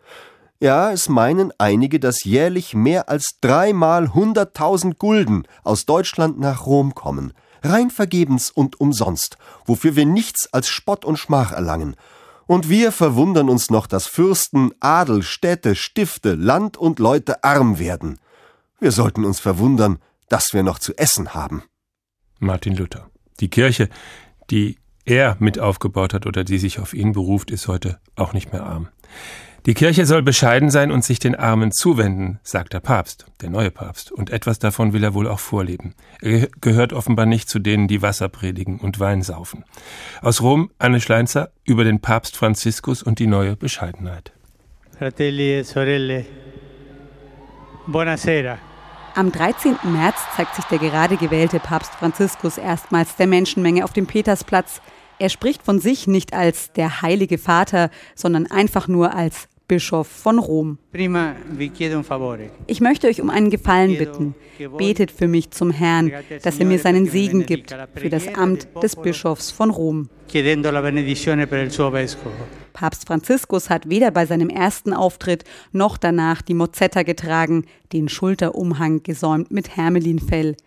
Ja, 0.59 0.91
es 0.91 1.09
meinen 1.09 1.53
einige, 1.59 1.99
dass 1.99 2.23
jährlich 2.23 2.73
mehr 2.73 3.07
als 3.07 3.37
dreimal 3.39 4.15
hunderttausend 4.15 4.97
Gulden 4.97 5.47
aus 5.63 5.85
Deutschland 5.85 6.39
nach 6.39 6.65
Rom 6.65 6.95
kommen, 6.95 7.33
rein 7.63 7.91
vergebens 7.91 8.49
und 8.49 8.81
umsonst, 8.81 9.37
wofür 9.63 9.95
wir 9.95 10.07
nichts 10.07 10.51
als 10.51 10.69
Spott 10.69 11.05
und 11.05 11.17
Schmach 11.17 11.51
erlangen. 11.51 11.95
Und 12.47 12.67
wir 12.67 12.91
verwundern 12.91 13.47
uns 13.47 13.69
noch, 13.69 13.85
dass 13.85 14.07
Fürsten, 14.07 14.71
Adel, 14.79 15.21
Städte, 15.21 15.75
Stifte, 15.75 16.33
Land 16.33 16.77
und 16.77 16.97
Leute 16.97 17.43
arm 17.43 17.77
werden. 17.77 18.17
Wir 18.79 18.91
sollten 18.91 19.23
uns 19.23 19.39
verwundern, 19.39 19.99
dass 20.29 20.47
wir 20.51 20.63
noch 20.63 20.79
zu 20.79 20.97
essen 20.97 21.35
haben. 21.35 21.61
Martin 22.39 22.75
Luther. 22.75 23.07
Die 23.39 23.49
Kirche, 23.49 23.89
die 24.49 24.77
er 25.05 25.37
mit 25.39 25.59
aufgebaut 25.59 26.13
hat 26.13 26.25
oder 26.25 26.43
die 26.43 26.57
sich 26.57 26.79
auf 26.79 26.93
ihn 26.93 27.11
beruft, 27.11 27.51
ist 27.51 27.67
heute 27.67 27.99
auch 28.15 28.33
nicht 28.33 28.51
mehr 28.51 28.63
arm. 28.63 28.89
Die 29.65 29.73
Kirche 29.73 30.05
soll 30.05 30.21
bescheiden 30.21 30.69
sein 30.69 30.91
und 30.91 31.03
sich 31.03 31.17
den 31.17 31.33
Armen 31.33 31.71
zuwenden, 31.71 32.39
sagt 32.43 32.73
der 32.73 32.81
Papst, 32.81 33.25
der 33.41 33.49
neue 33.49 33.71
Papst, 33.71 34.11
und 34.11 34.29
etwas 34.29 34.59
davon 34.59 34.93
will 34.93 35.03
er 35.03 35.15
wohl 35.15 35.27
auch 35.27 35.39
vorleben. 35.39 35.95
Er 36.21 36.49
gehört 36.61 36.93
offenbar 36.93 37.25
nicht 37.25 37.49
zu 37.49 37.57
denen, 37.57 37.87
die 37.87 38.03
Wasser 38.03 38.29
predigen 38.29 38.79
und 38.79 38.99
Wein 38.99 39.23
saufen. 39.23 39.65
Aus 40.21 40.41
Rom 40.41 40.69
Anne 40.77 41.01
Schleinzer 41.01 41.49
über 41.63 41.83
den 41.83 41.99
Papst 41.99 42.37
Franziskus 42.37 43.01
und 43.01 43.17
die 43.17 43.25
neue 43.25 43.55
Bescheidenheit. 43.55 44.33
Fratelli 44.99 45.53
e 45.53 45.63
sorelle, 45.63 46.25
buonasera. 47.87 48.74
Am 49.17 49.31
13. 49.31 49.77
März 49.93 50.17
zeigt 50.35 50.55
sich 50.55 50.65
der 50.65 50.77
gerade 50.77 51.15
gewählte 51.15 51.61
Papst 51.61 51.93
Franziskus 51.93 52.57
erstmals 52.57 53.15
der 53.15 53.27
Menschenmenge 53.27 53.85
auf 53.85 53.93
dem 53.93 54.07
Petersplatz. 54.07 54.81
Er 55.19 55.29
spricht 55.29 55.63
von 55.63 55.79
sich 55.79 56.05
nicht 56.05 56.33
als 56.33 56.73
der 56.73 57.01
heilige 57.01 57.37
Vater, 57.37 57.91
sondern 58.13 58.45
einfach 58.47 58.89
nur 58.89 59.15
als 59.15 59.47
Bischof 59.69 60.07
von 60.07 60.37
Rom. 60.37 60.79
Ich 62.67 62.81
möchte 62.81 63.07
euch 63.07 63.21
um 63.21 63.29
einen 63.29 63.49
Gefallen 63.49 63.97
bitten. 63.97 64.35
Betet 64.77 65.11
für 65.11 65.29
mich 65.29 65.49
zum 65.51 65.71
Herrn, 65.71 66.11
dass 66.43 66.59
er 66.59 66.65
mir 66.65 66.79
seinen 66.79 67.07
Segen 67.07 67.45
gibt 67.45 67.73
für 67.95 68.09
das 68.09 68.27
Amt 68.35 68.67
des 68.83 68.97
Bischofs 68.97 69.49
von 69.49 69.69
Rom. 69.69 70.09
Papst 72.75 73.07
Franziskus 73.07 73.69
hat 73.69 73.89
weder 73.89 74.11
bei 74.11 74.25
seinem 74.25 74.49
ersten 74.49 74.93
Auftritt 74.93 75.45
noch 75.71 75.97
danach 75.97 76.41
die 76.41 76.53
Mozzetta 76.53 77.03
getragen, 77.03 77.65
den 77.93 78.09
Schulterumhang 78.09 79.01
gesäumt 79.01 79.49
mit 79.49 79.77
Hermelinfell. 79.77 80.57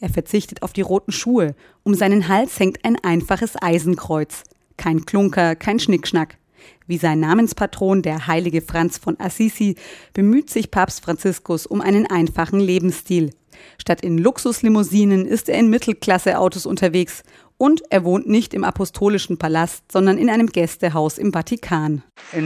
Er 0.00 0.08
verzichtet 0.08 0.62
auf 0.62 0.72
die 0.72 0.80
roten 0.80 1.12
Schuhe. 1.12 1.54
Um 1.84 1.94
seinen 1.94 2.26
Hals 2.26 2.58
hängt 2.58 2.84
ein 2.84 2.96
einfaches 3.04 3.54
Eisenkreuz. 3.60 4.44
Kein 4.78 5.04
Klunker, 5.04 5.54
kein 5.56 5.78
Schnickschnack. 5.78 6.38
Wie 6.86 6.96
sein 6.96 7.20
Namenspatron, 7.20 8.00
der 8.00 8.26
heilige 8.26 8.62
Franz 8.62 8.96
von 8.96 9.20
Assisi, 9.20 9.76
bemüht 10.14 10.48
sich 10.48 10.70
Papst 10.70 11.02
Franziskus 11.02 11.66
um 11.66 11.82
einen 11.82 12.06
einfachen 12.06 12.60
Lebensstil. 12.60 13.30
Statt 13.76 14.00
in 14.00 14.16
Luxuslimousinen 14.16 15.26
ist 15.26 15.48
er 15.48 15.58
in 15.58 15.68
Mittelklasse-Autos 15.68 16.64
unterwegs 16.64 17.22
und 17.58 17.82
er 17.90 18.04
wohnt 18.04 18.28
nicht 18.28 18.54
im 18.54 18.64
apostolischen 18.64 19.36
Palast, 19.36 19.90
sondern 19.92 20.16
in 20.16 20.30
einem 20.30 20.46
Gästehaus 20.46 21.18
im 21.18 21.32
Vatikan. 21.32 22.02
E 22.32 22.40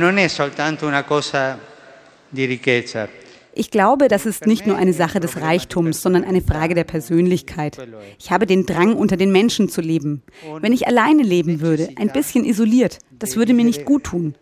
ich 3.54 3.70
glaube, 3.70 4.08
das 4.08 4.24
ist 4.24 4.46
nicht 4.46 4.66
nur 4.66 4.76
eine 4.76 4.94
Sache 4.94 5.20
des 5.20 5.40
Reichtums, 5.40 6.00
sondern 6.00 6.24
eine 6.24 6.40
Frage 6.40 6.74
der 6.74 6.84
Persönlichkeit. 6.84 7.76
Ich 8.18 8.30
habe 8.30 8.46
den 8.46 8.64
Drang, 8.64 8.96
unter 8.96 9.18
den 9.18 9.30
Menschen 9.30 9.68
zu 9.68 9.82
leben. 9.82 10.22
Wenn 10.60 10.72
ich 10.72 10.86
alleine 10.86 11.22
leben 11.22 11.60
würde, 11.60 11.90
ein 11.96 12.08
bisschen 12.08 12.46
isoliert, 12.46 12.98
das 13.10 13.36
würde 13.36 13.52
mir 13.52 13.64
nicht 13.64 13.84
gut 13.84 14.04
tun. 14.04 14.34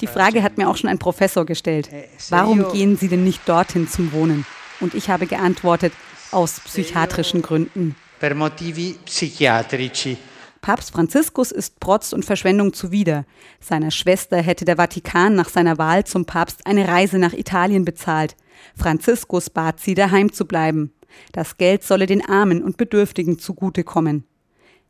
Die 0.00 0.06
Frage 0.06 0.42
hat 0.44 0.58
mir 0.58 0.68
auch 0.68 0.76
schon 0.76 0.90
ein 0.90 0.98
Professor 0.98 1.44
gestellt. 1.44 1.88
Warum 2.28 2.70
gehen 2.72 2.96
Sie 2.96 3.08
denn 3.08 3.24
nicht 3.24 3.48
dorthin 3.48 3.88
zum 3.88 4.12
Wohnen? 4.12 4.46
Und 4.80 4.94
ich 4.94 5.10
habe 5.10 5.26
geantwortet, 5.26 5.92
aus 6.30 6.60
psychiatrischen 6.60 7.42
Gründen. 7.42 7.96
Papst 10.62 10.90
Franziskus 10.90 11.52
ist 11.52 11.78
Protz 11.80 12.12
und 12.12 12.24
Verschwendung 12.24 12.72
zuwider. 12.72 13.24
Seiner 13.60 13.90
Schwester 13.90 14.38
hätte 14.38 14.64
der 14.64 14.76
Vatikan 14.76 15.34
nach 15.34 15.48
seiner 15.48 15.78
Wahl 15.78 16.04
zum 16.04 16.24
Papst 16.24 16.66
eine 16.66 16.88
Reise 16.88 17.18
nach 17.18 17.34
Italien 17.34 17.84
bezahlt. 17.84 18.34
Franziskus 18.74 19.50
bat 19.50 19.80
sie, 19.80 19.94
daheim 19.94 20.32
zu 20.32 20.46
bleiben. 20.46 20.92
Das 21.32 21.58
Geld 21.58 21.84
solle 21.84 22.06
den 22.06 22.26
Armen 22.26 22.62
und 22.62 22.78
Bedürftigen 22.78 23.38
zugutekommen. 23.38 24.24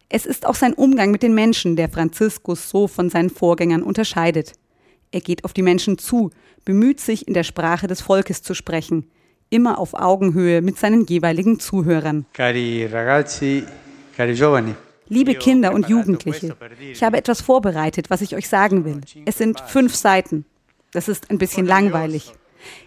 Es 0.08 0.24
ist 0.24 0.46
auch 0.46 0.54
sein 0.54 0.72
Umgang 0.72 1.10
mit 1.10 1.22
den 1.22 1.34
Menschen, 1.34 1.74
der 1.74 1.88
Franziskus 1.88 2.70
so 2.70 2.86
von 2.86 3.10
seinen 3.10 3.30
Vorgängern 3.30 3.82
unterscheidet. 3.82 4.52
Er 5.10 5.20
geht 5.20 5.44
auf 5.44 5.52
die 5.52 5.62
Menschen 5.62 5.98
zu, 5.98 6.30
bemüht 6.64 7.00
sich, 7.00 7.26
in 7.26 7.34
der 7.34 7.44
Sprache 7.44 7.88
des 7.88 8.00
Volkes 8.00 8.42
zu 8.42 8.54
sprechen, 8.54 9.10
immer 9.50 9.78
auf 9.78 9.94
Augenhöhe 9.94 10.62
mit 10.62 10.78
seinen 10.78 11.06
jeweiligen 11.06 11.60
Zuhörern. 11.60 12.26
Cari 12.32 12.86
ragazzi, 12.86 13.64
cari 14.16 14.34
giovani. 14.34 14.74
Liebe 15.08 15.34
Kinder 15.34 15.72
und 15.72 15.88
Jugendliche, 15.88 16.56
ich 16.80 17.02
habe 17.02 17.16
etwas 17.16 17.40
vorbereitet, 17.40 18.10
was 18.10 18.22
ich 18.22 18.34
euch 18.34 18.48
sagen 18.48 18.84
will. 18.84 19.00
Es 19.24 19.38
sind 19.38 19.60
fünf 19.60 19.94
Seiten. 19.94 20.44
Das 20.92 21.08
ist 21.08 21.30
ein 21.30 21.38
bisschen 21.38 21.64
langweilig. 21.66 22.32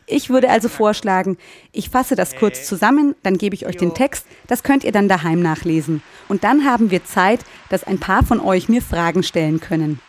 Ich 0.05 0.29
würde 0.29 0.49
also 0.49 0.67
vorschlagen, 0.67 1.37
ich 1.71 1.89
fasse 1.89 2.15
das 2.15 2.35
kurz 2.35 2.65
zusammen, 2.65 3.15
dann 3.23 3.37
gebe 3.37 3.55
ich 3.55 3.65
euch 3.65 3.77
den 3.77 3.93
Text, 3.93 4.25
das 4.47 4.63
könnt 4.63 4.83
ihr 4.83 4.91
dann 4.91 5.07
daheim 5.07 5.41
nachlesen. 5.41 6.01
Und 6.27 6.43
dann 6.43 6.65
haben 6.65 6.91
wir 6.91 7.05
Zeit, 7.05 7.41
dass 7.69 7.85
ein 7.85 7.99
paar 7.99 8.23
von 8.23 8.41
euch 8.41 8.67
mir 8.67 8.81
Fragen 8.81 9.23
stellen 9.23 9.59
können. 9.61 10.01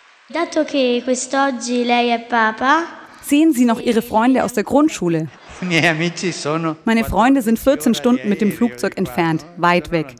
Sehen 3.23 3.53
Sie 3.53 3.65
noch 3.65 3.81
Ihre 3.81 4.03
Freunde 4.03 4.45
aus 4.45 4.55
der 4.55 4.65
Grundschule? 4.65 5.29
Meine 6.85 7.05
Freunde 7.05 7.43
sind 7.43 7.59
14 7.59 7.95
Stunden 7.95 8.29
mit 8.29 8.41
dem 8.41 8.53
Flugzeug 8.53 8.97
entfernt, 8.97 9.45
weit 9.57 9.91
weg. 9.91 10.15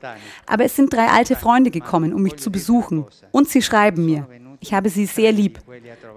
Aber 0.47 0.65
es 0.65 0.77
sind 0.77 0.93
drei 0.93 1.09
alte 1.09 1.37
Freunde 1.37 1.71
gekommen, 1.71 2.13
um 2.13 2.23
mich 2.23 2.37
zu 2.37 2.51
besuchen. 2.51 3.07
Und 3.31 3.49
sie 3.49 3.63
schreiben 3.63 4.05
mir. 4.05 4.27
Ich 4.61 4.75
habe 4.75 4.91
sie 4.91 5.07
sehr 5.07 5.33
lieb. 5.33 5.59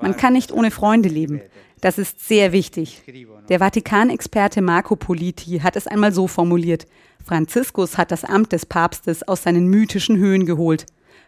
Man 0.01 0.17
kann 0.17 0.33
nicht 0.33 0.51
ohne 0.51 0.71
Freunde 0.71 1.09
leben. 1.09 1.41
Das 1.79 1.97
ist 1.97 2.25
sehr 2.25 2.51
wichtig. 2.51 3.03
Der 3.49 3.59
Vatikanexperte 3.59 4.61
Marco 4.61 4.95
Politi 4.95 5.59
hat 5.59 5.75
es 5.75 5.87
einmal 5.87 6.13
so 6.13 6.27
formuliert. 6.27 6.85
Franziskus 7.23 7.97
hat 7.97 8.11
das 8.11 8.25
Amt 8.25 8.51
des 8.51 8.65
Papstes 8.65 9.23
aus 9.27 9.43
seinen 9.43 9.67
mythischen 9.67 10.17
Höhen 10.17 10.45
geholt. 10.45 10.85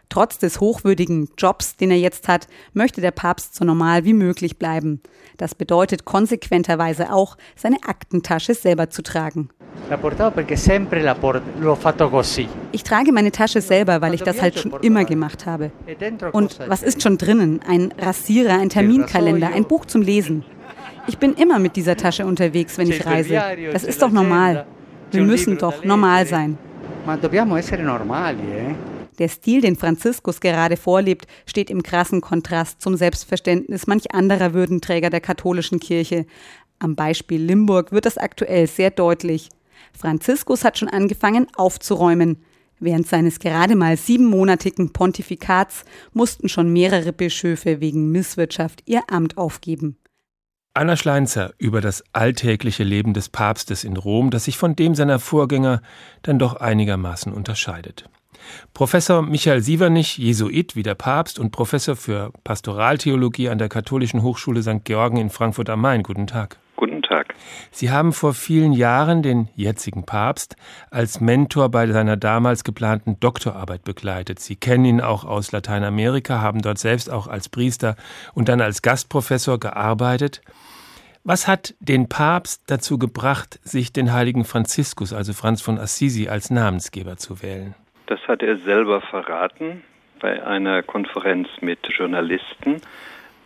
Trotz 0.08 0.38
des 0.38 0.60
hochwürdigen 0.60 1.28
Jobs, 1.36 1.76
den 1.76 1.90
er 1.90 1.98
jetzt 1.98 2.28
hat, 2.28 2.46
möchte 2.72 3.00
der 3.00 3.10
Papst 3.10 3.54
so 3.54 3.64
normal 3.64 4.04
wie 4.04 4.12
möglich 4.12 4.58
bleiben. 4.58 5.00
Das 5.36 5.54
bedeutet 5.54 6.04
konsequenterweise 6.04 7.12
auch, 7.12 7.36
seine 7.56 7.76
Aktentasche 7.86 8.54
selber 8.54 8.88
zu 8.90 9.02
tragen. 9.02 9.50
Ich 12.72 12.82
trage 12.82 13.12
meine 13.12 13.32
Tasche 13.32 13.60
selber, 13.60 14.00
weil 14.00 14.14
ich 14.14 14.22
das 14.22 14.40
halt 14.40 14.58
schon 14.58 14.72
immer 14.80 15.04
gemacht 15.04 15.46
habe. 15.46 15.70
E 15.86 15.96
Und 16.32 16.58
was 16.66 16.82
ist 16.82 17.02
schon 17.02 17.18
drinnen? 17.18 17.60
Ein 17.66 17.92
Rasierer, 17.98 18.58
ein 18.58 18.68
Terminkalender, 18.68 19.48
ein 19.52 19.64
Buch 19.64 19.84
zum 19.84 20.02
Lesen. 20.02 20.44
Ich 21.08 21.18
bin 21.18 21.34
immer 21.34 21.58
mit 21.58 21.76
dieser 21.76 21.96
Tasche 21.96 22.26
unterwegs, 22.26 22.78
wenn 22.78 22.90
ich 22.90 23.04
reise. 23.06 23.40
Das 23.72 23.84
ist 23.84 24.02
doch 24.02 24.10
normal. 24.10 24.66
Wir 25.10 25.22
müssen 25.22 25.58
doch 25.58 25.84
normal 25.84 26.26
sein. 26.26 26.58
Ma 27.06 27.16
dobbiamo 27.16 27.56
essere 27.56 27.84
normali, 27.84 28.42
eh? 28.42 28.74
Der 29.18 29.28
Stil, 29.28 29.60
den 29.60 29.76
Franziskus 29.76 30.40
gerade 30.40 30.76
vorlebt, 30.76 31.26
steht 31.46 31.70
im 31.70 31.82
krassen 31.82 32.20
Kontrast 32.20 32.82
zum 32.82 32.96
Selbstverständnis 32.96 33.86
manch 33.86 34.14
anderer 34.14 34.52
Würdenträger 34.54 35.10
der 35.10 35.20
katholischen 35.20 35.80
Kirche. 35.80 36.26
Am 36.78 36.94
Beispiel 36.94 37.40
Limburg 37.40 37.92
wird 37.92 38.06
das 38.06 38.18
aktuell 38.18 38.66
sehr 38.66 38.90
deutlich. 38.90 39.48
Franziskus 39.92 40.64
hat 40.64 40.78
schon 40.78 40.88
angefangen 40.88 41.46
aufzuräumen. 41.56 42.42
Während 42.78 43.06
seines 43.06 43.38
gerade 43.38 43.74
mal 43.74 43.96
siebenmonatigen 43.96 44.92
Pontifikats 44.92 45.84
mussten 46.12 46.48
schon 46.48 46.70
mehrere 46.72 47.12
Bischöfe 47.12 47.80
wegen 47.80 48.12
Misswirtschaft 48.12 48.82
ihr 48.84 49.02
Amt 49.08 49.38
aufgeben. 49.38 49.96
Anna 50.74 50.94
Schleinzer 50.94 51.54
über 51.56 51.80
das 51.80 52.04
alltägliche 52.12 52.84
Leben 52.84 53.14
des 53.14 53.30
Papstes 53.30 53.82
in 53.82 53.96
Rom, 53.96 54.30
das 54.30 54.44
sich 54.44 54.58
von 54.58 54.76
dem 54.76 54.94
seiner 54.94 55.18
Vorgänger 55.18 55.80
dann 56.20 56.38
doch 56.38 56.56
einigermaßen 56.56 57.32
unterscheidet. 57.32 58.10
Professor 58.74 59.22
Michael 59.22 59.62
Sievernich, 59.62 60.18
Jesuit 60.18 60.76
wie 60.76 60.82
der 60.82 60.94
Papst 60.94 61.38
und 61.38 61.50
Professor 61.50 61.96
für 61.96 62.32
Pastoraltheologie 62.44 63.48
an 63.48 63.58
der 63.58 63.68
Katholischen 63.68 64.22
Hochschule 64.22 64.62
St. 64.62 64.84
Georgen 64.84 65.16
in 65.16 65.30
Frankfurt 65.30 65.70
am 65.70 65.80
Main. 65.80 66.02
Guten 66.02 66.26
Tag. 66.26 66.58
Guten 66.76 67.02
Tag. 67.02 67.34
Sie 67.70 67.90
haben 67.90 68.12
vor 68.12 68.34
vielen 68.34 68.72
Jahren 68.72 69.22
den 69.22 69.48
jetzigen 69.54 70.04
Papst 70.04 70.56
als 70.90 71.20
Mentor 71.20 71.70
bei 71.70 71.86
seiner 71.86 72.16
damals 72.16 72.64
geplanten 72.64 73.18
Doktorarbeit 73.18 73.82
begleitet. 73.84 74.40
Sie 74.40 74.56
kennen 74.56 74.84
ihn 74.84 75.00
auch 75.00 75.24
aus 75.24 75.52
Lateinamerika, 75.52 76.42
haben 76.42 76.60
dort 76.60 76.78
selbst 76.78 77.10
auch 77.10 77.28
als 77.28 77.48
Priester 77.48 77.96
und 78.34 78.48
dann 78.48 78.60
als 78.60 78.82
Gastprofessor 78.82 79.58
gearbeitet. 79.58 80.42
Was 81.24 81.48
hat 81.48 81.74
den 81.80 82.08
Papst 82.08 82.62
dazu 82.66 82.98
gebracht, 82.98 83.58
sich 83.64 83.92
den 83.92 84.12
heiligen 84.12 84.44
Franziskus, 84.44 85.12
also 85.12 85.32
Franz 85.32 85.60
von 85.60 85.78
Assisi, 85.78 86.28
als 86.28 86.50
Namensgeber 86.50 87.16
zu 87.16 87.42
wählen? 87.42 87.74
Das 88.06 88.20
hat 88.28 88.42
er 88.42 88.56
selber 88.58 89.00
verraten 89.00 89.82
bei 90.20 90.44
einer 90.44 90.82
Konferenz 90.82 91.48
mit 91.60 91.80
Journalisten. 91.88 92.80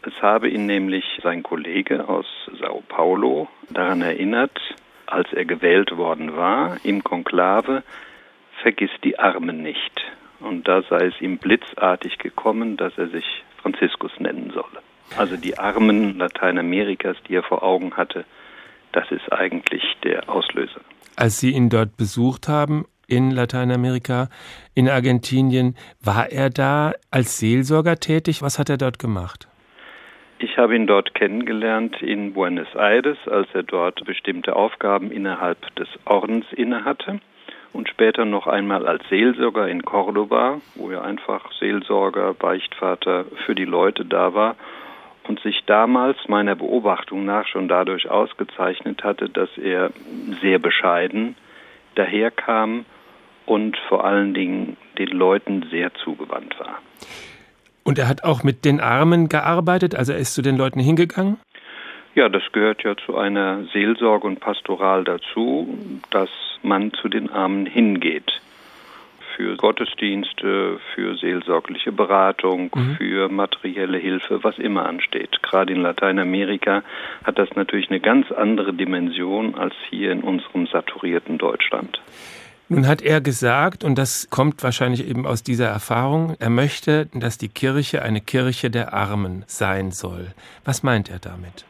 Es 0.03 0.23
habe 0.23 0.49
ihn 0.49 0.67
nämlich 0.67 1.05
sein 1.23 1.43
Kollege 1.43 2.09
aus 2.09 2.27
Sao 2.61 2.83
Paulo 2.89 3.49
daran 3.71 4.03
erinnert, 4.03 4.59
als 5.07 5.33
er 5.33 5.45
gewählt 5.45 5.97
worden 5.97 6.37
war 6.37 6.77
im 6.85 7.03
Konklave, 7.03 7.83
vergiss 8.63 8.91
die 9.03 9.19
Armen 9.19 9.63
nicht. 9.63 10.01
Und 10.41 10.69
da 10.69 10.83
sei 10.83 11.07
es 11.07 11.21
ihm 11.21 11.39
blitzartig 11.39 12.19
gekommen, 12.19 12.77
dass 12.77 12.97
er 12.97 13.09
sich 13.09 13.45
Franziskus 13.63 14.13
nennen 14.19 14.51
solle. 14.55 14.83
Also 15.17 15.37
die 15.37 15.59
Armen 15.59 16.19
Lateinamerikas, 16.19 17.17
die 17.29 17.35
er 17.35 17.43
vor 17.43 17.63
Augen 17.63 17.97
hatte, 17.97 18.25
das 18.93 19.11
ist 19.11 19.33
eigentlich 19.33 19.83
der 20.05 20.29
Auslöser. 20.29 20.81
Als 21.17 21.41
Sie 21.41 21.51
ihn 21.51 21.69
dort 21.69 21.97
besucht 21.97 22.49
haben, 22.49 22.87
in 23.11 23.31
Lateinamerika, 23.31 24.29
in 24.75 24.89
Argentinien, 24.89 25.77
war 26.03 26.31
er 26.31 26.51
da 26.51 26.95
als 27.11 27.39
Seelsorger 27.39 27.97
tätig? 27.97 28.43
Was 28.43 28.59
hat 28.59 28.71
er 28.71 28.79
dort 28.79 28.99
gemacht? 28.99 29.49
Ich 30.39 30.57
habe 30.57 30.75
ihn 30.75 30.87
dort 30.87 31.15
kennengelernt 31.15 32.01
in 32.01 32.33
Buenos 32.33 32.75
Aires, 32.75 33.19
als 33.27 33.49
er 33.53 33.63
dort 33.63 34.03
bestimmte 34.07 34.57
Aufgaben 34.57 35.11
innerhalb 35.11 35.75
des 35.77 35.89
Ordens 36.07 36.47
innehatte 36.53 37.21
und 37.73 37.89
später 37.89 38.25
noch 38.25 38.47
einmal 38.47 38.87
als 38.87 39.07
Seelsorger 39.11 39.69
in 39.69 39.83
Cordoba, 39.83 40.61
wo 40.77 40.91
er 40.91 41.05
einfach 41.05 41.53
Seelsorger, 41.53 42.33
Beichtvater 42.35 43.27
für 43.45 43.55
die 43.55 43.67
Leute 43.67 44.05
da 44.05 44.33
war 44.33 44.57
und 45.29 45.41
sich 45.41 45.63
damals 45.67 46.17
meiner 46.27 46.57
Beobachtung 46.57 47.25
nach 47.25 47.47
schon 47.47 47.69
dadurch 47.69 48.11
ausgezeichnet 48.11 49.05
hatte, 49.05 49.29
dass 49.29 49.51
er 49.59 49.91
sehr 50.41 50.59
bescheiden 50.59 51.37
daherkam 51.95 52.87
und 53.51 53.77
vor 53.89 54.05
allen 54.05 54.33
Dingen 54.33 54.77
den 54.97 55.09
Leuten 55.09 55.67
sehr 55.73 55.93
zugewandt 56.05 56.55
war. 56.61 56.79
Und 57.83 57.99
er 57.99 58.07
hat 58.07 58.23
auch 58.23 58.45
mit 58.45 58.65
den 58.65 58.81
Armen 58.81 59.29
gearbeitet, 59.29 59.97
also 59.97 60.13
er 60.13 60.19
ist 60.19 60.35
zu 60.35 60.43
den 60.43 60.57
Leuten 60.57 60.79
hingegangen? 60.79 61.37
Ja, 62.15 62.29
das 62.29 62.45
gehört 62.53 62.85
ja 62.85 62.97
zu 62.97 63.17
einer 63.17 63.65
Seelsorge 63.73 64.29
und 64.29 64.39
Pastoral 64.39 65.03
dazu, 65.03 65.77
dass 66.11 66.31
man 66.63 66.93
zu 66.93 67.09
den 67.09 67.29
Armen 67.29 67.67
hingeht. 67.67 68.31
Für 69.37 69.57
Gottesdienste, 69.57 70.79
für 70.95 71.17
seelsorgliche 71.17 71.91
Beratung, 71.91 72.71
mhm. 72.73 72.97
für 72.99 73.29
materielle 73.29 73.99
Hilfe, 73.99 74.45
was 74.45 74.59
immer 74.59 74.87
ansteht. 74.87 75.43
Gerade 75.43 75.73
in 75.73 75.83
Lateinamerika 75.83 76.85
hat 77.25 77.37
das 77.37 77.49
natürlich 77.57 77.91
eine 77.91 78.01
ganz 78.01 78.31
andere 78.31 78.73
Dimension 78.73 79.57
als 79.57 79.75
hier 79.89 80.13
in 80.13 80.21
unserem 80.21 80.69
saturierten 80.69 81.39
Deutschland. 81.39 82.01
Nun 82.73 82.87
hat 82.87 83.03
er 83.03 83.21
gesagt, 83.21 83.83
und 83.83 83.99
das 83.99 84.31
kommt 84.31 84.63
wahrscheinlich 84.63 85.05
eben 85.05 85.27
aus 85.27 85.43
dieser 85.43 85.67
Erfahrung, 85.67 86.37
er 86.39 86.51
möchte, 86.51 87.07
dass 87.13 87.37
die 87.37 87.49
Kirche 87.49 88.03
eine 88.03 88.21
Kirche 88.21 88.71
der 88.71 88.95
Armen 88.95 89.43
sein 89.49 89.91
soll. 89.91 90.29
Was 90.65 90.85
meint 90.85 91.11
er 91.11 91.19
damit? 91.19 91.65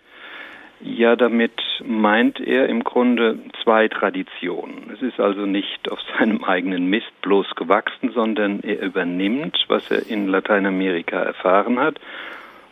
Ja, 0.82 1.16
damit 1.16 1.52
meint 1.82 2.38
er 2.38 2.68
im 2.68 2.84
Grunde 2.84 3.38
zwei 3.64 3.88
Traditionen. 3.88 4.90
Es 4.94 5.00
ist 5.00 5.18
also 5.18 5.46
nicht 5.46 5.90
auf 5.90 5.98
seinem 6.18 6.44
eigenen 6.44 6.90
Mist 6.90 7.12
bloß 7.22 7.54
gewachsen, 7.56 8.12
sondern 8.12 8.60
er 8.60 8.82
übernimmt, 8.82 9.56
was 9.68 9.90
er 9.90 10.06
in 10.06 10.28
Lateinamerika 10.28 11.18
erfahren 11.18 11.78
hat. 11.78 11.98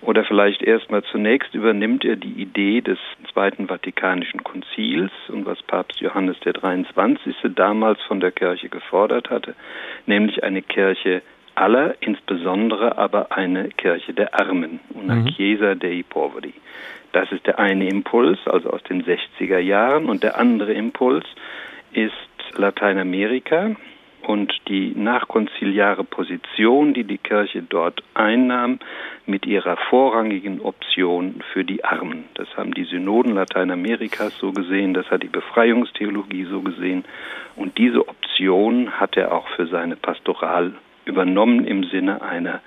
Oder 0.00 0.24
vielleicht 0.24 0.62
erstmal 0.62 1.02
zunächst 1.02 1.54
übernimmt 1.54 2.04
er 2.04 2.16
die 2.16 2.40
Idee 2.40 2.80
des 2.80 2.98
Zweiten 3.32 3.66
Vatikanischen 3.66 4.44
Konzils 4.44 5.10
und 5.28 5.44
was 5.44 5.60
Papst 5.62 6.00
Johannes 6.00 6.38
der 6.40 6.52
23. 6.52 7.34
damals 7.54 8.00
von 8.02 8.20
der 8.20 8.30
Kirche 8.30 8.68
gefordert 8.68 9.28
hatte, 9.28 9.54
nämlich 10.06 10.44
eine 10.44 10.62
Kirche 10.62 11.22
aller, 11.56 11.96
insbesondere 12.00 12.96
aber 12.96 13.32
eine 13.32 13.68
Kirche 13.70 14.14
der 14.14 14.38
Armen, 14.38 14.78
una 14.94 15.16
mhm. 15.16 15.26
chiesa 15.26 15.74
dei 15.74 16.04
poveri. 16.08 16.54
Das 17.12 17.32
ist 17.32 17.46
der 17.46 17.58
eine 17.58 17.88
Impuls, 17.88 18.38
also 18.46 18.70
aus 18.70 18.82
den 18.84 19.02
60er 19.04 19.58
Jahren. 19.58 20.08
Und 20.08 20.22
der 20.22 20.38
andere 20.38 20.72
Impuls 20.72 21.24
ist 21.92 22.12
Lateinamerika 22.56 23.76
und 24.28 24.52
die 24.68 24.92
nachkonziliare 24.94 26.04
Position, 26.04 26.92
die 26.92 27.04
die 27.04 27.16
Kirche 27.16 27.62
dort 27.62 28.02
einnahm, 28.12 28.78
mit 29.24 29.46
ihrer 29.46 29.78
vorrangigen 29.88 30.60
Option 30.60 31.40
für 31.54 31.64
die 31.64 31.82
Armen. 31.82 32.24
Das 32.34 32.46
haben 32.54 32.74
die 32.74 32.84
Synoden 32.84 33.34
Lateinamerikas 33.34 34.36
so 34.38 34.52
gesehen, 34.52 34.92
das 34.92 35.10
hat 35.10 35.22
die 35.22 35.28
Befreiungstheologie 35.28 36.44
so 36.44 36.60
gesehen. 36.60 37.06
Und 37.56 37.78
diese 37.78 38.06
Option 38.06 38.90
hat 39.00 39.16
er 39.16 39.32
auch 39.32 39.48
für 39.56 39.66
seine 39.66 39.96
Pastoral 39.96 40.74
übernommen 41.06 41.64
im 41.64 41.84
Sinne 41.84 42.20
einer 42.20 42.60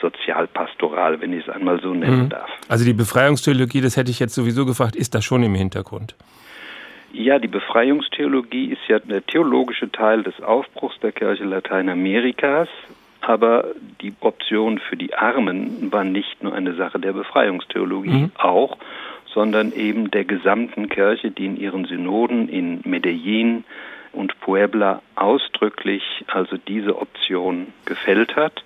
Sozialpastoral, 0.00 1.20
wenn 1.20 1.32
ich 1.32 1.46
es 1.46 1.54
einmal 1.54 1.80
so 1.80 1.94
nennen 1.94 2.24
mhm. 2.24 2.28
darf. 2.30 2.50
Also 2.68 2.84
die 2.84 2.92
Befreiungstheologie, 2.92 3.82
das 3.82 3.96
hätte 3.96 4.10
ich 4.10 4.18
jetzt 4.18 4.34
sowieso 4.34 4.66
gefragt, 4.66 4.96
ist 4.96 5.14
da 5.14 5.22
schon 5.22 5.44
im 5.44 5.54
Hintergrund? 5.54 6.16
Ja, 7.12 7.38
die 7.38 7.48
Befreiungstheologie 7.48 8.66
ist 8.66 8.86
ja 8.88 8.98
der 8.98 9.24
theologische 9.24 9.90
Teil 9.90 10.22
des 10.22 10.40
Aufbruchs 10.42 10.98
der 11.00 11.12
Kirche 11.12 11.44
Lateinamerikas, 11.44 12.68
aber 13.20 13.68
die 14.00 14.12
Option 14.20 14.78
für 14.78 14.96
die 14.96 15.14
Armen 15.14 15.90
war 15.90 16.04
nicht 16.04 16.42
nur 16.42 16.54
eine 16.54 16.74
Sache 16.74 16.98
der 16.98 17.12
Befreiungstheologie 17.12 18.10
mhm. 18.10 18.30
auch, 18.36 18.78
sondern 19.32 19.72
eben 19.72 20.10
der 20.10 20.24
gesamten 20.24 20.88
Kirche, 20.88 21.30
die 21.30 21.46
in 21.46 21.56
ihren 21.56 21.84
Synoden 21.86 22.48
in 22.48 22.80
Medellin 22.84 23.64
und 24.12 24.38
Puebla 24.40 25.02
ausdrücklich 25.14 26.24
also 26.28 26.56
diese 26.56 26.98
Option 26.98 27.68
gefällt 27.84 28.36
hat. 28.36 28.64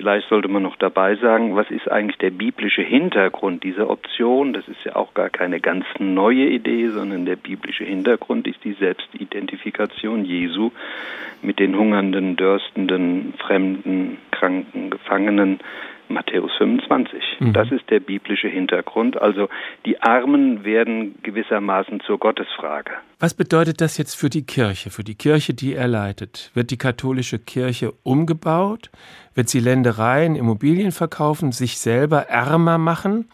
Vielleicht 0.00 0.30
sollte 0.30 0.48
man 0.48 0.62
noch 0.62 0.76
dabei 0.76 1.16
sagen, 1.16 1.56
was 1.56 1.70
ist 1.70 1.86
eigentlich 1.86 2.16
der 2.16 2.30
biblische 2.30 2.80
Hintergrund 2.80 3.64
dieser 3.64 3.90
Option? 3.90 4.54
Das 4.54 4.66
ist 4.66 4.82
ja 4.82 4.96
auch 4.96 5.12
gar 5.12 5.28
keine 5.28 5.60
ganz 5.60 5.84
neue 5.98 6.46
Idee, 6.46 6.88
sondern 6.88 7.26
der 7.26 7.36
biblische 7.36 7.84
Hintergrund 7.84 8.48
ist 8.48 8.64
die 8.64 8.72
Selbstidentifikation 8.72 10.24
Jesu 10.24 10.70
mit 11.42 11.58
den 11.58 11.76
hungernden, 11.76 12.36
dürstenden, 12.36 13.34
fremden, 13.36 14.16
kranken, 14.30 14.88
Gefangenen, 14.88 15.60
Matthäus 16.10 16.50
25. 16.58 17.22
Mhm. 17.40 17.52
Das 17.52 17.70
ist 17.70 17.88
der 17.88 18.00
biblische 18.00 18.48
Hintergrund. 18.48 19.20
Also 19.20 19.48
die 19.86 20.02
Armen 20.02 20.64
werden 20.64 21.14
gewissermaßen 21.22 22.00
zur 22.00 22.18
Gottesfrage. 22.18 22.90
Was 23.18 23.34
bedeutet 23.34 23.80
das 23.80 23.96
jetzt 23.96 24.14
für 24.14 24.30
die 24.30 24.44
Kirche, 24.44 24.90
für 24.90 25.04
die 25.04 25.14
Kirche, 25.14 25.54
die 25.54 25.74
er 25.74 25.88
leitet? 25.88 26.50
Wird 26.54 26.70
die 26.70 26.78
katholische 26.78 27.38
Kirche 27.38 27.92
umgebaut? 28.02 28.90
Wird 29.34 29.48
sie 29.48 29.60
Ländereien, 29.60 30.36
Immobilien 30.36 30.92
verkaufen, 30.92 31.52
sich 31.52 31.78
selber 31.78 32.22
ärmer 32.28 32.78
machen? 32.78 33.28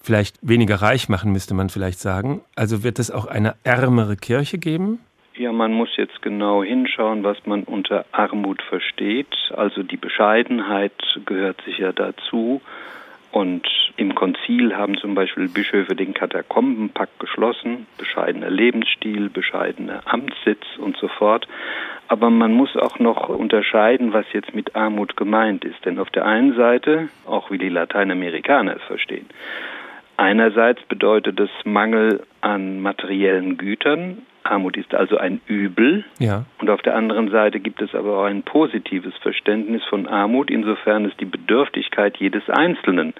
Vielleicht 0.00 0.36
weniger 0.40 0.76
reich 0.76 1.08
machen, 1.08 1.32
müsste 1.32 1.54
man 1.54 1.68
vielleicht 1.68 1.98
sagen. 1.98 2.40
Also 2.56 2.82
wird 2.82 2.98
es 2.98 3.10
auch 3.10 3.26
eine 3.26 3.56
ärmere 3.62 4.16
Kirche 4.16 4.58
geben? 4.58 5.00
Ja, 5.38 5.52
man 5.52 5.72
muss 5.72 5.96
jetzt 5.96 6.20
genau 6.20 6.64
hinschauen, 6.64 7.22
was 7.22 7.46
man 7.46 7.62
unter 7.62 8.04
Armut 8.10 8.60
versteht. 8.60 9.36
Also 9.56 9.84
die 9.84 9.96
Bescheidenheit 9.96 10.92
gehört 11.26 11.62
sicher 11.64 11.92
dazu. 11.92 12.60
Und 13.30 13.68
im 13.96 14.16
Konzil 14.16 14.76
haben 14.76 14.98
zum 14.98 15.14
Beispiel 15.14 15.48
Bischöfe 15.48 15.94
den 15.94 16.12
Katakombenpakt 16.12 17.20
geschlossen, 17.20 17.86
bescheidener 17.98 18.50
Lebensstil, 18.50 19.28
bescheidener 19.28 20.00
Amtssitz 20.06 20.64
und 20.78 20.96
so 20.96 21.06
fort. 21.06 21.46
Aber 22.08 22.30
man 22.30 22.52
muss 22.52 22.76
auch 22.76 22.98
noch 22.98 23.28
unterscheiden, 23.28 24.12
was 24.12 24.26
jetzt 24.32 24.56
mit 24.56 24.74
Armut 24.74 25.16
gemeint 25.16 25.64
ist. 25.64 25.84
Denn 25.84 26.00
auf 26.00 26.10
der 26.10 26.26
einen 26.26 26.56
Seite, 26.56 27.10
auch 27.26 27.52
wie 27.52 27.58
die 27.58 27.68
Lateinamerikaner 27.68 28.74
es 28.74 28.82
verstehen, 28.82 29.28
einerseits 30.16 30.82
bedeutet 30.82 31.38
es 31.38 31.50
Mangel 31.64 32.24
an 32.40 32.80
materiellen 32.80 33.56
Gütern, 33.56 34.26
Armut 34.50 34.76
ist 34.76 34.94
also 34.94 35.18
ein 35.18 35.40
Übel. 35.46 36.04
Ja. 36.18 36.44
Und 36.58 36.70
auf 36.70 36.82
der 36.82 36.96
anderen 36.96 37.30
Seite 37.30 37.60
gibt 37.60 37.82
es 37.82 37.94
aber 37.94 38.18
auch 38.18 38.24
ein 38.24 38.42
positives 38.42 39.14
Verständnis 39.18 39.84
von 39.84 40.06
Armut, 40.06 40.50
insofern 40.50 41.04
es 41.04 41.16
die 41.16 41.24
Bedürftigkeit 41.24 42.16
jedes 42.18 42.48
Einzelnen. 42.48 43.14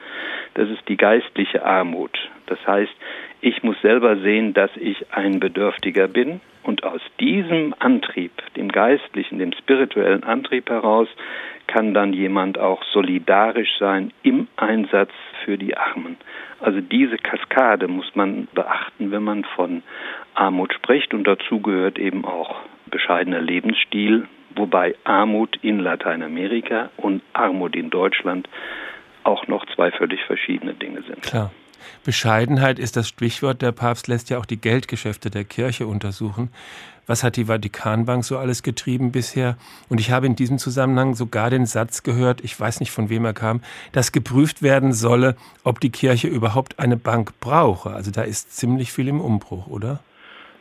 Das 0.55 0.69
ist 0.69 0.89
die 0.89 0.97
geistliche 0.97 1.65
Armut. 1.65 2.19
Das 2.47 2.59
heißt, 2.67 2.93
ich 3.41 3.63
muss 3.63 3.81
selber 3.83 4.17
sehen, 4.19 4.55
dass 4.55 4.71
ich 4.77 5.13
ein 5.13 5.39
Bedürftiger 5.39 6.09
bin 6.09 6.41
und 6.65 6.85
aus 6.85 7.01
diesem 7.21 7.75
Antrieb, 7.79 8.33
dem 8.57 8.71
geistlichen, 8.71 9.39
dem 9.39 9.53
spirituellen 9.53 10.25
Antrieb 10.25 10.69
heraus, 10.69 11.09
kann 11.69 11.95
dann 11.95 12.13
jemand 12.13 12.59
auch 12.59 12.83
solidarisch 12.93 13.79
sein 13.79 14.13
im 14.25 14.49
Einsatz 14.57 15.13
für 15.45 15.57
die 15.57 15.77
Armen. 15.77 16.17
Also 16.59 16.81
diese 16.81 17.17
Kaskade 17.17 17.87
muss 17.87 18.11
man 18.15 18.49
beachten, 18.53 19.13
wenn 19.13 19.23
man 19.23 19.45
von 19.45 19.85
Armut 20.35 20.75
spricht 20.75 21.15
und 21.15 21.25
dazu 21.25 21.61
gehört 21.61 21.99
eben 21.99 22.25
auch 22.25 22.57
bescheidener 22.87 23.41
Lebensstil, 23.41 24.27
wobei 24.57 24.97
Armut 25.05 25.57
in 25.63 25.79
Lateinamerika 25.79 26.91
und 26.97 27.23
Armut 27.35 27.77
in 27.77 27.91
Deutschland 27.91 28.49
auch 29.23 29.47
noch 29.47 29.65
zwei 29.75 29.93
völlig 29.93 30.25
verschiedene 30.25 30.75
Dinge 30.75 31.03
sind. 31.03 31.23
Klar. 31.23 31.53
Bescheidenheit 32.05 32.79
ist 32.79 32.97
das 32.97 33.09
Stichwort. 33.09 33.63
Der 33.63 33.73
Papst 33.73 34.09
lässt 34.09 34.31
ja 34.31 34.39
auch 34.39 34.47
die 34.47 34.61
Geldgeschäfte 34.61 35.31
der 35.31 35.45
Kirche 35.45 35.87
untersuchen. 35.87 36.51
Was 37.09 37.25
hat 37.25 37.35
die 37.35 37.47
Vatikanbank 37.47 38.25
so 38.25 38.39
alles 38.39 38.63
getrieben 38.63 39.11
bisher. 39.11 39.57
Und 39.89 39.99
ich 39.99 40.13
habe 40.13 40.27
in 40.27 40.37
diesem 40.37 40.59
Zusammenhang 40.59 41.17
sogar 41.17 41.51
den 41.51 41.67
Satz 41.67 42.05
gehört, 42.05 42.45
ich 42.45 42.59
weiß 42.59 42.79
nicht 42.79 42.93
von 42.93 43.09
wem 43.09 43.25
er 43.25 43.35
kam, 43.35 43.61
dass 43.91 44.13
geprüft 44.13 44.63
werden 44.63 44.93
solle, 44.93 45.35
ob 45.65 45.81
die 45.81 45.91
Kirche 45.91 46.29
überhaupt 46.29 46.79
eine 46.79 46.97
Bank 46.97 47.33
brauche. 47.41 47.91
Also 47.91 48.13
da 48.13 48.23
ist 48.23 48.57
ziemlich 48.57 48.93
viel 48.93 49.09
im 49.09 49.21
Umbruch, 49.21 49.67
oder? 49.67 49.99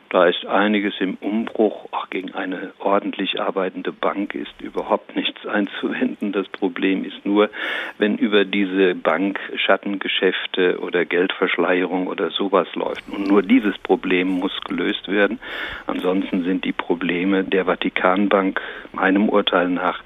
Da 0.10 0.26
ist 0.26 0.46
einiges 0.46 0.94
im 1.00 1.16
Umbruch. 1.16 1.88
Auch 1.92 2.10
gegen 2.10 2.34
eine 2.34 2.72
ordentlich 2.80 3.42
arbeitende 3.42 3.92
Bank 3.92 4.36
ist 4.36 4.62
überhaupt 4.62 5.16
nichts 5.16 5.46
einzuwenden. 5.46 6.32
Das 6.32 6.48
Problem 6.48 7.04
ist 7.04 7.26
nur, 7.26 7.50
wenn 7.98 8.18
über 8.18 8.46
diese 8.46 8.96
Bank 8.96 9.40
Schattengeschäfte 9.56 10.80
oder 10.80 11.06
Geldverschleierung 11.06 12.08
oder 12.08 12.30
sowas 12.32 12.68
läuft. 12.76 13.04
Und 13.10 13.28
nur 13.28 13.42
dieses 13.42 13.78
Problem 13.80 14.28
muss 14.30 14.58
gelöst 14.66 15.08
werden. 15.10 15.40
Ansonsten 15.88 16.44
sind 16.44 16.64
die 16.64 16.74
Probleme 16.74 17.44
der 17.44 17.66
Vatikanbank 17.66 18.62
meinem 18.94 19.28
Urteil 19.28 19.70
nach 19.70 20.02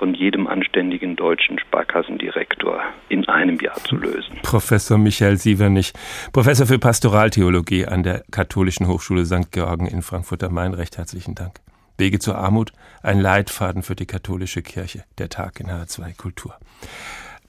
von 0.00 0.14
jedem 0.14 0.46
anständigen 0.46 1.14
deutschen 1.14 1.58
Sparkassendirektor 1.58 2.80
in 3.10 3.28
einem 3.28 3.60
Jahr 3.60 3.76
zu 3.84 3.96
lösen. 3.96 4.38
Professor 4.42 4.96
Michael 4.96 5.36
Sievernich, 5.36 5.92
Professor 6.32 6.66
für 6.66 6.78
Pastoraltheologie 6.78 7.84
an 7.84 8.02
der 8.02 8.24
Katholischen 8.30 8.88
Hochschule 8.88 9.26
St. 9.26 9.52
Georgen 9.52 9.86
in 9.86 10.00
Frankfurt 10.00 10.42
am 10.42 10.54
Main. 10.54 10.72
Recht 10.72 10.96
herzlichen 10.96 11.34
Dank. 11.34 11.60
Wege 11.98 12.18
zur 12.18 12.38
Armut, 12.38 12.72
ein 13.02 13.20
Leitfaden 13.20 13.82
für 13.82 13.94
die 13.94 14.06
katholische 14.06 14.62
Kirche, 14.62 15.04
der 15.18 15.28
Tag 15.28 15.60
in 15.60 15.66
H2 15.66 16.16
Kultur. 16.16 16.54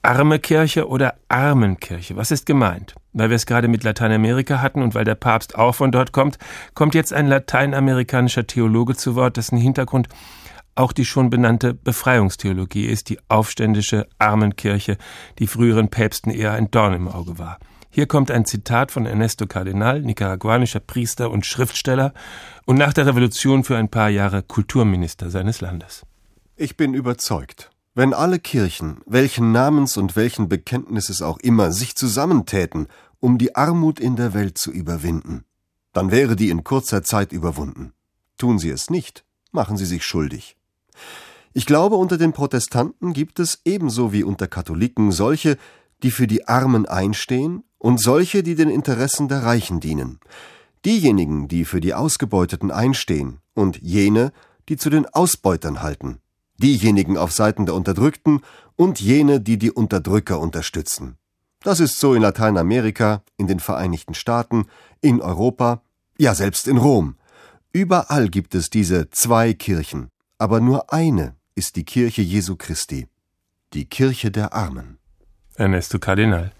Arme 0.02 0.38
Kirche 0.38 0.88
oder 0.88 1.14
Armenkirche, 1.28 2.16
was 2.16 2.30
ist 2.32 2.44
gemeint? 2.44 2.94
Weil 3.14 3.30
wir 3.30 3.36
es 3.36 3.46
gerade 3.46 3.68
mit 3.68 3.82
Lateinamerika 3.82 4.60
hatten 4.60 4.82
und 4.82 4.94
weil 4.94 5.04
der 5.04 5.14
Papst 5.14 5.56
auch 5.56 5.74
von 5.74 5.90
dort 5.90 6.12
kommt, 6.12 6.38
kommt 6.74 6.94
jetzt 6.94 7.14
ein 7.14 7.28
lateinamerikanischer 7.28 8.46
Theologe 8.46 8.94
zu 8.94 9.14
Wort, 9.14 9.38
dessen 9.38 9.56
Hintergrund 9.56 10.08
auch 10.74 10.92
die 10.92 11.04
schon 11.04 11.30
benannte 11.30 11.74
Befreiungstheologie 11.74 12.86
ist, 12.86 13.08
die 13.08 13.18
aufständische 13.28 14.06
Armenkirche, 14.18 14.96
die 15.38 15.46
früheren 15.46 15.88
Päpsten 15.88 16.32
eher 16.32 16.52
ein 16.52 16.70
Dorn 16.70 16.94
im 16.94 17.08
Auge 17.08 17.38
war. 17.38 17.58
Hier 17.90 18.06
kommt 18.06 18.30
ein 18.30 18.46
Zitat 18.46 18.90
von 18.90 19.04
Ernesto 19.04 19.46
Cardenal, 19.46 20.00
nicaraguanischer 20.00 20.80
Priester 20.80 21.30
und 21.30 21.44
Schriftsteller 21.44 22.14
und 22.64 22.78
nach 22.78 22.94
der 22.94 23.06
Revolution 23.06 23.64
für 23.64 23.76
ein 23.76 23.90
paar 23.90 24.08
Jahre 24.08 24.42
Kulturminister 24.42 25.28
seines 25.28 25.60
Landes. 25.60 26.06
Ich 26.56 26.78
bin 26.78 26.94
überzeugt, 26.94 27.70
wenn 27.94 28.14
alle 28.14 28.38
Kirchen, 28.38 29.02
welchen 29.04 29.52
Namens 29.52 29.98
und 29.98 30.16
welchen 30.16 30.48
Bekenntnisses 30.48 31.20
auch 31.20 31.38
immer, 31.40 31.70
sich 31.72 31.94
zusammentäten, 31.94 32.88
um 33.20 33.36
die 33.36 33.54
Armut 33.56 34.00
in 34.00 34.16
der 34.16 34.32
Welt 34.32 34.56
zu 34.56 34.72
überwinden, 34.72 35.44
dann 35.92 36.10
wäre 36.10 36.34
die 36.34 36.48
in 36.48 36.64
kurzer 36.64 37.02
Zeit 37.02 37.30
überwunden. 37.32 37.92
Tun 38.38 38.58
sie 38.58 38.70
es 38.70 38.88
nicht, 38.88 39.26
machen 39.50 39.76
sie 39.76 39.84
sich 39.84 40.02
schuldig. 40.02 40.56
Ich 41.54 41.66
glaube, 41.66 41.96
unter 41.96 42.16
den 42.16 42.32
Protestanten 42.32 43.12
gibt 43.12 43.38
es 43.38 43.60
ebenso 43.64 44.12
wie 44.12 44.24
unter 44.24 44.48
Katholiken 44.48 45.12
solche, 45.12 45.58
die 46.02 46.10
für 46.10 46.26
die 46.26 46.48
Armen 46.48 46.86
einstehen 46.86 47.62
und 47.78 48.00
solche, 48.00 48.42
die 48.42 48.54
den 48.54 48.70
Interessen 48.70 49.28
der 49.28 49.42
Reichen 49.42 49.78
dienen. 49.78 50.18
Diejenigen, 50.84 51.48
die 51.48 51.64
für 51.64 51.80
die 51.80 51.94
Ausgebeuteten 51.94 52.70
einstehen 52.70 53.40
und 53.54 53.80
jene, 53.82 54.32
die 54.68 54.76
zu 54.76 54.88
den 54.88 55.06
Ausbeutern 55.06 55.82
halten. 55.82 56.18
Diejenigen 56.56 57.18
auf 57.18 57.32
Seiten 57.32 57.66
der 57.66 57.74
Unterdrückten 57.74 58.40
und 58.76 59.00
jene, 59.00 59.40
die 59.40 59.58
die 59.58 59.70
Unterdrücker 59.70 60.40
unterstützen. 60.40 61.18
Das 61.60 61.80
ist 61.80 62.00
so 62.00 62.14
in 62.14 62.22
Lateinamerika, 62.22 63.22
in 63.36 63.46
den 63.46 63.60
Vereinigten 63.60 64.14
Staaten, 64.14 64.66
in 65.00 65.20
Europa, 65.20 65.82
ja 66.18 66.34
selbst 66.34 66.66
in 66.66 66.78
Rom. 66.78 67.16
Überall 67.72 68.28
gibt 68.28 68.54
es 68.54 68.70
diese 68.70 69.10
zwei 69.10 69.54
Kirchen, 69.54 70.08
aber 70.38 70.60
nur 70.60 70.92
eine 70.92 71.36
ist 71.54 71.76
die 71.76 71.84
Kirche 71.84 72.22
Jesu 72.22 72.56
Christi, 72.56 73.08
die 73.74 73.84
Kirche 73.84 74.30
der 74.30 74.52
Armen. 74.52 74.98
Ernesto 75.56 75.98
Cardinal. 75.98 76.52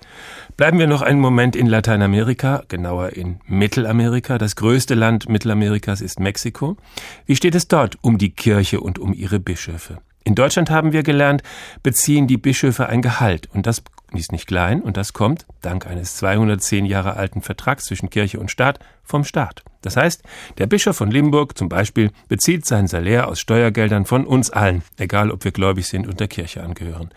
Bleiben 0.57 0.79
wir 0.79 0.87
noch 0.87 1.01
einen 1.01 1.19
Moment 1.19 1.57
in 1.57 1.67
Lateinamerika, 1.67 2.63
genauer 2.69 3.11
in 3.11 3.41
Mittelamerika. 3.47 4.37
Das 4.37 4.55
größte 4.55 4.95
Land 4.95 5.29
Mittelamerikas 5.29 6.03
ist 6.03 6.21
Mexiko. 6.21 6.77
Wie 7.25 7.37
steht 7.37 7.55
es 7.55 7.69
dort 7.69 7.97
um 8.03 8.19
die 8.19 8.31
Kirche 8.31 8.81
und 8.81 8.99
um 8.99 9.15
ihre 9.15 9.41
Bischöfe? 9.41 9.99
In 10.25 10.35
Deutschland 10.35 10.71
haben 10.71 10.93
wir 10.93 11.03
gelernt, 11.03 11.43
beziehen 11.83 12.27
die 12.27 12.37
Bischöfe 12.37 12.89
ein 12.89 13.03
Gehalt 13.03 13.49
und 13.53 13.67
das 13.67 13.83
ist 14.19 14.33
nicht 14.33 14.47
klein 14.47 14.81
und 14.83 14.97
das 14.97 15.13
kommt, 15.13 15.47
dank 15.61 15.87
eines 15.87 16.17
210 16.17 16.87
Jahre 16.87 17.17
alten 17.17 17.43
Vertrags 17.43 17.85
zwischen 17.85 18.11
Kirche 18.11 18.39
und 18.39 18.51
Staat, 18.51 18.79
vom 19.03 19.25
Staat. 19.25 19.63
Das 19.83 19.97
heißt, 19.97 20.23
der 20.59 20.67
Bischof 20.67 20.97
von 20.97 21.11
Limburg 21.11 21.57
zum 21.57 21.69
Beispiel 21.69 22.11
bezieht 22.29 22.67
sein 22.67 22.87
Salär 22.87 23.29
aus 23.29 23.41
Steuergeldern 23.41 24.05
von 24.07 24.27
uns 24.27 24.51
allen, 24.51 24.83
egal 24.99 25.31
ob 25.31 25.45
wir 25.45 25.53
gläubig 25.53 25.87
sind 25.87 26.07
und 26.07 26.21
der 26.21 26.29
Kirche 26.29 26.63
angehören. 26.63 27.11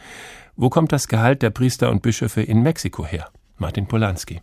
Wo 0.56 0.70
kommt 0.70 0.92
das 0.92 1.08
Gehalt 1.08 1.42
der 1.42 1.50
Priester 1.50 1.90
und 1.92 2.02
Bischöfe 2.02 2.42
in 2.42 2.64
Mexiko 2.64 3.06
her? 3.06 3.30
Martin 3.58 3.88
Polanski. 3.88 4.42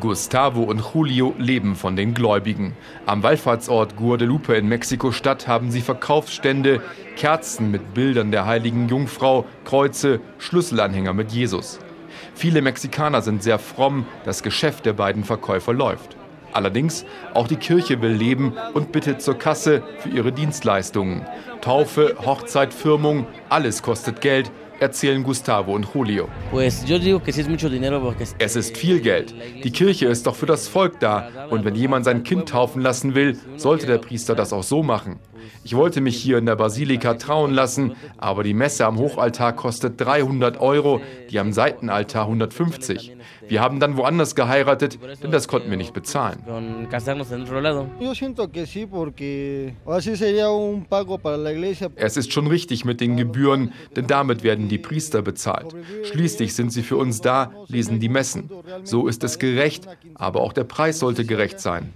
Gustavo 0.00 0.62
und 0.62 0.82
Julio 0.92 1.34
leben 1.38 1.74
von 1.74 1.96
den 1.96 2.14
Gläubigen. 2.14 2.76
Am 3.06 3.22
Wallfahrtsort 3.22 3.96
Guadalupe 3.96 4.54
in 4.54 4.68
Mexiko-Stadt 4.68 5.48
haben 5.48 5.70
sie 5.70 5.80
Verkaufsstände, 5.80 6.80
Kerzen 7.16 7.70
mit 7.70 7.94
Bildern 7.94 8.30
der 8.30 8.46
heiligen 8.46 8.88
Jungfrau, 8.88 9.46
Kreuze, 9.64 10.20
Schlüsselanhänger 10.38 11.12
mit 11.12 11.32
Jesus. 11.32 11.78
Viele 12.34 12.62
Mexikaner 12.62 13.22
sind 13.22 13.42
sehr 13.42 13.58
fromm, 13.58 14.06
das 14.24 14.42
Geschäft 14.42 14.86
der 14.86 14.92
beiden 14.92 15.24
Verkäufer 15.24 15.72
läuft. 15.72 16.16
Allerdings, 16.52 17.04
auch 17.34 17.48
die 17.48 17.56
Kirche 17.56 18.00
will 18.00 18.12
leben 18.12 18.54
und 18.72 18.92
bittet 18.92 19.20
zur 19.20 19.34
Kasse 19.38 19.82
für 19.98 20.08
ihre 20.08 20.32
Dienstleistungen. 20.32 21.26
Taufe, 21.60 22.16
Hochzeit, 22.24 22.72
Firmung, 22.72 23.26
alles 23.48 23.82
kostet 23.82 24.20
Geld, 24.20 24.50
erzählen 24.80 25.22
Gustavo 25.22 25.74
und 25.74 25.86
Julio. 25.94 26.28
Es 28.38 28.56
ist 28.56 28.76
viel 28.76 29.00
Geld. 29.00 29.34
Die 29.64 29.70
Kirche 29.70 30.06
ist 30.06 30.26
doch 30.26 30.36
für 30.36 30.46
das 30.46 30.68
Volk 30.68 31.00
da. 31.00 31.28
Und 31.50 31.64
wenn 31.64 31.74
jemand 31.74 32.04
sein 32.04 32.22
Kind 32.22 32.48
taufen 32.48 32.82
lassen 32.82 33.14
will, 33.14 33.38
sollte 33.56 33.86
der 33.86 33.98
Priester 33.98 34.34
das 34.34 34.52
auch 34.52 34.62
so 34.62 34.82
machen. 34.82 35.18
Ich 35.64 35.74
wollte 35.74 36.00
mich 36.00 36.16
hier 36.16 36.38
in 36.38 36.46
der 36.46 36.56
Basilika 36.56 37.14
trauen 37.14 37.52
lassen, 37.52 37.96
aber 38.18 38.42
die 38.42 38.54
Messe 38.54 38.86
am 38.86 38.98
Hochaltar 38.98 39.54
kostet 39.54 40.00
300 40.00 40.60
Euro, 40.60 41.00
die 41.30 41.38
am 41.38 41.52
Seitenaltar 41.52 42.26
150. 42.26 43.15
Wir 43.48 43.60
haben 43.60 43.80
dann 43.80 43.96
woanders 43.96 44.34
geheiratet, 44.34 44.98
denn 45.22 45.30
das 45.30 45.48
konnten 45.48 45.70
wir 45.70 45.76
nicht 45.76 45.92
bezahlen. 45.92 46.42
Es 51.96 52.16
ist 52.16 52.32
schon 52.32 52.46
richtig 52.46 52.84
mit 52.84 53.00
den 53.00 53.16
Gebühren, 53.16 53.72
denn 53.94 54.06
damit 54.06 54.42
werden 54.42 54.68
die 54.68 54.78
Priester 54.78 55.22
bezahlt. 55.22 55.74
Schließlich 56.04 56.54
sind 56.54 56.72
sie 56.72 56.82
für 56.82 56.96
uns 56.96 57.20
da, 57.20 57.52
lesen 57.68 58.00
die 58.00 58.08
Messen. 58.08 58.50
So 58.84 59.06
ist 59.08 59.24
es 59.24 59.38
gerecht, 59.38 59.88
aber 60.14 60.40
auch 60.40 60.52
der 60.52 60.64
Preis 60.64 60.98
sollte 60.98 61.24
gerecht 61.24 61.60
sein. 61.60 61.92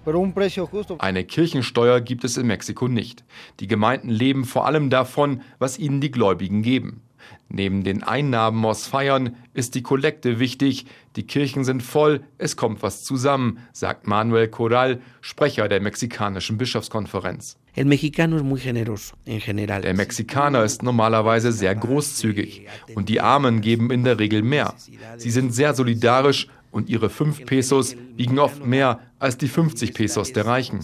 Eine 0.99 1.25
Kirchensteuer 1.25 2.01
gibt 2.01 2.25
es 2.25 2.37
in 2.37 2.47
Mexiko 2.47 2.89
nicht. 2.89 3.25
Die 3.61 3.67
Gemeinden 3.67 4.11
leben 4.11 4.45
vor 4.45 4.67
allem 4.67 4.91
davon, 4.91 5.43
was 5.59 5.79
ihnen 5.79 6.01
die 6.01 6.11
Gläubigen 6.11 6.63
geben. 6.63 7.03
Neben 7.49 7.85
den 7.85 8.03
Einnahmen 8.03 8.65
aus 8.65 8.87
Feiern 8.87 9.37
ist 9.55 9.75
die 9.75 9.83
Kollekte 9.83 10.39
wichtig. 10.39 10.87
Die 11.17 11.27
Kirchen 11.27 11.65
sind 11.65 11.83
voll, 11.83 12.23
es 12.39 12.57
kommt 12.57 12.83
was 12.83 13.05
zusammen, 13.05 13.59
sagt 13.73 14.07
Manuel 14.07 14.49
Corral, 14.49 15.01
Sprecher 15.21 15.69
der 15.69 15.81
mexikanischen 15.81 16.59
Bischofskonferenz. 16.59 17.57
Der 17.77 17.85
Mexikaner 19.95 20.65
ist 20.65 20.83
normalerweise 20.83 21.53
sehr 21.53 21.75
großzügig 21.75 22.67
und 22.95 23.09
die 23.09 23.21
Armen 23.21 23.61
geben 23.61 23.91
in 23.91 24.05
der 24.05 24.19
Regel 24.19 24.43
mehr. 24.43 24.75
Sie 25.17 25.31
sind 25.31 25.55
sehr 25.55 25.75
solidarisch 25.75 26.49
und 26.71 26.89
ihre 26.89 27.11
5 27.11 27.47
Pesos 27.47 27.97
wiegen 28.17 28.39
oft 28.39 28.65
mehr 28.65 29.01
als 29.19 29.37
die 29.37 29.49
50 29.49 29.95
Pesos 29.95 30.33
der 30.33 30.47
Reichen. 30.47 30.81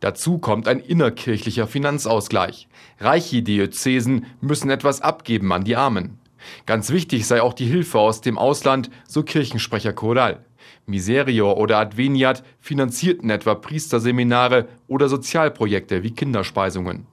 Dazu 0.00 0.38
kommt 0.38 0.68
ein 0.68 0.80
innerkirchlicher 0.80 1.66
Finanzausgleich. 1.66 2.68
Reiche 2.98 3.42
Diözesen 3.42 4.26
müssen 4.40 4.70
etwas 4.70 5.00
abgeben 5.00 5.52
an 5.52 5.64
die 5.64 5.76
Armen. 5.76 6.18
Ganz 6.66 6.90
wichtig 6.90 7.26
sei 7.26 7.42
auch 7.42 7.52
die 7.52 7.66
Hilfe 7.66 7.98
aus 7.98 8.20
dem 8.20 8.38
Ausland, 8.38 8.90
so 9.06 9.22
Kirchensprecher 9.22 9.92
Corral. 9.92 10.44
Miserior 10.86 11.56
oder 11.56 11.78
Adveniat 11.78 12.42
finanzierten 12.60 13.30
etwa 13.30 13.54
Priesterseminare 13.54 14.68
oder 14.88 15.08
Sozialprojekte 15.08 16.02
wie 16.02 16.12
Kinderspeisungen. 16.12 17.06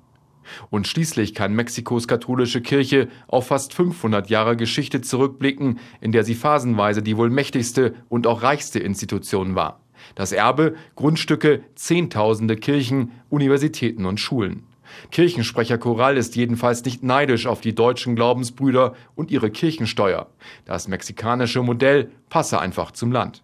Und 0.70 0.88
schließlich 0.88 1.34
kann 1.34 1.54
Mexikos 1.54 2.08
katholische 2.08 2.62
Kirche 2.62 3.08
auf 3.28 3.48
fast 3.48 3.74
500 3.74 4.30
Jahre 4.30 4.58
Geschichte 4.58 5.02
zurückblicken, 5.02 5.80
in 6.02 6.12
der 6.12 6.24
sie 6.24 6.36
phasenweise 6.36 7.02
die 7.02 7.18
wohl 7.18 7.30
mächtigste 7.30 7.96
und 8.10 8.28
auch 8.28 8.44
reichste 8.44 8.80
Institution 8.80 9.56
war. 9.56 9.80
Das 10.16 10.32
Erbe, 10.32 10.76
Grundstücke, 10.96 11.62
Zehntausende 11.76 12.56
Kirchen, 12.56 13.12
Universitäten 13.30 14.06
und 14.06 14.20
Schulen. 14.20 14.64
Kirchensprecher 15.12 15.78
Choral 15.78 16.18
ist 16.18 16.36
jedenfalls 16.36 16.84
nicht 16.86 17.04
neidisch 17.04 17.46
auf 17.46 17.62
die 17.62 17.76
deutschen 17.76 18.16
Glaubensbrüder 18.16 18.96
und 19.16 19.32
ihre 19.32 19.50
Kirchensteuer. 19.50 20.28
Das 20.66 20.88
mexikanische 20.88 21.62
Modell 21.62 22.12
passe 22.30 22.60
einfach 22.60 22.92
zum 22.92 23.12
Land. 23.12 23.44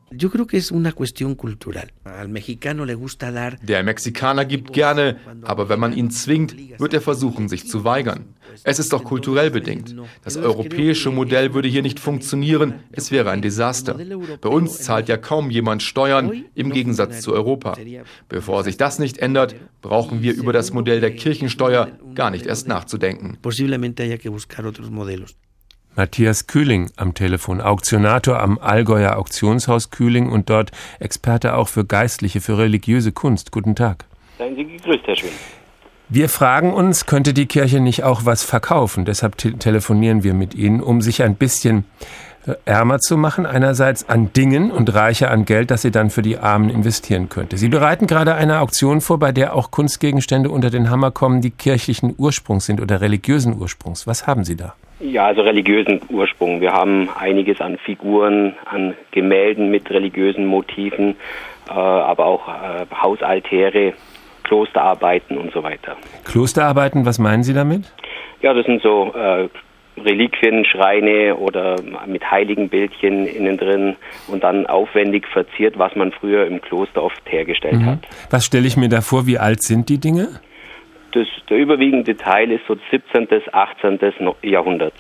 Der 3.62 3.84
Mexikaner 3.84 4.46
gibt 4.46 4.74
gerne, 4.74 5.18
aber 5.44 5.70
wenn 5.70 5.80
man 5.80 5.94
ihn 5.94 6.12
zwingt, 6.12 6.56
wird 6.80 6.94
er 6.94 7.02
versuchen, 7.02 7.48
sich 7.50 7.68
zu 7.68 7.84
weigern. 7.84 8.36
Es 8.64 8.80
ist 8.80 8.94
doch 8.94 9.04
kulturell 9.04 9.50
bedingt. 9.50 9.96
Das 10.24 10.38
europäische 10.38 11.10
Modell 11.10 11.54
würde 11.54 11.68
hier 11.68 11.82
nicht 11.82 12.00
funktionieren, 12.00 12.76
es 12.92 13.12
wäre 13.12 13.32
ein 13.32 13.42
Desaster. 13.42 13.98
Bei 14.42 14.50
uns 14.50 14.80
zahlt 14.80 15.10
ja 15.10 15.18
kaum 15.18 15.50
jemand 15.50 15.82
Steuern, 15.82 16.44
im 16.54 16.72
Gegensatz 16.72 17.22
zu 17.22 17.34
Europa. 17.34 17.76
Bevor 18.30 18.64
sich 18.64 18.78
das 18.78 19.00
nicht 19.00 19.18
ändert, 19.18 19.56
brauchen 19.82 20.22
wir 20.22 20.34
über 20.34 20.54
das 20.54 20.74
Modell 20.74 21.02
der 21.02 21.16
Kirchensteuer 21.16 21.90
gar 22.16 22.30
nicht 22.30 22.46
erst 22.46 22.68
nachzudenken. 22.68 23.38
Matthias 25.96 26.48
Kühling 26.48 26.90
am 26.96 27.14
Telefon, 27.14 27.62
Auktionator 27.62 28.40
am 28.40 28.58
Allgäuer 28.60 29.18
Auktionshaus 29.18 29.92
Kühling 29.92 30.30
und 30.30 30.50
dort 30.50 30.72
Experte 31.00 31.56
auch 31.56 31.68
für 31.68 31.86
geistliche, 31.86 32.42
für 32.42 32.58
religiöse 32.58 33.12
Kunst. 33.12 33.52
Guten 33.52 33.76
Tag. 33.76 34.06
Seien 34.38 34.56
Sie 34.56 34.66
gegrüßt, 34.66 35.06
Herr 35.06 35.16
Schwinn. 35.16 35.32
Wir 36.10 36.30
fragen 36.30 36.74
uns, 36.74 37.06
könnte 37.06 37.34
die 37.34 37.46
Kirche 37.46 37.80
nicht 37.80 38.04
auch 38.04 38.26
was 38.26 38.44
verkaufen? 38.44 39.06
Deshalb 39.06 39.38
te 39.38 39.54
telefonieren 39.54 40.24
wir 40.24 40.34
mit 40.34 40.54
Ihnen, 40.54 40.82
um 40.82 41.02
sich 41.02 41.24
ein 41.24 41.36
bisschen 41.36 41.86
äh, 42.46 42.54
ärmer 42.66 43.00
zu 43.00 43.18
machen, 43.18 43.46
einerseits 43.46 44.10
an 44.10 44.34
Dingen 44.34 44.70
und 44.70 44.94
reicher 44.94 45.32
an 45.32 45.46
Geld, 45.46 45.72
das 45.72 45.82
sie 45.82 45.92
dann 45.92 46.10
für 46.10 46.22
die 46.22 46.38
Armen 46.38 46.70
investieren 46.70 47.30
könnte. 47.30 47.58
Sie 47.58 47.70
bereiten 47.70 48.06
gerade 48.06 48.36
eine 48.36 48.60
Auktion 48.60 49.00
vor, 49.00 49.18
bei 49.18 49.32
der 49.32 49.56
auch 49.56 49.72
Kunstgegenstände 49.72 50.50
unter 50.50 50.70
den 50.70 50.90
Hammer 50.90 51.12
kommen, 51.12 51.42
die 51.42 51.52
kirchlichen 51.52 52.14
Ursprungs 52.18 52.66
sind 52.66 52.82
oder 52.82 53.00
religiösen 53.00 53.60
Ursprungs. 53.60 54.06
Was 54.06 54.28
haben 54.28 54.44
Sie 54.44 54.56
da? 54.56 54.76
Ja, 55.00 55.26
also 55.26 55.42
religiösen 55.42 56.02
Ursprung. 56.10 56.62
Wir 56.62 56.72
haben 56.74 57.10
einiges 57.10 57.60
an 57.60 57.78
Figuren, 57.78 58.56
an 58.66 58.94
Gemälden 59.12 59.70
mit 59.70 59.90
religiösen 59.90 60.46
Motiven, 60.46 61.16
äh, 61.68 61.74
aber 61.74 62.26
auch 62.26 62.48
äh, 62.48 62.86
Hausaltäre, 62.96 63.94
Klosterarbeiten 64.44 65.38
und 65.38 65.52
so 65.54 65.64
weiter. 65.64 65.98
Klosterarbeiten, 66.26 67.06
was 67.06 67.20
meinen 67.20 67.44
Sie 67.44 67.54
damit? 67.54 67.92
Ja, 68.42 68.54
das 68.54 68.66
sind 68.66 68.82
so 68.82 69.14
äh, 69.14 69.50
Reliquien, 69.98 70.66
Schreine 70.66 71.36
oder 71.36 71.76
mit 72.08 72.30
heiligen 72.30 72.70
Bildchen 72.70 73.28
innen 73.28 73.58
drin 73.58 73.96
und 74.28 74.44
dann 74.44 74.66
aufwendig 74.66 75.28
verziert, 75.28 75.78
was 75.78 75.96
man 75.96 76.12
früher 76.12 76.46
im 76.46 76.62
Kloster 76.62 77.04
oft 77.04 77.22
hergestellt 77.26 77.80
mhm. 77.80 77.86
hat. 77.86 78.00
Was 78.30 78.46
stelle 78.46 78.68
ich 78.68 78.76
mir 78.76 78.90
da 78.90 79.02
vor? 79.02 79.28
Wie 79.28 79.38
alt 79.38 79.64
sind 79.64 79.90
die 79.90 80.00
Dinge? 80.00 80.40
Das, 81.14 81.28
der 81.50 81.58
überwiegende 81.58 82.18
Teil 82.18 82.52
ist 82.52 82.66
so 82.68 82.76
17. 82.92 83.28
bis 83.28 83.44
18. 83.54 84.00
Jahrhundert. 84.42 84.94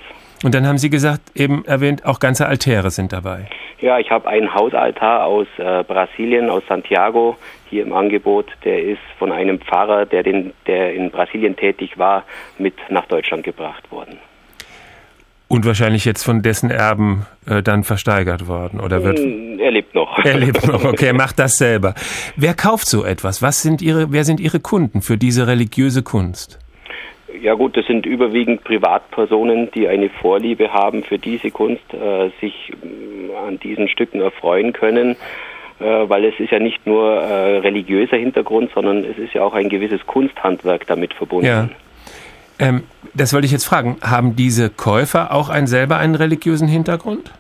Und 0.43 0.53
dann 0.53 0.67
haben 0.67 0.77
Sie 0.77 0.89
gesagt, 0.89 1.21
eben 1.35 1.63
erwähnt, 1.65 2.05
auch 2.05 2.19
ganze 2.19 2.47
Altäre 2.47 2.91
sind 2.91 3.13
dabei. 3.13 3.47
Ja, 3.79 3.99
ich 3.99 4.11
habe 4.11 4.27
einen 4.27 4.53
Hausaltar 4.53 5.25
aus 5.25 5.47
äh, 5.57 5.83
Brasilien, 5.83 6.49
aus 6.49 6.63
Santiago, 6.67 7.37
hier 7.69 7.83
im 7.83 7.93
Angebot. 7.93 8.47
Der 8.63 8.83
ist 8.83 9.01
von 9.17 9.31
einem 9.31 9.59
Pfarrer, 9.59 10.05
der, 10.05 10.23
den, 10.23 10.53
der 10.67 10.93
in 10.93 11.11
Brasilien 11.11 11.55
tätig 11.55 11.97
war, 11.97 12.23
mit 12.57 12.75
nach 12.89 13.05
Deutschland 13.07 13.43
gebracht 13.43 13.91
worden. 13.91 14.19
Und 15.53 15.67
wahrscheinlich 15.67 16.03
jetzt 16.03 16.23
von 16.23 16.41
dessen 16.41 16.71
Erben 16.71 17.27
äh, 17.45 17.61
dann 17.61 17.83
versteigert 17.83 18.47
worden, 18.47 18.79
oder 18.79 19.03
wird? 19.03 19.19
Hm, 19.19 19.59
er 19.59 19.69
lebt 19.69 19.93
noch. 19.93 20.17
Er 20.25 20.39
lebt 20.39 20.65
noch, 20.65 20.83
okay, 20.83 21.05
er 21.05 21.13
macht 21.13 21.37
das 21.37 21.57
selber. 21.57 21.93
Wer 22.35 22.55
kauft 22.55 22.87
so 22.87 23.05
etwas? 23.05 23.43
Was 23.43 23.61
sind 23.61 23.79
Ihre, 23.83 24.11
wer 24.11 24.23
sind 24.23 24.39
Ihre 24.39 24.59
Kunden 24.59 25.03
für 25.03 25.15
diese 25.15 25.45
religiöse 25.45 26.01
Kunst? 26.01 26.57
Ja 27.39 27.53
gut, 27.53 27.77
das 27.77 27.85
sind 27.85 28.07
überwiegend 28.07 28.63
Privatpersonen, 28.63 29.69
die 29.75 29.87
eine 29.87 30.09
Vorliebe 30.09 30.73
haben 30.73 31.03
für 31.03 31.19
diese 31.19 31.51
Kunst, 31.51 31.83
äh, 31.93 32.31
sich 32.41 32.71
äh, 32.71 33.47
an 33.47 33.59
diesen 33.59 33.87
Stücken 33.89 34.21
erfreuen 34.21 34.73
können, 34.73 35.11
äh, 35.79 35.85
weil 35.85 36.25
es 36.25 36.39
ist 36.39 36.49
ja 36.49 36.57
nicht 36.57 36.87
nur 36.87 37.21
äh, 37.21 37.57
religiöser 37.59 38.17
Hintergrund, 38.17 38.71
sondern 38.73 39.03
es 39.03 39.19
ist 39.19 39.35
ja 39.35 39.43
auch 39.43 39.53
ein 39.53 39.69
gewisses 39.69 40.03
Kunsthandwerk 40.07 40.87
damit 40.87 41.13
verbunden. 41.13 41.45
Ja. 41.45 41.69
Ähm, 42.63 42.83
das 43.13 43.33
wollte 43.33 43.45
ich 43.45 43.51
jetzt 43.51 43.65
fragen. 43.65 43.97
Haben 44.01 44.35
diese 44.35 44.69
Käufer 44.69 45.31
auch 45.31 45.49
einen, 45.49 45.67
selber 45.67 45.97
einen 45.97 46.15
religiösen 46.15 46.67
Hintergrund? 46.67 47.31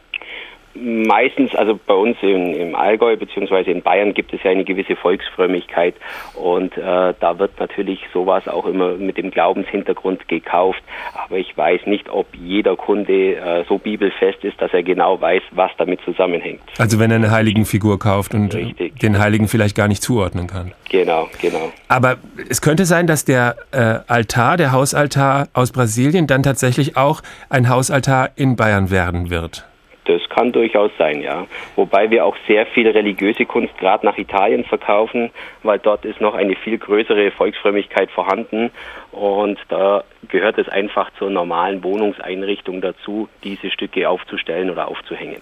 Meistens, 0.75 1.53
also 1.55 1.79
bei 1.85 1.93
uns 1.93 2.17
im, 2.21 2.53
im 2.53 2.75
Allgäu 2.75 3.15
bzw. 3.15 3.71
in 3.71 3.81
Bayern 3.81 4.13
gibt 4.13 4.33
es 4.33 4.41
ja 4.43 4.51
eine 4.51 4.63
gewisse 4.63 4.95
Volksfrömmigkeit 4.95 5.95
und 6.33 6.75
äh, 6.77 7.13
da 7.19 7.39
wird 7.39 7.59
natürlich 7.59 7.99
sowas 8.11 8.47
auch 8.47 8.65
immer 8.65 8.93
mit 8.95 9.17
dem 9.17 9.29
Glaubenshintergrund 9.29 10.27
gekauft. 10.27 10.81
Aber 11.13 11.37
ich 11.37 11.55
weiß 11.55 11.81
nicht, 11.85 12.09
ob 12.09 12.27
jeder 12.35 12.75
Kunde 12.75 13.35
äh, 13.35 13.63
so 13.67 13.77
bibelfest 13.77 14.43
ist, 14.43 14.59
dass 14.61 14.73
er 14.73 14.83
genau 14.83 15.21
weiß, 15.21 15.43
was 15.51 15.71
damit 15.77 16.01
zusammenhängt. 16.01 16.61
Also 16.77 16.99
wenn 16.99 17.11
er 17.11 17.17
eine 17.17 17.31
Heiligenfigur 17.31 17.99
kauft 17.99 18.33
und 18.33 18.55
Richtig. 18.55 18.99
den 18.99 19.19
Heiligen 19.19 19.47
vielleicht 19.47 19.75
gar 19.75 19.87
nicht 19.87 20.01
zuordnen 20.01 20.47
kann. 20.47 20.71
Genau, 20.89 21.29
genau. 21.41 21.71
Aber 21.87 22.17
es 22.49 22.61
könnte 22.61 22.85
sein, 22.85 23.07
dass 23.07 23.25
der 23.25 23.55
äh, 23.71 23.99
Altar, 24.07 24.57
der 24.57 24.71
Hausaltar 24.71 25.47
aus 25.53 25.71
Brasilien, 25.71 26.27
dann 26.27 26.43
tatsächlich 26.43 26.97
auch 26.97 27.21
ein 27.49 27.69
Hausaltar 27.69 28.31
in 28.35 28.55
Bayern 28.55 28.89
werden 28.89 29.29
wird. 29.29 29.65
Das 30.05 30.21
kann 30.29 30.51
durchaus 30.51 30.91
sein, 30.97 31.21
ja. 31.21 31.47
Wobei 31.75 32.09
wir 32.09 32.25
auch 32.25 32.35
sehr 32.47 32.65
viel 32.65 32.89
religiöse 32.89 33.45
Kunst 33.45 33.77
gerade 33.77 34.05
nach 34.05 34.17
Italien 34.17 34.65
verkaufen, 34.65 35.29
weil 35.63 35.79
dort 35.79 36.05
ist 36.05 36.19
noch 36.19 36.33
eine 36.33 36.55
viel 36.55 36.77
größere 36.77 37.31
Volksfrömmigkeit 37.31 38.11
vorhanden 38.11 38.71
und 39.11 39.57
da 39.69 40.03
gehört 40.29 40.57
es 40.57 40.67
einfach 40.67 41.11
zur 41.17 41.29
normalen 41.29 41.83
Wohnungseinrichtung 41.83 42.81
dazu, 42.81 43.29
diese 43.43 43.69
Stücke 43.71 44.09
aufzustellen 44.09 44.69
oder 44.69 44.87
aufzuhängen. 44.87 45.37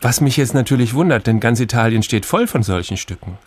Was 0.00 0.20
mich 0.20 0.36
jetzt 0.36 0.54
natürlich 0.54 0.94
wundert, 0.94 1.26
denn 1.26 1.40
ganz 1.40 1.60
Italien 1.60 2.02
steht 2.02 2.26
voll 2.26 2.46
von 2.46 2.62
solchen 2.62 2.96
Stücken. 2.96 3.38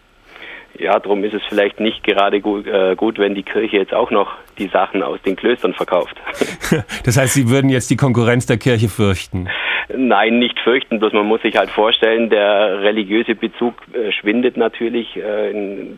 Ja, 0.79 0.99
darum 0.99 1.23
ist 1.23 1.33
es 1.33 1.41
vielleicht 1.49 1.79
nicht 1.79 2.03
gerade 2.03 2.39
gut, 2.39 2.67
äh, 2.67 2.95
gut, 2.95 3.17
wenn 3.17 3.33
die 3.33 3.43
Kirche 3.43 3.77
jetzt 3.77 3.93
auch 3.93 4.11
noch 4.11 4.33
die 4.57 4.67
Sachen 4.67 5.01
aus 5.01 5.21
den 5.23 5.35
Klöstern 5.35 5.73
verkauft. 5.73 6.15
das 7.03 7.17
heißt, 7.17 7.33
Sie 7.33 7.49
würden 7.49 7.69
jetzt 7.69 7.89
die 7.89 7.97
Konkurrenz 7.97 8.45
der 8.45 8.57
Kirche 8.57 8.87
fürchten? 8.87 9.49
Nein, 9.95 10.39
nicht 10.39 10.59
fürchten, 10.59 10.99
bloß 10.99 11.13
man 11.13 11.25
muss 11.25 11.41
sich 11.41 11.55
halt 11.55 11.69
vorstellen, 11.69 12.29
der 12.29 12.81
religiöse 12.81 13.35
Bezug 13.35 13.75
äh, 13.93 14.11
schwindet 14.11 14.57
natürlich 14.57 15.15
äh, 15.15 15.51
in, 15.51 15.97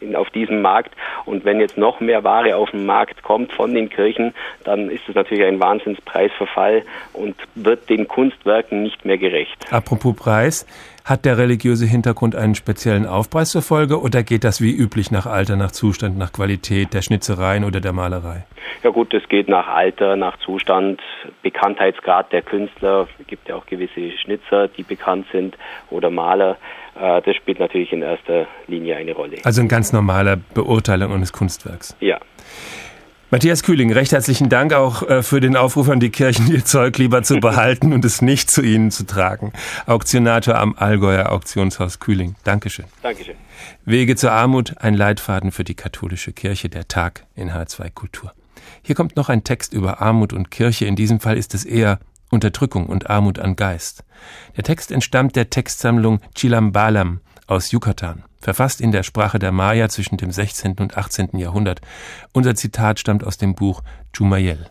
in, 0.00 0.16
auf 0.16 0.30
diesem 0.30 0.62
Markt. 0.62 0.94
Und 1.26 1.44
wenn 1.44 1.60
jetzt 1.60 1.76
noch 1.76 2.00
mehr 2.00 2.24
Ware 2.24 2.56
auf 2.56 2.70
den 2.70 2.86
Markt 2.86 3.22
kommt 3.22 3.52
von 3.52 3.74
den 3.74 3.90
Kirchen, 3.90 4.34
dann 4.64 4.88
ist 4.88 5.08
es 5.08 5.14
natürlich 5.14 5.44
ein 5.44 5.60
Wahnsinnspreisverfall 5.60 6.84
und 7.12 7.36
wird 7.54 7.90
den 7.90 8.08
Kunstwerken 8.08 8.82
nicht 8.82 9.04
mehr 9.04 9.18
gerecht. 9.18 9.70
Apropos 9.70 10.16
Preis, 10.16 10.66
hat 11.04 11.24
der 11.24 11.38
religiöse 11.38 11.86
Hintergrund 11.86 12.36
einen 12.36 12.54
speziellen 12.54 13.06
Aufpreis 13.06 13.50
zur 13.50 13.62
Folge 13.62 14.00
oder 14.00 14.22
geht 14.22 14.44
das 14.44 14.60
wie 14.60 14.72
üblich 14.72 15.10
nach 15.10 15.26
Alter, 15.26 15.56
nach 15.56 15.72
Zustand, 15.72 16.16
nach 16.18 16.32
Qualität 16.32 16.94
der 16.94 17.02
Schnitzereien 17.02 17.64
oder 17.64 17.80
der 17.80 17.92
Malerei? 17.92 18.44
Ja 18.82 18.90
gut, 18.90 19.12
das 19.14 19.22
geht 19.28 19.48
nach 19.48 19.68
Alter, 19.68 20.16
nach 20.16 20.38
Zustand, 20.38 21.00
Bekanntheitsgrad 21.42 22.32
der 22.32 22.42
Künstler. 22.42 23.06
Es 23.20 23.26
gibt 23.26 23.48
ja 23.48 23.56
auch 23.56 23.66
gewisse 23.66 24.10
Schnitzer, 24.18 24.68
die 24.68 24.82
bekannt 24.82 25.26
sind 25.30 25.56
oder 25.90 26.10
Maler. 26.10 26.56
Äh, 27.00 27.22
das 27.22 27.36
spielt 27.36 27.60
natürlich 27.60 27.92
in 27.92 28.02
erster 28.02 28.46
Linie 28.66 28.96
eine 28.96 29.12
Rolle. 29.12 29.36
Also 29.44 29.60
eine 29.60 29.68
ganz 29.68 29.92
normale 29.92 30.38
Beurteilung 30.54 31.12
eines 31.12 31.32
Kunstwerks. 31.32 31.96
Ja. 32.00 32.18
Matthias 33.32 33.62
Kühling, 33.62 33.90
recht 33.90 34.12
herzlichen 34.12 34.50
Dank 34.50 34.74
auch 34.74 35.08
äh, 35.08 35.22
für 35.22 35.40
den 35.40 35.56
Aufruf 35.56 35.88
an 35.88 36.00
die 36.00 36.10
Kirchen, 36.10 36.48
ihr 36.52 36.66
Zeug 36.66 36.98
lieber 36.98 37.22
zu 37.22 37.40
behalten 37.40 37.94
und 37.94 38.04
es 38.04 38.20
nicht 38.20 38.50
zu 38.50 38.60
ihnen 38.60 38.90
zu 38.90 39.06
tragen. 39.06 39.54
Auktionator 39.86 40.56
am 40.56 40.74
Allgäuer 40.76 41.32
Auktionshaus 41.32 41.98
Kühling. 41.98 42.34
Dankeschön. 42.44 42.84
Dankeschön. 43.00 43.36
Wege 43.86 44.16
zur 44.16 44.32
Armut, 44.32 44.74
ein 44.80 44.92
Leitfaden 44.92 45.50
für 45.50 45.64
die 45.64 45.74
katholische 45.74 46.34
Kirche, 46.34 46.68
der 46.68 46.88
Tag 46.88 47.24
in 47.34 47.52
H2 47.52 47.88
Kultur. 47.94 48.34
Hier 48.82 48.94
kommt 48.94 49.16
noch 49.16 49.30
ein 49.30 49.44
Text 49.44 49.72
über 49.72 50.02
Armut 50.02 50.34
und 50.34 50.50
Kirche. 50.50 50.84
In 50.84 50.94
diesem 50.94 51.18
Fall 51.18 51.38
ist 51.38 51.54
es 51.54 51.64
eher 51.64 52.00
Unterdrückung 52.30 52.84
und 52.84 53.08
Armut 53.08 53.38
an 53.38 53.56
Geist. 53.56 54.04
Der 54.58 54.64
Text 54.64 54.92
entstammt 54.92 55.36
der 55.36 55.48
Textsammlung 55.48 56.20
Chilambalam 56.36 57.20
aus 57.46 57.72
Yucatan 57.72 58.24
verfasst 58.42 58.80
in 58.80 58.92
der 58.92 59.02
Sprache 59.02 59.38
der 59.38 59.52
Maya 59.52 59.88
zwischen 59.88 60.16
dem 60.16 60.30
16. 60.30 60.78
und 60.78 60.96
18. 60.96 61.38
Jahrhundert. 61.38 61.80
Unser 62.32 62.54
Zitat 62.54 62.98
stammt 62.98 63.24
aus 63.24 63.38
dem 63.38 63.54
Buch 63.54 63.82
Chumayel. 64.12 64.68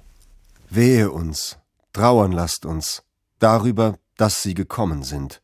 Wehe 0.70 1.12
uns, 1.12 1.58
trauern 1.94 2.32
lasst 2.32 2.66
uns, 2.66 3.04
darüber, 3.40 3.98
dass 4.18 4.44
sie 4.44 4.54
gekommen 4.54 5.04
sind. 5.04 5.42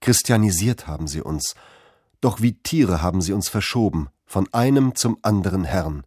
Christianisiert 0.00 0.86
haben 0.86 1.08
sie 1.08 1.22
uns, 1.22 1.54
doch 2.20 2.40
wie 2.40 2.54
Tiere 2.54 3.02
haben 3.02 3.20
sie 3.20 3.32
uns 3.32 3.48
verschoben, 3.48 4.08
von 4.26 4.52
einem 4.52 4.94
zum 4.94 5.18
anderen 5.22 5.64
Herrn. 5.64 6.04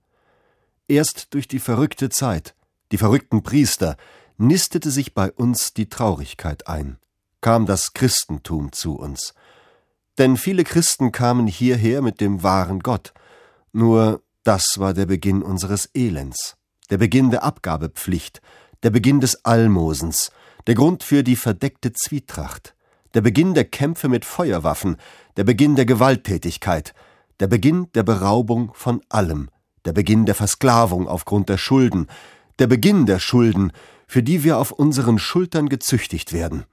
Erst 0.87 1.33
durch 1.33 1.47
die 1.47 1.59
verrückte 1.59 2.09
Zeit, 2.09 2.55
die 2.91 2.97
verrückten 2.97 3.43
Priester, 3.43 3.97
nistete 4.37 4.89
sich 4.89 5.13
bei 5.13 5.31
uns 5.31 5.73
die 5.73 5.89
Traurigkeit 5.89 6.67
ein, 6.67 6.97
kam 7.41 7.65
das 7.65 7.93
Christentum 7.93 8.71
zu 8.71 8.95
uns. 8.95 9.33
Denn 10.20 10.36
viele 10.36 10.65
Christen 10.65 11.13
kamen 11.13 11.47
hierher 11.47 12.01
mit 12.01 12.20
dem 12.20 12.43
wahren 12.43 12.82
Gott, 12.82 13.13
nur 13.72 14.22
Das 14.43 14.65
war 14.76 14.93
der 14.93 15.05
Beginn 15.05 15.41
unseres 15.41 15.89
Elends, 15.93 16.57
der 16.89 16.97
Beginn 16.97 17.32
der 17.32 17.43
Abgabepflicht, 17.43 18.41
der 18.84 18.89
Beginn 18.89 19.22
des 19.22 19.45
Almosens, 19.45 20.32
der 20.67 20.76
Grund 20.76 21.03
für 21.03 21.24
die 21.24 21.38
verdeckte 21.38 21.93
Zwietracht, 21.93 22.76
der 23.13 23.22
Beginn 23.22 23.53
der 23.53 23.63
Kämpfe 23.63 24.09
mit 24.09 24.26
Feuerwaffen, 24.26 24.97
der 25.38 25.45
Beginn 25.45 25.78
der 25.78 25.86
Gewalttätigkeit, 25.86 26.93
der 27.39 27.47
Beginn 27.47 27.88
der 27.93 28.03
Beraubung 28.03 28.72
von 28.74 29.01
allem, 29.07 29.49
der 29.86 29.93
Beginn 29.93 30.26
der 30.26 30.36
Versklavung 30.36 31.07
aufgrund 31.07 31.47
der 31.47 31.57
Schulden, 31.57 32.07
der 32.59 32.67
Beginn 32.67 33.05
der 33.05 33.20
Schulden, 33.20 33.72
für 34.05 34.22
die 34.22 34.43
wir 34.43 34.57
auf 34.57 34.72
unseren 34.72 35.17
Schultern 35.17 35.70
gezüchtigt 35.70 36.34
werden, 36.34 36.65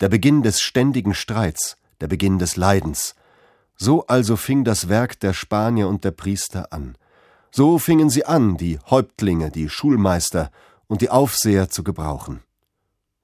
der 0.00 0.08
Beginn 0.08 0.42
des 0.42 0.62
ständigen 0.62 1.14
Streits, 1.14 1.76
der 2.00 2.08
Beginn 2.08 2.38
des 2.38 2.56
Leidens. 2.56 3.14
So 3.76 4.06
also 4.06 4.36
fing 4.36 4.64
das 4.64 4.88
Werk 4.88 5.18
der 5.20 5.32
Spanier 5.32 5.88
und 5.88 6.04
der 6.04 6.12
Priester 6.12 6.72
an. 6.72 6.96
So 7.50 7.78
fingen 7.78 8.10
sie 8.10 8.24
an, 8.24 8.56
die 8.56 8.78
Häuptlinge, 8.90 9.50
die 9.50 9.68
Schulmeister 9.68 10.50
und 10.86 11.00
die 11.00 11.10
Aufseher 11.10 11.70
zu 11.70 11.84
gebrauchen. 11.84 12.40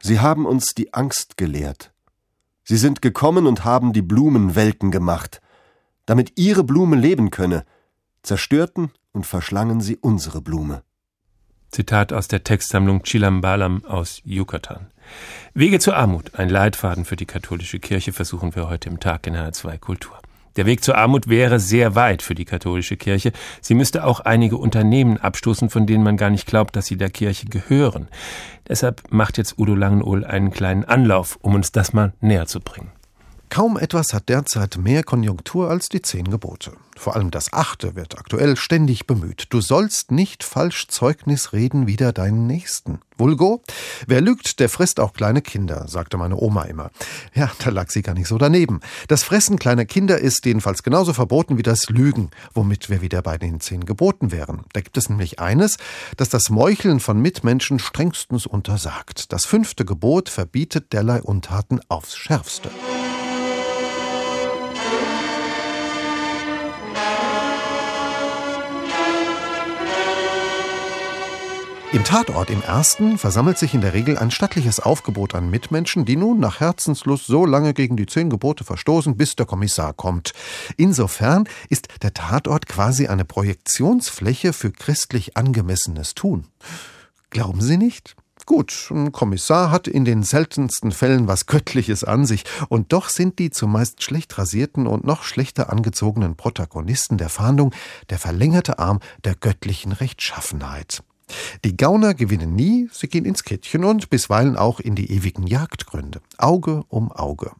Sie 0.03 0.21
haben 0.21 0.47
uns 0.47 0.75
die 0.77 0.95
Angst 0.95 1.37
gelehrt. 1.37 1.93
Sie 2.64 2.77
sind 2.77 3.03
gekommen 3.03 3.47
und 3.47 3.64
haben 3.64 3.93
die 3.93 4.03
Blumen 4.03 4.55
welken 4.55 4.91
gemacht. 4.91 5.41
Damit 6.07 6.39
ihre 6.39 6.64
Blume 6.64 6.97
leben 6.97 7.31
könne, 7.31 7.64
zerstörten 8.23 8.93
und 9.12 9.27
verschlangen 9.27 9.81
sie 9.81 9.97
unsere 9.97 10.41
Blume. 10.41 10.83
Zitat 11.71 12.12
aus 12.12 12.29
der 12.29 12.43
Textsammlung 12.43 13.03
Chilambalam 13.05 13.85
aus 13.85 14.21
Yucatan. 14.25 14.93
Wege 15.54 15.78
zur 15.78 15.96
Armut, 15.96 16.34
ein 16.34 16.48
Leitfaden 16.48 17.04
für 17.04 17.16
die 17.16 17.26
katholische 17.26 17.78
Kirche, 17.78 18.12
versuchen 18.12 18.54
wir 18.54 18.68
heute 18.68 18.88
im 18.88 19.00
Tag 19.00 19.26
in 19.26 19.36
H2 19.36 19.78
Kultur. 19.78 20.16
Der 20.56 20.66
Weg 20.66 20.82
zur 20.82 20.96
Armut 20.96 21.28
wäre 21.28 21.61
sehr 21.61 21.94
weit 21.94 22.22
für 22.22 22.34
die 22.34 22.44
katholische 22.44 22.96
Kirche. 22.96 23.32
Sie 23.61 23.74
müsste 23.74 24.04
auch 24.04 24.20
einige 24.20 24.56
Unternehmen 24.56 25.16
abstoßen, 25.16 25.70
von 25.70 25.86
denen 25.86 26.02
man 26.02 26.16
gar 26.16 26.30
nicht 26.30 26.46
glaubt, 26.46 26.74
dass 26.76 26.86
sie 26.86 26.96
der 26.96 27.11
Kirche 27.11 27.46
gehören. 27.46 28.08
Deshalb 28.68 29.02
macht 29.11 29.38
jetzt 29.38 29.58
Udo 29.58 29.74
Langenohl 29.74 30.24
einen 30.24 30.50
kleinen 30.50 30.84
Anlauf, 30.84 31.38
um 31.40 31.54
uns 31.54 31.72
das 31.72 31.92
mal 31.92 32.12
näher 32.20 32.46
zu 32.46 32.61
bringen. 32.61 32.90
Kaum 33.51 33.76
etwas 33.76 34.14
hat 34.14 34.28
derzeit 34.28 34.78
mehr 34.78 35.03
Konjunktur 35.03 35.68
als 35.68 35.88
die 35.88 36.01
zehn 36.01 36.30
Gebote. 36.30 36.70
Vor 36.96 37.16
allem 37.16 37.32
das 37.32 37.53
achte 37.53 37.96
wird 37.96 38.16
aktuell 38.16 38.57
ständig 38.57 39.09
bemüht. 39.09 39.46
Du 39.51 39.61
sollst 39.61 40.12
nicht 40.12 40.44
falsch 40.44 40.86
Zeugnis 40.86 41.53
reden 41.53 41.88
wider 41.88 42.12
deinen 42.12 42.46
Nächsten. 42.46 43.01
Vulgo, 43.18 43.62
wer 44.07 44.20
lügt, 44.20 44.61
der 44.61 44.68
frisst 44.68 45.01
auch 45.01 45.12
kleine 45.12 45.42
Kinder, 45.42 45.88
sagte 45.88 46.16
meine 46.16 46.36
Oma 46.36 46.62
immer. 46.64 46.92
Ja, 47.34 47.51
da 47.59 47.70
lag 47.70 47.90
sie 47.90 48.03
gar 48.03 48.14
nicht 48.14 48.28
so 48.28 48.38
daneben. 48.38 48.80
Das 49.09 49.24
Fressen 49.24 49.59
kleiner 49.59 49.84
Kinder 49.84 50.18
ist 50.18 50.46
jedenfalls 50.46 50.84
genauso 50.84 51.12
verboten 51.12 51.59
wie 51.59 51.62
das 51.62 51.88
Lügen, 51.88 52.30
womit 52.55 52.88
wir 52.88 53.03
wieder 53.03 53.20
bei 53.20 53.36
den 53.36 53.59
zehn 53.59 53.84
Geboten 53.84 54.30
wären. 54.30 54.62
Da 54.74 54.80
gibt 54.80 54.96
es 54.96 55.09
nämlich 55.09 55.40
eines, 55.40 55.76
das 56.16 56.28
das 56.28 56.51
Meucheln 56.51 57.01
von 57.01 57.20
Mitmenschen 57.20 57.80
strengstens 57.80 58.46
untersagt. 58.46 59.32
Das 59.32 59.44
fünfte 59.44 59.84
Gebot 59.84 60.28
verbietet 60.28 60.92
derlei 60.92 61.20
Untaten 61.20 61.80
aufs 61.88 62.16
Schärfste. 62.16 62.70
Im 71.93 72.05
Tatort 72.05 72.51
im 72.51 72.62
ersten 72.62 73.18
versammelt 73.18 73.59
sich 73.59 73.74
in 73.74 73.80
der 73.80 73.95
Regel 73.95 74.16
ein 74.16 74.30
stattliches 74.30 74.78
Aufgebot 74.78 75.34
an 75.34 75.51
Mitmenschen, 75.51 76.05
die 76.05 76.14
nun 76.14 76.38
nach 76.38 76.61
Herzenslust 76.61 77.26
so 77.26 77.45
lange 77.45 77.74
gegen 77.74 77.97
die 77.97 78.07
zehn 78.07 78.30
Gebote 78.30 78.62
verstoßen, 78.62 79.16
bis 79.16 79.34
der 79.34 79.45
Kommissar 79.45 79.93
kommt. 79.93 80.32
Insofern 80.76 81.49
ist 81.68 81.88
der 82.03 82.14
Tatort 82.14 82.68
quasi 82.68 83.09
eine 83.09 83.24
Projektionsfläche 83.24 84.53
für 84.53 84.70
christlich 84.70 85.36
angemessenes 85.36 86.14
Tun. 86.14 86.47
Glauben 87.30 87.61
Sie 87.61 87.76
nicht? 87.76 88.14
Gut, 88.47 88.88
ein 88.93 89.11
Kommissar 89.11 89.72
hat 89.72 89.88
in 89.88 90.05
den 90.05 90.22
seltensten 90.22 90.93
Fällen 90.93 91.26
was 91.26 91.47
Göttliches 91.47 92.05
an 92.05 92.24
sich, 92.24 92.45
und 92.68 92.93
doch 92.93 93.09
sind 93.09 93.41
die 93.41 93.51
zumeist 93.51 94.05
schlecht 94.05 94.38
rasierten 94.38 94.86
und 94.86 95.05
noch 95.05 95.24
schlechter 95.24 95.72
angezogenen 95.72 96.36
Protagonisten 96.36 97.18
der 97.18 97.30
Fahndung 97.30 97.74
der 98.11 98.20
verlängerte 98.20 98.78
Arm 98.78 99.01
der 99.24 99.34
göttlichen 99.34 99.91
Rechtschaffenheit. 99.91 101.03
Die 101.64 101.76
Gauner 101.76 102.14
gewinnen 102.14 102.55
nie, 102.55 102.89
sie 102.93 103.09
gehen 103.09 103.24
ins 103.24 103.45
Kittchen 103.45 103.85
und 103.85 104.11
bisweilen 104.11 104.57
auch 104.57 104.81
in 104.81 104.95
die 104.95 105.11
ewigen 105.12 105.47
Jagdgründe. 105.47 106.20
Auge 106.39 106.85
um 106.89 107.12
Auge. 107.12 107.53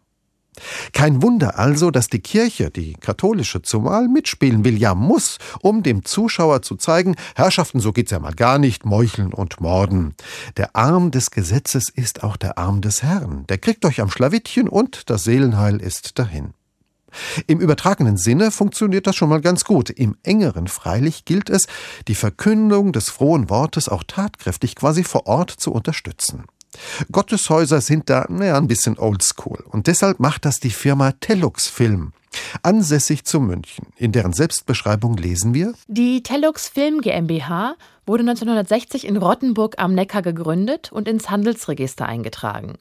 Kein 0.93 1.23
Wunder 1.23 1.59
also, 1.59 1.91
dass 1.91 2.09
die 2.09 2.21
Kirche, 2.21 2.71
die 2.71 2.95
katholische 2.95 3.63
zumal, 3.63 4.09
mitspielen 4.09 4.65
will, 4.65 4.79
ja 4.79 4.95
muss, 4.95 5.39
um 5.61 5.83
dem 5.83 6.05
Zuschauer 6.05 6.63
zu 6.63 6.77
zeigen, 6.77 7.17
Herrschaften, 7.35 7.81
so 7.81 7.93
geht's 7.93 8.11
ja 8.11 8.19
mal 8.19 8.35
gar 8.35 8.59
nicht, 8.59 8.85
meucheln 8.85 9.33
und 9.33 9.61
morden. 9.61 10.15
Der 10.57 10.77
Arm 10.77 11.11
des 11.11 11.31
Gesetzes 11.31 11.89
ist 11.89 12.23
auch 12.25 12.37
der 12.37 12.59
Arm 12.59 12.81
des 12.81 13.03
Herrn. 13.03 13.47
Der 13.49 13.59
kriegt 13.59 13.85
euch 13.85 14.01
am 14.01 14.11
Schlawittchen 14.11 14.69
und 14.69 15.09
das 15.09 15.25
Seelenheil 15.25 15.81
ist 15.81 16.19
dahin. 16.19 16.53
Im 17.47 17.61
übertragenen 17.61 18.17
Sinne 18.17 18.51
funktioniert 18.51 19.07
das 19.07 19.17
schon 19.17 19.29
mal 19.29 19.41
ganz 19.41 19.65
gut. 19.65 19.91
Im 19.91 20.17
engeren 20.23 20.69
freilich 20.69 21.25
gilt 21.25 21.51
es, 21.51 21.67
die 22.09 22.15
Verkündung 22.15 22.93
des 22.93 23.11
frohen 23.11 23.51
Wortes 23.51 23.89
auch 23.89 24.05
tatkräftig 24.05 24.77
quasi 24.77 25.05
vor 25.05 25.27
Ort 25.27 25.51
zu 25.51 25.73
unterstützen. 25.73 26.45
Gotteshäuser 27.11 27.81
sind 27.81 28.09
da 28.11 28.27
naja, 28.29 28.57
ein 28.57 28.69
bisschen 28.69 28.99
oldschool 28.99 29.65
und 29.69 29.87
deshalb 29.87 30.21
macht 30.21 30.45
das 30.45 30.61
die 30.61 30.71
Firma 30.71 31.13
Tellux 31.13 31.67
Film. 31.67 32.13
Ansässig 32.63 33.25
zu 33.25 33.41
München. 33.41 33.89
In 33.97 34.13
deren 34.13 34.33
Selbstbeschreibung 34.33 35.17
lesen 35.17 35.53
wir: 35.53 35.75
Die 35.89 36.23
Tellux 36.23 36.69
Film 36.69 37.01
GmbH 37.01 37.75
wurde 38.07 38.23
1960 38.23 39.07
in 39.07 39.17
Rottenburg 39.17 39.77
am 39.79 39.95
Neckar 39.95 40.23
gegründet 40.23 40.93
und 40.93 41.09
ins 41.09 41.29
Handelsregister 41.29 42.07
eingetragen. 42.07 42.79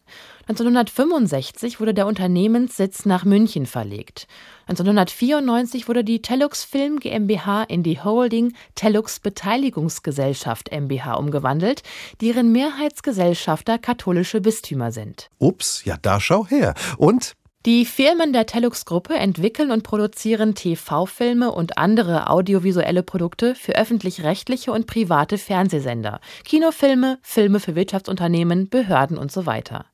1965 0.49 1.79
wurde 1.79 1.93
der 1.93 2.07
Unternehmenssitz 2.07 3.05
nach 3.05 3.23
München 3.23 3.67
verlegt. 3.67 4.27
1994 4.65 5.87
wurde 5.87 6.03
die 6.03 6.23
Tellux 6.23 6.63
Film 6.63 6.99
GmbH 6.99 7.63
in 7.63 7.83
die 7.83 8.01
Holding 8.01 8.53
Tellux 8.73 9.19
Beteiligungsgesellschaft 9.19 10.71
MBH 10.71 11.13
umgewandelt, 11.13 11.83
deren 12.19 12.51
Mehrheitsgesellschafter 12.51 13.77
katholische 13.77 14.41
Bistümer 14.41 14.91
sind. 14.91 15.29
Ups, 15.37 15.85
ja 15.85 15.97
da 16.01 16.19
schau 16.19 16.47
her. 16.47 16.73
Und 16.97 17.33
die 17.65 17.83
Firmen 17.83 18.31
der 18.31 18.45
Tellux-Gruppe 18.45 19.15
entwickeln 19.15 19.71
und 19.71 19.83
produzieren 19.83 20.55
TV-Filme 20.55 21.51
und 21.51 21.77
andere 21.77 22.29
audiovisuelle 22.29 23.03
Produkte 23.03 23.53
für 23.53 23.75
öffentlich-rechtliche 23.75 24.71
und 24.71 24.87
private 24.87 25.37
Fernsehsender, 25.37 26.21
Kinofilme, 26.45 27.19
Filme 27.21 27.59
für 27.59 27.75
Wirtschaftsunternehmen, 27.75 28.69
Behörden 28.69 29.17
und 29.17 29.29
so 29.29 29.45
weiter. 29.45 29.85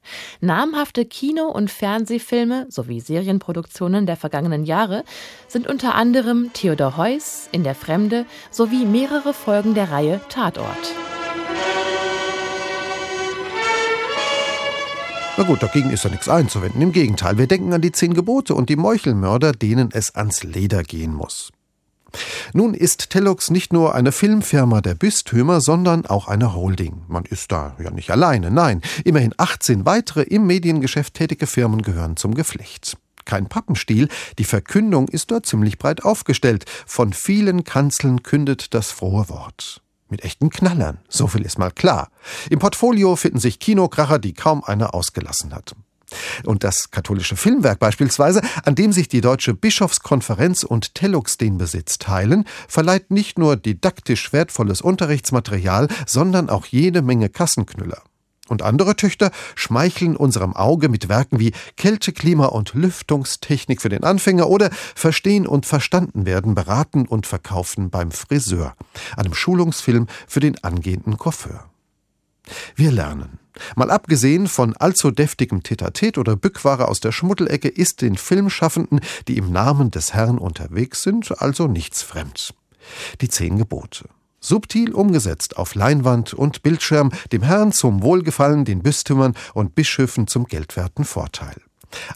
Namhafte 0.41 1.05
Kino- 1.05 1.49
und 1.49 1.71
Fernsehfilme 1.71 2.67
sowie 2.69 2.99
Serienproduktionen 2.99 4.05
der 4.05 4.15
vergangenen 4.15 4.63
Jahre 4.63 5.03
sind 5.47 5.65
unter 5.65 5.95
anderem 5.95 6.51
Theodor 6.53 6.97
Heuss 6.97 7.49
in 7.51 7.63
der 7.63 7.73
Fremde 7.73 8.27
sowie 8.51 8.85
mehrere 8.85 9.33
Folgen 9.33 9.73
der 9.73 9.89
Reihe 9.89 10.21
Tatort. 10.29 10.93
Na 15.37 15.43
gut, 15.43 15.61
dagegen 15.61 15.89
ist 15.89 16.05
ja 16.05 16.09
nichts 16.09 16.29
einzuwenden. 16.29 16.81
Im 16.81 16.93
Gegenteil, 16.93 17.37
wir 17.37 17.45
denken 17.45 17.73
an 17.73 17.81
die 17.81 17.91
zehn 17.91 18.13
Gebote 18.13 18.55
und 18.55 18.69
die 18.69 18.77
Meuchelmörder, 18.77 19.51
denen 19.51 19.89
es 19.91 20.15
ans 20.15 20.43
Leder 20.43 20.81
gehen 20.81 21.13
muss. 21.13 21.51
Nun 22.53 22.73
ist 22.73 23.09
Tellux 23.09 23.51
nicht 23.51 23.73
nur 23.73 23.95
eine 23.95 24.13
Filmfirma 24.13 24.79
der 24.79 24.95
Bistümer, 24.95 25.59
sondern 25.59 26.05
auch 26.05 26.29
eine 26.29 26.53
Holding. 26.53 27.01
Man 27.09 27.25
ist 27.25 27.51
da 27.51 27.75
ja 27.83 27.91
nicht 27.91 28.11
alleine, 28.11 28.49
nein. 28.49 28.81
Immerhin 29.03 29.33
18 29.35 29.85
weitere 29.85 30.21
im 30.21 30.47
Mediengeschäft 30.47 31.15
tätige 31.15 31.47
Firmen 31.47 31.81
gehören 31.81 32.15
zum 32.15 32.33
Geflecht. 32.33 32.95
Kein 33.25 33.49
Pappenstiel, 33.49 34.07
die 34.37 34.45
Verkündung 34.45 35.09
ist 35.09 35.31
dort 35.31 35.45
ziemlich 35.45 35.77
breit 35.77 36.05
aufgestellt. 36.05 36.63
Von 36.85 37.11
vielen 37.11 37.65
Kanzeln 37.65 38.23
kündet 38.23 38.73
das 38.73 38.91
frohe 38.91 39.27
Wort. 39.27 39.81
Mit 40.09 40.23
echten 40.23 40.49
Knallern, 40.49 40.99
so 41.09 41.27
viel 41.27 41.41
ist 41.41 41.57
mal 41.57 41.71
klar. 41.71 42.09
Im 42.49 42.59
Portfolio 42.59 43.15
finden 43.15 43.39
sich 43.39 43.59
Kinokracher, 43.59 44.19
die 44.19 44.33
kaum 44.33 44.63
einer 44.63 44.93
ausgelassen 44.93 45.53
hat. 45.53 45.75
Und 46.43 46.63
das 46.63 46.91
katholische 46.91 47.35
Filmwerk 47.35 47.79
beispielsweise, 47.79 48.41
an 48.63 48.75
dem 48.75 48.93
sich 48.93 49.07
die 49.07 49.21
Deutsche 49.21 49.53
Bischofskonferenz 49.53 50.63
und 50.63 50.93
Tellux 50.93 51.37
den 51.37 51.57
Besitz 51.57 51.97
teilen, 51.97 52.45
verleiht 52.67 53.09
nicht 53.09 53.39
nur 53.39 53.55
didaktisch 53.55 54.31
wertvolles 54.31 54.81
Unterrichtsmaterial, 54.81 55.87
sondern 56.05 56.49
auch 56.49 56.65
jede 56.67 57.01
Menge 57.01 57.29
Kassenknüller. 57.29 58.03
Und 58.47 58.61
andere 58.61 58.95
Töchter 58.95 59.31
schmeicheln 59.55 60.15
unserem 60.15 60.55
Auge 60.55 60.87
mit 60.87 61.09
Werken 61.09 61.39
wie 61.39 61.51
Kälte, 61.77 62.13
Klima 62.13 62.45
und 62.45 62.73
Lüftungstechnik 62.73 63.81
für 63.81 63.89
den 63.89 64.03
Anfänger 64.03 64.47
oder 64.47 64.69
Verstehen 64.71 65.47
und 65.47 65.65
Verstanden 65.65 66.25
werden, 66.25 66.53
beraten 66.53 67.07
und 67.07 67.25
verkaufen 67.25 67.89
beim 67.89 68.11
Friseur, 68.11 68.75
einem 69.17 69.33
Schulungsfilm 69.33 70.07
für 70.27 70.39
den 70.39 70.63
angehenden 70.63 71.17
Coiffeur. 71.17 71.65
Wir 72.75 72.91
lernen. 72.91 73.39
Mal 73.75 73.89
abgesehen 73.89 74.47
von 74.47 74.75
allzu 74.75 75.11
deftigem 75.11 75.63
Tetatet 75.63 76.17
oder 76.17 76.35
Bückware 76.35 76.87
aus 76.87 76.99
der 76.99 77.11
Schmuddelecke 77.11 77.69
ist 77.69 78.01
den 78.01 78.17
Filmschaffenden, 78.17 78.99
die 79.27 79.37
im 79.37 79.51
Namen 79.51 79.91
des 79.91 80.13
Herrn 80.13 80.37
unterwegs 80.37 81.01
sind, 81.03 81.41
also 81.41 81.67
nichts 81.67 82.01
fremd. 82.03 82.53
Die 83.21 83.29
zehn 83.29 83.57
Gebote. 83.57 84.09
Subtil 84.45 84.93
umgesetzt 84.93 85.57
auf 85.57 85.75
Leinwand 85.75 86.33
und 86.33 86.61
Bildschirm, 86.61 87.11
dem 87.31 87.41
Herrn 87.41 87.71
zum 87.71 88.03
Wohlgefallen, 88.03 88.63
den 88.63 88.83
Bistümern 88.83 89.33
und 89.53 89.75
Bischöfen 89.75 90.27
zum 90.27 90.45
geldwerten 90.45 91.03
Vorteil. 91.03 91.55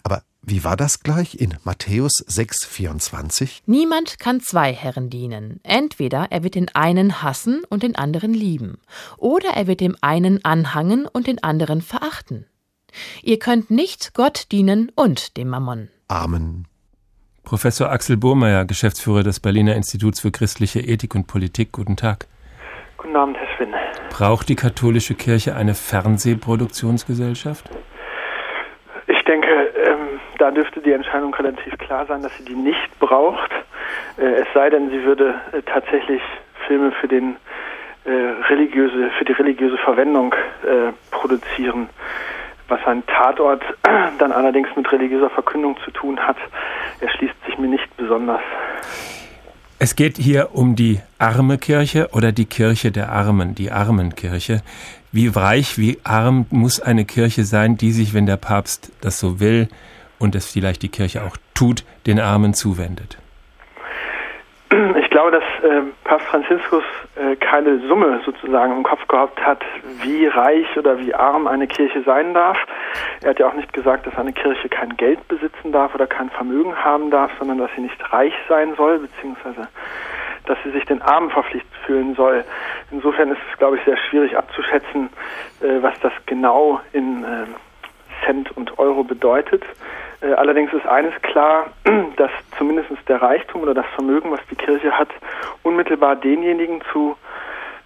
Aber 0.04 0.22
wie 0.42 0.64
war 0.64 0.76
das 0.76 1.00
gleich 1.00 1.34
in 1.34 1.56
Matthäus 1.64 2.12
6,24? 2.26 3.60
Niemand 3.66 4.18
kann 4.18 4.40
zwei 4.40 4.72
Herren 4.72 5.10
dienen. 5.10 5.60
Entweder 5.64 6.28
er 6.30 6.42
wird 6.42 6.54
den 6.54 6.68
einen 6.74 7.22
hassen 7.22 7.62
und 7.68 7.82
den 7.82 7.94
anderen 7.94 8.32
lieben, 8.32 8.78
oder 9.18 9.50
er 9.50 9.66
wird 9.66 9.80
dem 9.80 9.96
einen 10.00 10.44
anhangen 10.44 11.06
und 11.06 11.26
den 11.26 11.42
anderen 11.42 11.82
verachten. 11.82 12.46
Ihr 13.22 13.38
könnt 13.38 13.70
nicht 13.70 14.14
Gott 14.14 14.46
dienen 14.50 14.90
und 14.94 15.36
dem 15.36 15.48
Mammon. 15.48 15.88
Amen. 16.08 16.66
Professor 17.50 17.90
Axel 17.90 18.16
Burmeier, 18.16 18.64
Geschäftsführer 18.64 19.24
des 19.24 19.40
Berliner 19.40 19.74
Instituts 19.74 20.20
für 20.20 20.30
christliche 20.30 20.78
Ethik 20.78 21.16
und 21.16 21.26
Politik. 21.26 21.72
Guten 21.72 21.96
Tag. 21.96 22.28
Guten 22.96 23.16
Abend, 23.16 23.36
Herr 23.38 23.48
Schwinn. 23.56 23.74
Braucht 24.08 24.48
die 24.48 24.54
katholische 24.54 25.16
Kirche 25.16 25.56
eine 25.56 25.74
Fernsehproduktionsgesellschaft? 25.74 27.68
Ich 29.08 29.24
denke, 29.24 29.48
ähm, 29.48 30.20
da 30.38 30.52
dürfte 30.52 30.80
die 30.80 30.92
Entscheidung 30.92 31.34
relativ 31.34 31.76
klar 31.78 32.06
sein, 32.06 32.22
dass 32.22 32.30
sie 32.38 32.44
die 32.44 32.54
nicht 32.54 33.00
braucht. 33.00 33.50
Äh, 34.16 34.42
es 34.42 34.46
sei 34.54 34.70
denn, 34.70 34.88
sie 34.90 35.02
würde 35.02 35.34
äh, 35.50 35.62
tatsächlich 35.62 36.22
Filme 36.68 36.92
für 36.92 37.08
den 37.08 37.34
äh, 38.04 38.10
religiöse, 38.48 39.10
für 39.18 39.24
die 39.24 39.32
religiöse 39.32 39.78
Verwendung 39.78 40.36
äh, 40.62 40.92
produzieren. 41.10 41.88
Was 42.68 42.78
ein 42.86 43.04
Tatort 43.06 43.64
dann 44.18 44.30
allerdings 44.30 44.68
mit 44.76 44.92
religiöser 44.92 45.30
Verkündung 45.30 45.76
zu 45.84 45.90
tun 45.90 46.20
hat, 46.20 46.36
erschließt 47.00 47.34
sich 47.46 47.58
mir 47.58 47.68
nicht 47.68 47.96
besonders. 47.96 48.40
Es 49.78 49.96
geht 49.96 50.18
hier 50.18 50.50
um 50.52 50.76
die 50.76 51.00
arme 51.18 51.56
Kirche 51.56 52.10
oder 52.12 52.32
die 52.32 52.44
Kirche 52.44 52.92
der 52.92 53.10
Armen, 53.10 53.54
die 53.54 53.70
Armenkirche. 53.70 54.62
Wie 55.10 55.28
reich, 55.28 55.78
wie 55.78 55.98
arm 56.04 56.44
muss 56.50 56.80
eine 56.80 57.06
Kirche 57.06 57.44
sein, 57.44 57.78
die 57.78 57.92
sich, 57.92 58.12
wenn 58.12 58.26
der 58.26 58.36
Papst 58.36 58.92
das 59.00 59.18
so 59.18 59.40
will 59.40 59.68
und 60.18 60.34
es 60.34 60.46
vielleicht 60.46 60.82
die 60.82 60.90
Kirche 60.90 61.24
auch 61.24 61.36
tut, 61.54 61.84
den 62.06 62.20
Armen 62.20 62.52
zuwendet? 62.52 63.19
Glaube, 65.20 65.38
dass 65.38 65.70
äh, 65.70 65.82
Papst 66.04 66.26
Franziskus 66.28 66.82
äh, 67.16 67.36
keine 67.36 67.78
Summe 67.86 68.22
sozusagen 68.24 68.72
im 68.72 68.82
Kopf 68.82 69.06
gehabt 69.06 69.38
hat, 69.44 69.62
wie 70.00 70.26
reich 70.26 70.78
oder 70.78 70.98
wie 70.98 71.14
arm 71.14 71.46
eine 71.46 71.66
Kirche 71.66 72.02
sein 72.04 72.32
darf. 72.32 72.56
Er 73.20 73.28
hat 73.28 73.38
ja 73.38 73.48
auch 73.48 73.52
nicht 73.52 73.70
gesagt, 73.74 74.06
dass 74.06 74.16
eine 74.16 74.32
Kirche 74.32 74.70
kein 74.70 74.96
Geld 74.96 75.28
besitzen 75.28 75.72
darf 75.72 75.94
oder 75.94 76.06
kein 76.06 76.30
Vermögen 76.30 76.74
haben 76.74 77.10
darf, 77.10 77.30
sondern 77.38 77.58
dass 77.58 77.70
sie 77.76 77.82
nicht 77.82 78.12
reich 78.14 78.32
sein 78.48 78.74
soll, 78.76 79.00
beziehungsweise 79.00 79.68
dass 80.46 80.56
sie 80.64 80.70
sich 80.70 80.86
den 80.86 81.02
Armen 81.02 81.28
verpflichtet 81.28 81.76
fühlen 81.84 82.14
soll. 82.14 82.42
Insofern 82.90 83.30
ist 83.30 83.42
es, 83.52 83.58
glaube 83.58 83.76
ich, 83.76 83.84
sehr 83.84 83.98
schwierig 83.98 84.38
abzuschätzen, 84.38 85.10
äh, 85.60 85.82
was 85.82 86.00
das 86.00 86.14
genau 86.24 86.80
in 86.94 87.24
äh, 87.24 87.44
Cent 88.24 88.56
und 88.56 88.78
Euro 88.78 89.04
bedeutet. 89.04 89.62
Äh, 90.20 90.32
allerdings 90.32 90.72
ist 90.72 90.86
eines 90.86 91.14
klar, 91.22 91.70
dass 92.16 92.30
zumindest 92.58 92.90
der 93.08 93.22
Reichtum 93.22 93.62
oder 93.62 93.74
das 93.74 93.86
Vermögen, 93.94 94.30
was 94.30 94.40
die 94.50 94.56
Kirche 94.56 94.92
hat, 94.92 95.08
unmittelbar 95.62 96.16
denjenigen 96.16 96.82
zu 96.92 97.16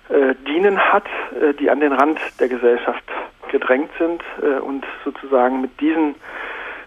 äh, 0.09 0.35
dienen 0.47 0.79
hat, 0.79 1.07
äh, 1.41 1.55
die 1.55 1.71
an 1.71 1.81
den 1.81 1.93
Rand 1.93 2.19
der 2.41 2.49
Gesellschaft 2.49 3.05
gedrängt 3.51 3.91
sind 3.99 4.23
äh, 4.43 4.59
und 4.61 4.85
sozusagen 5.05 5.61
mit 5.61 5.81
diesen 5.81 6.17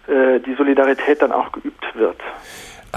äh, 0.08 0.39
die 0.39 0.54
Solidarität 0.56 1.22
dann 1.22 1.32
auch 1.32 1.52
geübt 1.52 1.86
wird. 1.95 2.18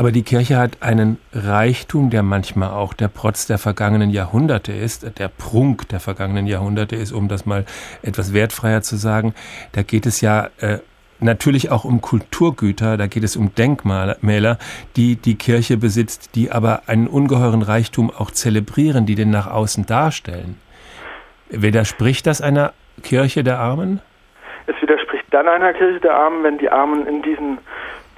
Aber 0.01 0.13
die 0.13 0.23
Kirche 0.23 0.57
hat 0.57 0.79
einen 0.81 1.19
Reichtum, 1.35 2.09
der 2.09 2.23
manchmal 2.23 2.71
auch 2.71 2.95
der 2.95 3.09
Protz 3.09 3.47
der 3.47 3.59
vergangenen 3.59 4.09
Jahrhunderte 4.09 4.73
ist, 4.73 5.19
der 5.19 5.29
Prunk 5.29 5.91
der 5.91 6.01
vergangenen 6.01 6.47
Jahrhunderte 6.47 6.97
ist, 6.97 7.13
um 7.13 7.29
das 7.29 7.45
mal 7.45 7.67
etwas 8.01 8.33
wertfreier 8.33 8.81
zu 8.81 8.97
sagen. 8.97 9.35
Da 9.73 9.83
geht 9.83 10.07
es 10.07 10.23
ja 10.23 10.49
äh, 10.61 10.79
natürlich 11.19 11.71
auch 11.71 11.85
um 11.85 12.01
Kulturgüter, 12.01 12.97
da 12.97 13.09
geht 13.09 13.25
es 13.25 13.37
um 13.37 13.55
Denkmäler, 13.55 14.57
die 14.97 15.17
die 15.17 15.35
Kirche 15.35 15.77
besitzt, 15.77 16.35
die 16.35 16.51
aber 16.51 16.85
einen 16.87 17.07
ungeheuren 17.07 17.61
Reichtum 17.61 18.11
auch 18.11 18.31
zelebrieren, 18.31 19.05
die 19.05 19.17
den 19.17 19.29
nach 19.29 19.49
außen 19.49 19.85
darstellen. 19.85 20.59
Widerspricht 21.51 22.27
das 22.27 22.41
einer 22.41 22.73
Kirche 23.03 23.45
der 23.45 23.59
Armen? 23.59 24.01
Es 24.67 24.81
widerspricht 24.81 25.27
dann 25.31 25.47
einer 25.47 25.75
Kirche 25.75 26.01
der 26.01 26.15
Armen, 26.15 26.43
wenn 26.43 26.57
die 26.57 26.71
Armen 26.71 27.07
in 27.07 27.21
diesen 27.21 27.59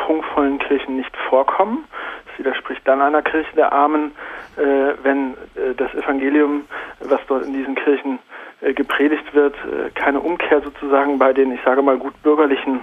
prunkvollen 0.04 0.58
Kirchen 0.58 0.96
nicht 0.96 1.16
vorkommen. 1.28 1.84
Es 2.32 2.38
widerspricht 2.38 2.82
dann 2.86 3.00
einer 3.00 3.22
Kirche 3.22 3.54
der 3.56 3.72
Armen, 3.72 4.12
äh, 4.56 4.94
wenn 5.02 5.34
äh, 5.54 5.74
das 5.76 5.94
Evangelium, 5.94 6.64
was 7.00 7.20
dort 7.28 7.44
in 7.44 7.52
diesen 7.52 7.74
Kirchen 7.74 8.18
äh, 8.60 8.72
gepredigt 8.72 9.32
wird, 9.34 9.54
keine 9.94 10.20
Umkehr 10.20 10.60
sozusagen 10.60 11.18
bei 11.18 11.32
den, 11.32 11.52
ich 11.52 11.60
sage 11.64 11.82
mal, 11.82 11.96
gut 11.96 12.20
bürgerlichen, 12.22 12.82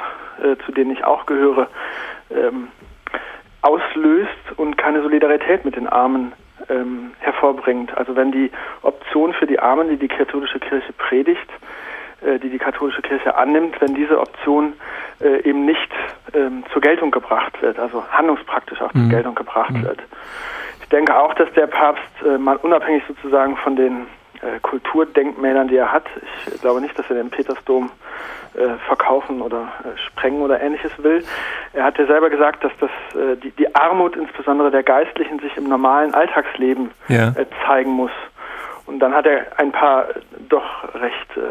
zu 0.66 0.72
denen 0.72 0.92
ich 0.92 1.04
auch 1.04 1.26
gehöre, 1.26 1.68
ähm, 2.32 2.70
auslöst 3.62 4.30
und 4.56 4.78
keine 4.78 5.02
Solidarität 5.02 5.66
mit 5.66 5.76
den 5.76 5.88
Armen 5.88 6.32
ähm, 6.70 7.12
hervorbringt. 7.20 7.98
Also 7.98 8.16
wenn 8.16 8.32
die 8.32 8.50
Option 8.82 9.34
für 9.34 9.48
die 9.48 9.60
Armen, 9.60 9.90
die 9.90 9.98
die 9.98 10.08
katholische 10.08 10.60
Kirche 10.60 10.94
predigt, 10.94 11.50
die 12.22 12.50
die 12.50 12.58
katholische 12.58 13.02
Kirche 13.02 13.36
annimmt, 13.36 13.80
wenn 13.80 13.96
diese 13.96 14.20
Option 14.20 14.74
äh, 15.22 15.42
eben 15.44 15.66
nicht 15.66 15.90
ähm, 16.34 16.64
zur 16.72 16.82
Geltung 16.82 17.12
gebracht 17.12 17.62
wird, 17.62 17.80
also 17.80 18.04
handlungspraktisch 18.12 18.82
auch 18.82 18.92
zur 18.92 19.02
mhm. 19.02 19.10
Geltung 19.10 19.36
gebracht 19.36 19.72
mhm. 19.72 19.84
wird. 19.84 20.00
Ich 20.82 20.90
denke 20.90 21.16
auch, 21.16 21.34
dass 21.34 21.52
der 21.54 21.68
Papst 21.68 22.04
äh, 22.26 22.38
mal 22.38 22.58
unabhängig 22.58 23.04
sozusagen 23.08 23.58
von 23.58 23.76
den 23.76 24.08
äh, 24.42 24.60
Kulturdenkmälern, 24.62 25.68
die 25.68 25.78
er 25.78 25.92
hat. 25.92 26.06
Ich 26.48 26.62
glaube 26.62 26.82
nicht, 26.82 26.98
dass 26.98 27.10
er 27.10 27.16
den 27.18 27.30
Petersdom 27.30 27.92
äh, 28.56 28.78
verkaufen 28.88 29.42
oder 29.42 29.72
äh, 29.84 29.98
sprengen 30.08 30.42
oder 30.42 30.62
ähnliches 30.62 30.92
will. 31.04 31.24
Er 31.74 31.84
hat 31.84 31.98
ja 31.98 32.06
selber 32.06 32.30
gesagt, 32.30 32.64
dass 32.64 32.72
das 32.80 32.90
äh, 33.16 33.36
die, 33.38 33.52
die 33.52 33.76
Armut 33.76 34.16
insbesondere 34.16 34.72
der 34.72 34.84
Geistlichen 34.84 35.40
sich 35.40 35.56
im 35.58 35.68
normalen 35.68 36.14
Alltagsleben 36.14 36.92
ja. 37.08 37.30
Äh, 37.30 37.46
zeigen 37.68 37.92
muss. 37.92 38.12
Und 38.86 39.00
dann 39.00 39.14
hat 39.14 39.28
er 39.28 39.46
ein 39.58 39.72
paar 39.72 40.08
doch 40.48 40.96
recht 40.96 41.38
äh, 41.38 41.42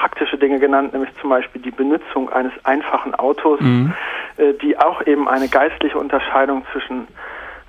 praktische 0.00 0.38
Dinge 0.38 0.58
genannt, 0.58 0.92
nämlich 0.92 1.10
zum 1.20 1.30
Beispiel 1.30 1.60
die 1.60 1.70
Benutzung 1.70 2.30
eines 2.30 2.52
einfachen 2.64 3.14
Autos, 3.14 3.60
mhm. 3.60 3.92
die 4.62 4.78
auch 4.78 5.06
eben 5.06 5.28
eine 5.28 5.48
geistliche 5.48 5.98
Unterscheidung 5.98 6.64
zwischen 6.72 7.06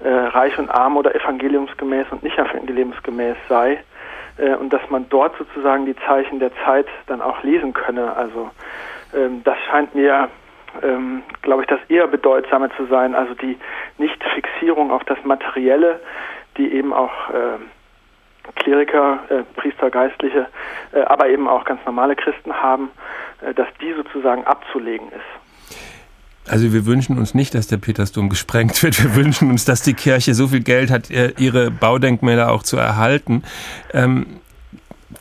reich 0.03 0.57
und 0.57 0.69
arm 0.69 0.97
oder 0.97 1.13
evangeliumsgemäß 1.13 2.07
und 2.11 2.23
nicht 2.23 2.37
evangeliumsgemäß 2.37 3.35
sei 3.49 3.79
äh, 4.37 4.55
und 4.55 4.71
dass 4.73 4.81
man 4.89 5.07
dort 5.09 5.37
sozusagen 5.37 5.85
die 5.85 5.95
Zeichen 6.07 6.39
der 6.39 6.51
Zeit 6.65 6.87
dann 7.07 7.21
auch 7.21 7.43
lesen 7.43 7.73
könne. 7.73 8.15
Also 8.15 8.49
ähm, 9.13 9.43
das 9.43 9.57
scheint 9.69 9.95
mir, 9.95 10.29
ähm, 10.81 11.23
glaube 11.41 11.63
ich, 11.63 11.67
das 11.67 11.79
eher 11.89 12.07
bedeutsame 12.07 12.69
zu 12.75 12.85
sein, 12.87 13.15
also 13.15 13.33
die 13.35 13.57
Nicht-Fixierung 13.97 14.91
auf 14.91 15.03
das 15.05 15.17
Materielle, 15.23 15.99
die 16.57 16.73
eben 16.73 16.93
auch 16.93 17.29
äh, 17.29 17.57
Kleriker, 18.55 19.19
äh, 19.29 19.43
Priester, 19.55 19.89
Geistliche, 19.89 20.47
äh, 20.91 21.01
aber 21.01 21.29
eben 21.29 21.47
auch 21.47 21.65
ganz 21.65 21.79
normale 21.85 22.15
Christen 22.15 22.53
haben, 22.53 22.89
äh, 23.41 23.53
dass 23.53 23.67
die 23.81 23.93
sozusagen 23.93 24.43
abzulegen 24.45 25.07
ist. 25.09 26.49
Also 26.49 26.73
wir 26.73 26.85
wünschen 26.85 27.17
uns 27.17 27.33
nicht, 27.33 27.53
dass 27.53 27.67
der 27.67 27.77
Petersdom 27.77 28.29
gesprengt 28.29 28.81
wird. 28.83 29.01
Wir 29.03 29.15
wünschen 29.15 29.49
uns, 29.49 29.63
dass 29.65 29.83
die 29.83 29.93
Kirche 29.93 30.33
so 30.33 30.47
viel 30.47 30.61
Geld 30.61 30.89
hat, 30.89 31.09
ihre 31.09 31.69
Baudenkmäler 31.69 32.51
auch 32.51 32.63
zu 32.63 32.77
erhalten. 32.77 33.43
Ähm, 33.93 34.25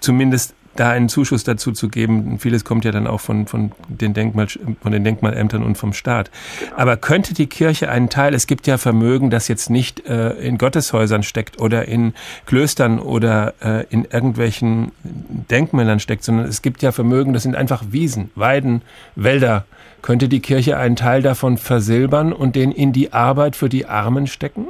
zumindest 0.00 0.54
da 0.76 0.90
einen 0.90 1.08
Zuschuss 1.08 1.44
dazu 1.44 1.72
zu 1.72 1.88
geben. 1.88 2.38
Vieles 2.38 2.64
kommt 2.64 2.84
ja 2.84 2.92
dann 2.92 3.06
auch 3.06 3.20
von, 3.20 3.46
von, 3.46 3.72
den, 3.88 4.14
Denkmal, 4.14 4.46
von 4.48 4.92
den 4.92 5.04
Denkmalämtern 5.04 5.62
und 5.62 5.76
vom 5.76 5.92
Staat. 5.92 6.30
Aber 6.76 6.96
könnte 6.96 7.34
die 7.34 7.46
Kirche 7.46 7.90
einen 7.90 8.08
Teil, 8.08 8.34
es 8.34 8.46
gibt 8.46 8.66
ja 8.66 8.78
Vermögen, 8.78 9.30
das 9.30 9.48
jetzt 9.48 9.70
nicht 9.70 10.06
äh, 10.06 10.30
in 10.32 10.58
Gotteshäusern 10.58 11.22
steckt 11.22 11.60
oder 11.60 11.86
in 11.86 12.14
Klöstern 12.46 12.98
oder 12.98 13.54
äh, 13.60 13.84
in 13.90 14.04
irgendwelchen 14.04 14.92
Denkmälern 15.04 16.00
steckt, 16.00 16.24
sondern 16.24 16.46
es 16.46 16.62
gibt 16.62 16.82
ja 16.82 16.92
Vermögen, 16.92 17.32
das 17.32 17.42
sind 17.42 17.56
einfach 17.56 17.84
Wiesen, 17.90 18.30
Weiden, 18.34 18.82
Wälder, 19.16 19.64
könnte 20.02 20.28
die 20.28 20.40
Kirche 20.40 20.78
einen 20.78 20.96
Teil 20.96 21.22
davon 21.22 21.58
versilbern 21.58 22.32
und 22.32 22.56
den 22.56 22.72
in 22.72 22.92
die 22.92 23.12
Arbeit 23.12 23.56
für 23.56 23.68
die 23.68 23.86
Armen 23.86 24.26
stecken? 24.26 24.66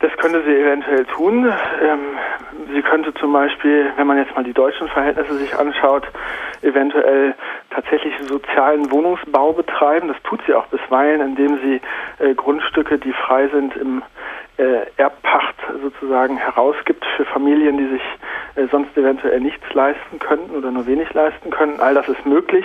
Das 0.00 0.12
könnte 0.18 0.42
sie 0.44 0.54
eventuell 0.54 1.04
tun. 1.06 1.44
Ähm, 1.82 2.18
sie 2.74 2.82
könnte 2.82 3.14
zum 3.14 3.32
Beispiel, 3.32 3.90
wenn 3.96 4.06
man 4.06 4.18
jetzt 4.18 4.34
mal 4.34 4.44
die 4.44 4.52
deutschen 4.52 4.88
Verhältnisse 4.88 5.34
sich 5.34 5.54
anschaut, 5.56 6.06
eventuell 6.62 7.34
tatsächlich 7.70 8.14
sozialen 8.26 8.90
Wohnungsbau 8.90 9.52
betreiben. 9.52 10.08
Das 10.08 10.20
tut 10.24 10.40
sie 10.46 10.54
auch 10.54 10.66
bisweilen, 10.66 11.20
indem 11.20 11.58
sie 11.58 11.80
äh, 12.18 12.34
Grundstücke, 12.34 12.98
die 12.98 13.12
frei 13.12 13.48
sind, 13.48 13.76
im 13.76 14.02
äh, 14.56 14.86
Erbpacht 14.96 15.56
sozusagen 15.82 16.36
herausgibt 16.36 17.04
für 17.16 17.24
Familien, 17.24 17.76
die 17.76 17.88
sich 17.88 18.02
äh, 18.56 18.68
sonst 18.70 18.96
eventuell 18.96 19.40
nichts 19.40 19.64
leisten 19.72 20.18
könnten 20.18 20.54
oder 20.54 20.70
nur 20.70 20.86
wenig 20.86 21.12
leisten 21.12 21.50
könnten. 21.50 21.80
All 21.80 21.94
das 21.94 22.08
ist 22.08 22.24
möglich. 22.24 22.64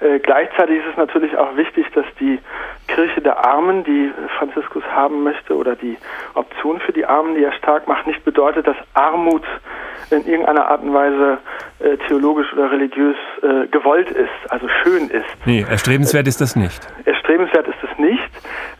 Äh, 0.00 0.18
gleichzeitig 0.20 0.78
ist 0.78 0.92
es 0.92 0.96
natürlich 0.96 1.36
auch 1.36 1.56
wichtig, 1.56 1.86
dass 1.94 2.06
die 2.18 2.38
Kirche 2.88 3.20
der 3.20 3.44
Armen, 3.44 3.84
die 3.84 4.10
Franziskus 4.38 4.82
haben 4.84 5.22
möchte, 5.22 5.54
oder 5.54 5.76
die 5.76 5.98
Option 6.34 6.80
für 6.80 6.92
die 6.92 7.04
Armen, 7.04 7.34
die 7.34 7.44
er 7.44 7.52
stark 7.52 7.86
macht, 7.86 8.06
nicht 8.06 8.24
bedeutet, 8.24 8.66
dass 8.66 8.76
Armut 8.94 9.44
in 10.10 10.26
irgendeiner 10.26 10.66
Art 10.66 10.82
und 10.82 10.92
Weise 10.94 11.38
äh, 11.80 11.96
theologisch 12.08 12.52
oder 12.52 12.70
religiös 12.70 13.16
äh, 13.42 13.66
gewollt 13.68 14.10
ist, 14.10 14.28
also 14.48 14.66
schön 14.82 15.08
ist. 15.08 15.24
Nee, 15.44 15.64
erstrebenswert 15.68 16.26
ist 16.26 16.40
das 16.40 16.56
nicht. 16.56 16.80
Erstrebenswert 17.04 17.68
ist 17.68 17.78
es 17.82 17.98
nicht. 17.98 18.30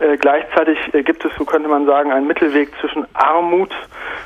Äh, 0.01 0.17
gleichzeitig 0.17 0.79
äh, 0.93 1.03
gibt 1.03 1.25
es, 1.25 1.31
so 1.37 1.45
könnte 1.45 1.69
man 1.69 1.87
sagen, 1.87 2.11
einen 2.13 2.27
Mittelweg 2.31 2.71
zwischen 2.81 3.05
Armut 3.15 3.73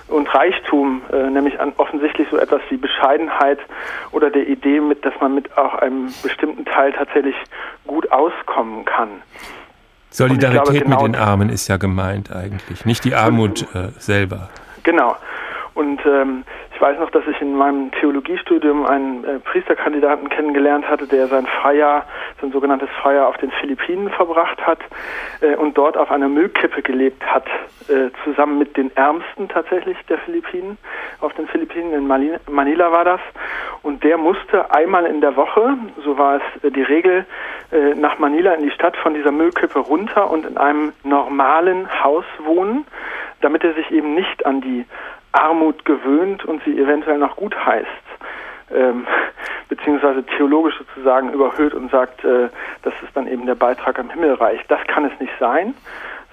und 0.09 0.33
Reichtum, 0.35 1.01
äh, 1.11 1.31
nämlich 1.31 1.59
an 1.59 1.73
offensichtlich 1.79 2.29
so 2.31 2.37
etwas 2.37 2.61
wie 2.69 2.77
Bescheidenheit 2.77 3.59
oder 4.13 4.31
der 4.31 4.47
Idee, 4.47 4.81
mit, 4.81 5.03
dass 5.07 5.15
man 5.23 5.35
mit 5.35 5.57
auch 5.57 5.75
einem 5.77 6.13
bestimmten 6.23 6.67
Teil 6.67 6.93
tatsächlich 6.93 7.35
gut 7.87 8.13
auskommen 8.13 8.85
kann. 8.85 9.09
Solidarität 10.11 10.65
glaube, 10.65 10.81
genau 10.81 11.03
mit 11.03 11.15
den 11.15 11.21
Armen 11.21 11.49
ist 11.49 11.67
ja 11.69 11.79
gemeint 11.79 12.31
eigentlich, 12.31 12.85
nicht 12.85 13.05
die 13.05 13.15
Armut 13.15 13.63
äh, 13.75 13.89
selber. 13.99 14.51
Genau. 14.83 15.17
Und 15.75 16.01
ähm, 16.07 16.45
ich 16.73 16.81
weiß 16.81 16.99
noch, 16.99 17.11
dass 17.11 17.27
ich 17.27 17.41
in 17.41 17.55
meinem 17.57 17.91
Theologiestudium 17.93 18.87
einen 18.87 19.25
äh, 19.25 19.39
Priesterkandidaten 19.41 20.29
kennengelernt 20.29 20.89
hatte, 20.89 21.07
der 21.07 21.27
sein 21.27 21.47
Freijahr, 21.47 22.07
sein 22.41 22.53
sogenanntes 22.53 22.89
Freijahr 23.03 23.29
auf 23.29 23.37
den 23.39 23.51
Philippinen 23.51 24.09
verbracht 24.11 24.65
hat 24.65 24.79
äh, 25.41 25.57
und 25.57 25.77
dort 25.77 25.97
auf 25.97 26.13
einer 26.13 26.29
Müllkippe 26.29 26.83
gelebt 26.83 27.25
hat, 27.27 27.47
äh, 27.89 28.11
zusammen 28.23 28.59
mit 28.59 28.77
den 28.77 28.95
Ärmsten 28.97 29.49
tatsächlich 29.49 29.97
der 30.09 30.19
Philippinen. 30.19 30.79
Auf 31.21 31.33
den 31.35 31.49
Philippinen 31.49 31.93
in 31.93 32.07
Manila, 32.07 32.39
Manila 32.49 32.93
war 32.93 33.05
das. 33.05 33.21
Und 33.83 34.05
der 34.05 34.17
musste 34.17 34.73
einmal 34.73 35.07
in 35.07 35.21
der 35.21 35.35
Woche, 35.37 35.77
so 36.05 36.17
war 36.19 36.37
es 36.37 36.65
äh, 36.65 36.71
die 36.71 36.83
Regel, 36.83 37.27
äh, 37.73 37.95
nach 37.95 38.19
Manila 38.21 38.53
in 38.55 38.63
die 38.63 38.71
Stadt 38.71 38.97
von 38.97 39.15
dieser 39.15 39.33
Müllkippe 39.33 39.81
runter 39.81 40.31
und 40.31 40.47
in 40.47 40.57
einem 40.57 40.93
normalen 41.03 41.89
Haus 42.05 42.25
wohnen, 42.39 42.87
damit 43.41 43.65
er 43.65 43.75
sich 43.75 43.91
eben 43.91 44.15
nicht 44.15 44.47
an 44.47 44.61
die 44.61 44.85
Armut 45.35 45.85
gewöhnt 45.85 46.45
und 46.45 46.63
sie 46.65 46.79
eventuell 46.79 47.19
noch 47.19 47.37
gut 47.37 47.55
heißt, 47.65 47.89
ähm, 48.73 49.07
beziehungsweise 49.69 50.25
theologisch 50.25 50.77
sozusagen 50.79 51.33
überhöht 51.33 51.75
und 51.75 51.91
sagt, 51.91 52.25
äh, 52.25 52.49
das 52.83 52.95
ist 53.03 53.15
dann 53.15 53.27
eben 53.27 53.47
der 53.47 53.55
Beitrag 53.55 53.99
am 53.99 54.11
Himmelreich. 54.11 54.61
Das 54.69 54.81
kann 54.87 55.05
es 55.05 55.21
nicht 55.21 55.33
sein, 55.39 55.75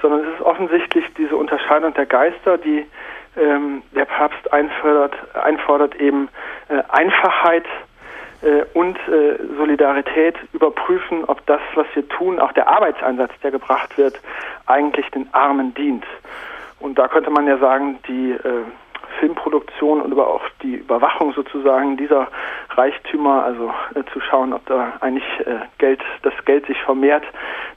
sondern 0.02 0.22
es 0.22 0.36
ist 0.36 0.42
offensichtlich 0.42 1.06
diese 1.18 1.36
Unterscheidung 1.36 1.94
der 1.94 2.06
Geister, 2.06 2.58
die 2.58 2.86
ähm, 3.38 3.82
der 3.96 4.06
Papst 4.06 4.52
einfordert, 4.52 5.16
einfordert 5.36 5.96
eben 5.96 6.30
äh, 6.70 6.82
Einfachheit 6.90 7.66
äh, 8.42 8.64
und 8.74 8.98
äh, 9.08 9.38
Solidarität 9.58 10.36
überprüfen, 10.54 11.24
ob 11.26 11.46
das, 11.46 11.62
was 11.76 11.88
wir 11.94 12.08
tun, 12.10 12.40
auch 12.40 12.52
der 12.52 12.68
Arbeitseinsatz, 12.68 13.32
der 13.44 13.52
gebracht 13.52 13.98
wird, 13.98 14.20
eigentlich 14.66 15.10
den 15.12 15.34
Armen 15.34 15.74
dient. 15.74 16.06
Und 16.80 16.98
da 16.98 17.08
könnte 17.08 17.30
man 17.30 17.48
ja 17.48 17.58
sagen, 17.58 18.00
die 18.08 18.32
äh, 18.32 18.64
Filmproduktion 19.20 20.02
und 20.02 20.12
aber 20.12 20.28
auch 20.28 20.44
die 20.62 20.76
Überwachung 20.76 21.34
sozusagen 21.34 21.98
dieser 21.98 22.28
Reichtümer, 22.70 23.44
also 23.44 23.72
äh, 23.96 24.04
zu 24.14 24.20
schauen, 24.20 24.54
ob 24.54 24.66
da 24.66 24.94
eigentlich 25.02 25.24
äh, 25.46 25.60
Geld, 25.78 26.02
das 26.24 26.34
Geld 26.46 26.66
sich 26.68 26.78
vermehrt, 26.84 27.24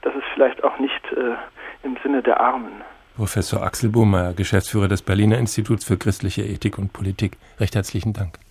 das 0.01 0.15
ist 0.15 0.25
vielleicht 0.33 0.63
auch 0.63 0.79
nicht 0.79 1.03
äh, 1.11 1.35
im 1.83 1.97
Sinne 2.03 2.21
der 2.21 2.39
Armen. 2.39 2.81
Professor 3.15 3.63
Axel 3.63 3.89
Bohmeier, 3.89 4.33
Geschäftsführer 4.33 4.87
des 4.87 5.01
Berliner 5.01 5.37
Instituts 5.37 5.85
für 5.85 5.97
christliche 5.97 6.41
Ethik 6.41 6.77
und 6.77 6.91
Politik. 6.91 7.37
Recht 7.59 7.75
herzlichen 7.75 8.11
Dank. 8.13 8.44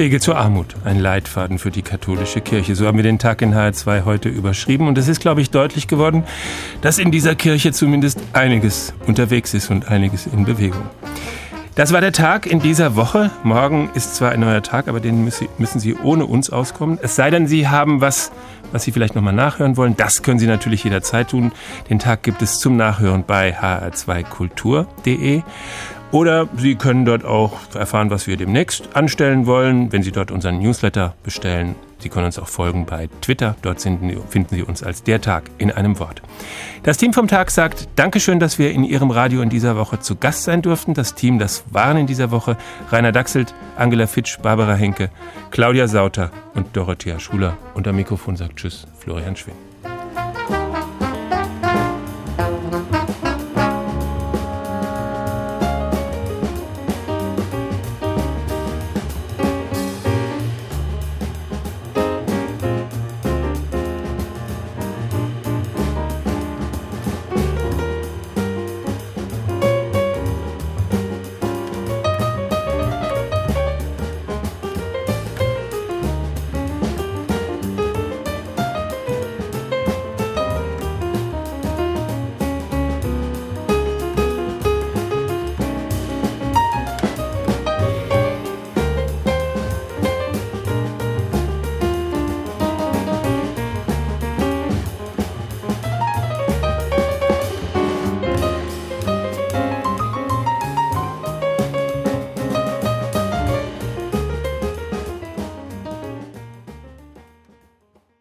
Wege 0.00 0.18
zur 0.18 0.38
Armut, 0.38 0.76
ein 0.86 0.98
Leitfaden 0.98 1.58
für 1.58 1.70
die 1.70 1.82
katholische 1.82 2.40
Kirche. 2.40 2.74
So 2.74 2.86
haben 2.86 2.96
wir 2.96 3.02
den 3.02 3.18
Tag 3.18 3.42
in 3.42 3.54
HR2 3.54 4.06
heute 4.06 4.30
überschrieben. 4.30 4.88
Und 4.88 4.96
es 4.96 5.08
ist, 5.08 5.20
glaube 5.20 5.42
ich, 5.42 5.50
deutlich 5.50 5.88
geworden, 5.88 6.24
dass 6.80 6.98
in 6.98 7.10
dieser 7.10 7.34
Kirche 7.34 7.70
zumindest 7.72 8.18
einiges 8.32 8.94
unterwegs 9.06 9.52
ist 9.52 9.70
und 9.70 9.88
einiges 9.88 10.26
in 10.26 10.46
Bewegung. 10.46 10.80
Das 11.74 11.92
war 11.92 12.00
der 12.00 12.12
Tag 12.12 12.46
in 12.46 12.60
dieser 12.60 12.96
Woche. 12.96 13.30
Morgen 13.42 13.90
ist 13.92 14.16
zwar 14.16 14.32
ein 14.32 14.40
neuer 14.40 14.62
Tag, 14.62 14.88
aber 14.88 15.00
den 15.00 15.22
müssen 15.58 15.80
Sie 15.80 15.94
ohne 15.94 16.24
uns 16.24 16.48
auskommen. 16.48 16.98
Es 17.02 17.14
sei 17.14 17.28
denn, 17.28 17.46
Sie 17.46 17.68
haben 17.68 18.00
was, 18.00 18.32
was 18.72 18.84
Sie 18.84 18.92
vielleicht 18.92 19.14
nochmal 19.14 19.34
nachhören 19.34 19.76
wollen. 19.76 19.98
Das 19.98 20.22
können 20.22 20.38
Sie 20.38 20.46
natürlich 20.46 20.82
jederzeit 20.82 21.28
tun. 21.28 21.52
Den 21.90 21.98
Tag 21.98 22.22
gibt 22.22 22.40
es 22.40 22.58
zum 22.58 22.78
Nachhören 22.78 23.24
bei 23.26 23.54
hr2kultur.de. 23.54 25.42
Oder 26.12 26.48
Sie 26.56 26.74
können 26.74 27.04
dort 27.04 27.24
auch 27.24 27.52
erfahren, 27.74 28.10
was 28.10 28.26
wir 28.26 28.36
demnächst 28.36 28.96
anstellen 28.96 29.46
wollen, 29.46 29.92
wenn 29.92 30.02
Sie 30.02 30.10
dort 30.10 30.32
unseren 30.32 30.58
Newsletter 30.58 31.14
bestellen. 31.22 31.76
Sie 32.00 32.08
können 32.08 32.26
uns 32.26 32.38
auch 32.38 32.48
folgen 32.48 32.84
bei 32.84 33.08
Twitter. 33.20 33.54
Dort 33.62 33.80
finden 33.80 34.48
Sie 34.50 34.62
uns 34.62 34.82
als 34.82 35.04
der 35.04 35.20
Tag 35.20 35.50
in 35.58 35.70
einem 35.70 36.00
Wort. 36.00 36.22
Das 36.82 36.96
Team 36.96 37.12
vom 37.12 37.28
Tag 37.28 37.50
sagt 37.52 37.88
Dankeschön, 37.94 38.40
dass 38.40 38.58
wir 38.58 38.72
in 38.72 38.82
Ihrem 38.82 39.10
Radio 39.10 39.42
in 39.42 39.50
dieser 39.50 39.76
Woche 39.76 40.00
zu 40.00 40.16
Gast 40.16 40.44
sein 40.44 40.62
durften. 40.62 40.94
Das 40.94 41.14
Team, 41.14 41.38
das 41.38 41.62
waren 41.70 41.98
in 41.98 42.06
dieser 42.08 42.32
Woche 42.32 42.56
Rainer 42.90 43.12
Dachselt, 43.12 43.54
Angela 43.76 44.08
Fitsch, 44.08 44.38
Barbara 44.40 44.74
Henke, 44.74 45.10
Claudia 45.50 45.86
Sauter 45.86 46.32
und 46.54 46.76
Dorothea 46.76 47.20
Schuler. 47.20 47.56
Am 47.74 47.96
Mikrofon 47.96 48.36
sagt 48.36 48.56
Tschüss, 48.56 48.86
Florian 48.98 49.36
Schwinn. 49.36 49.69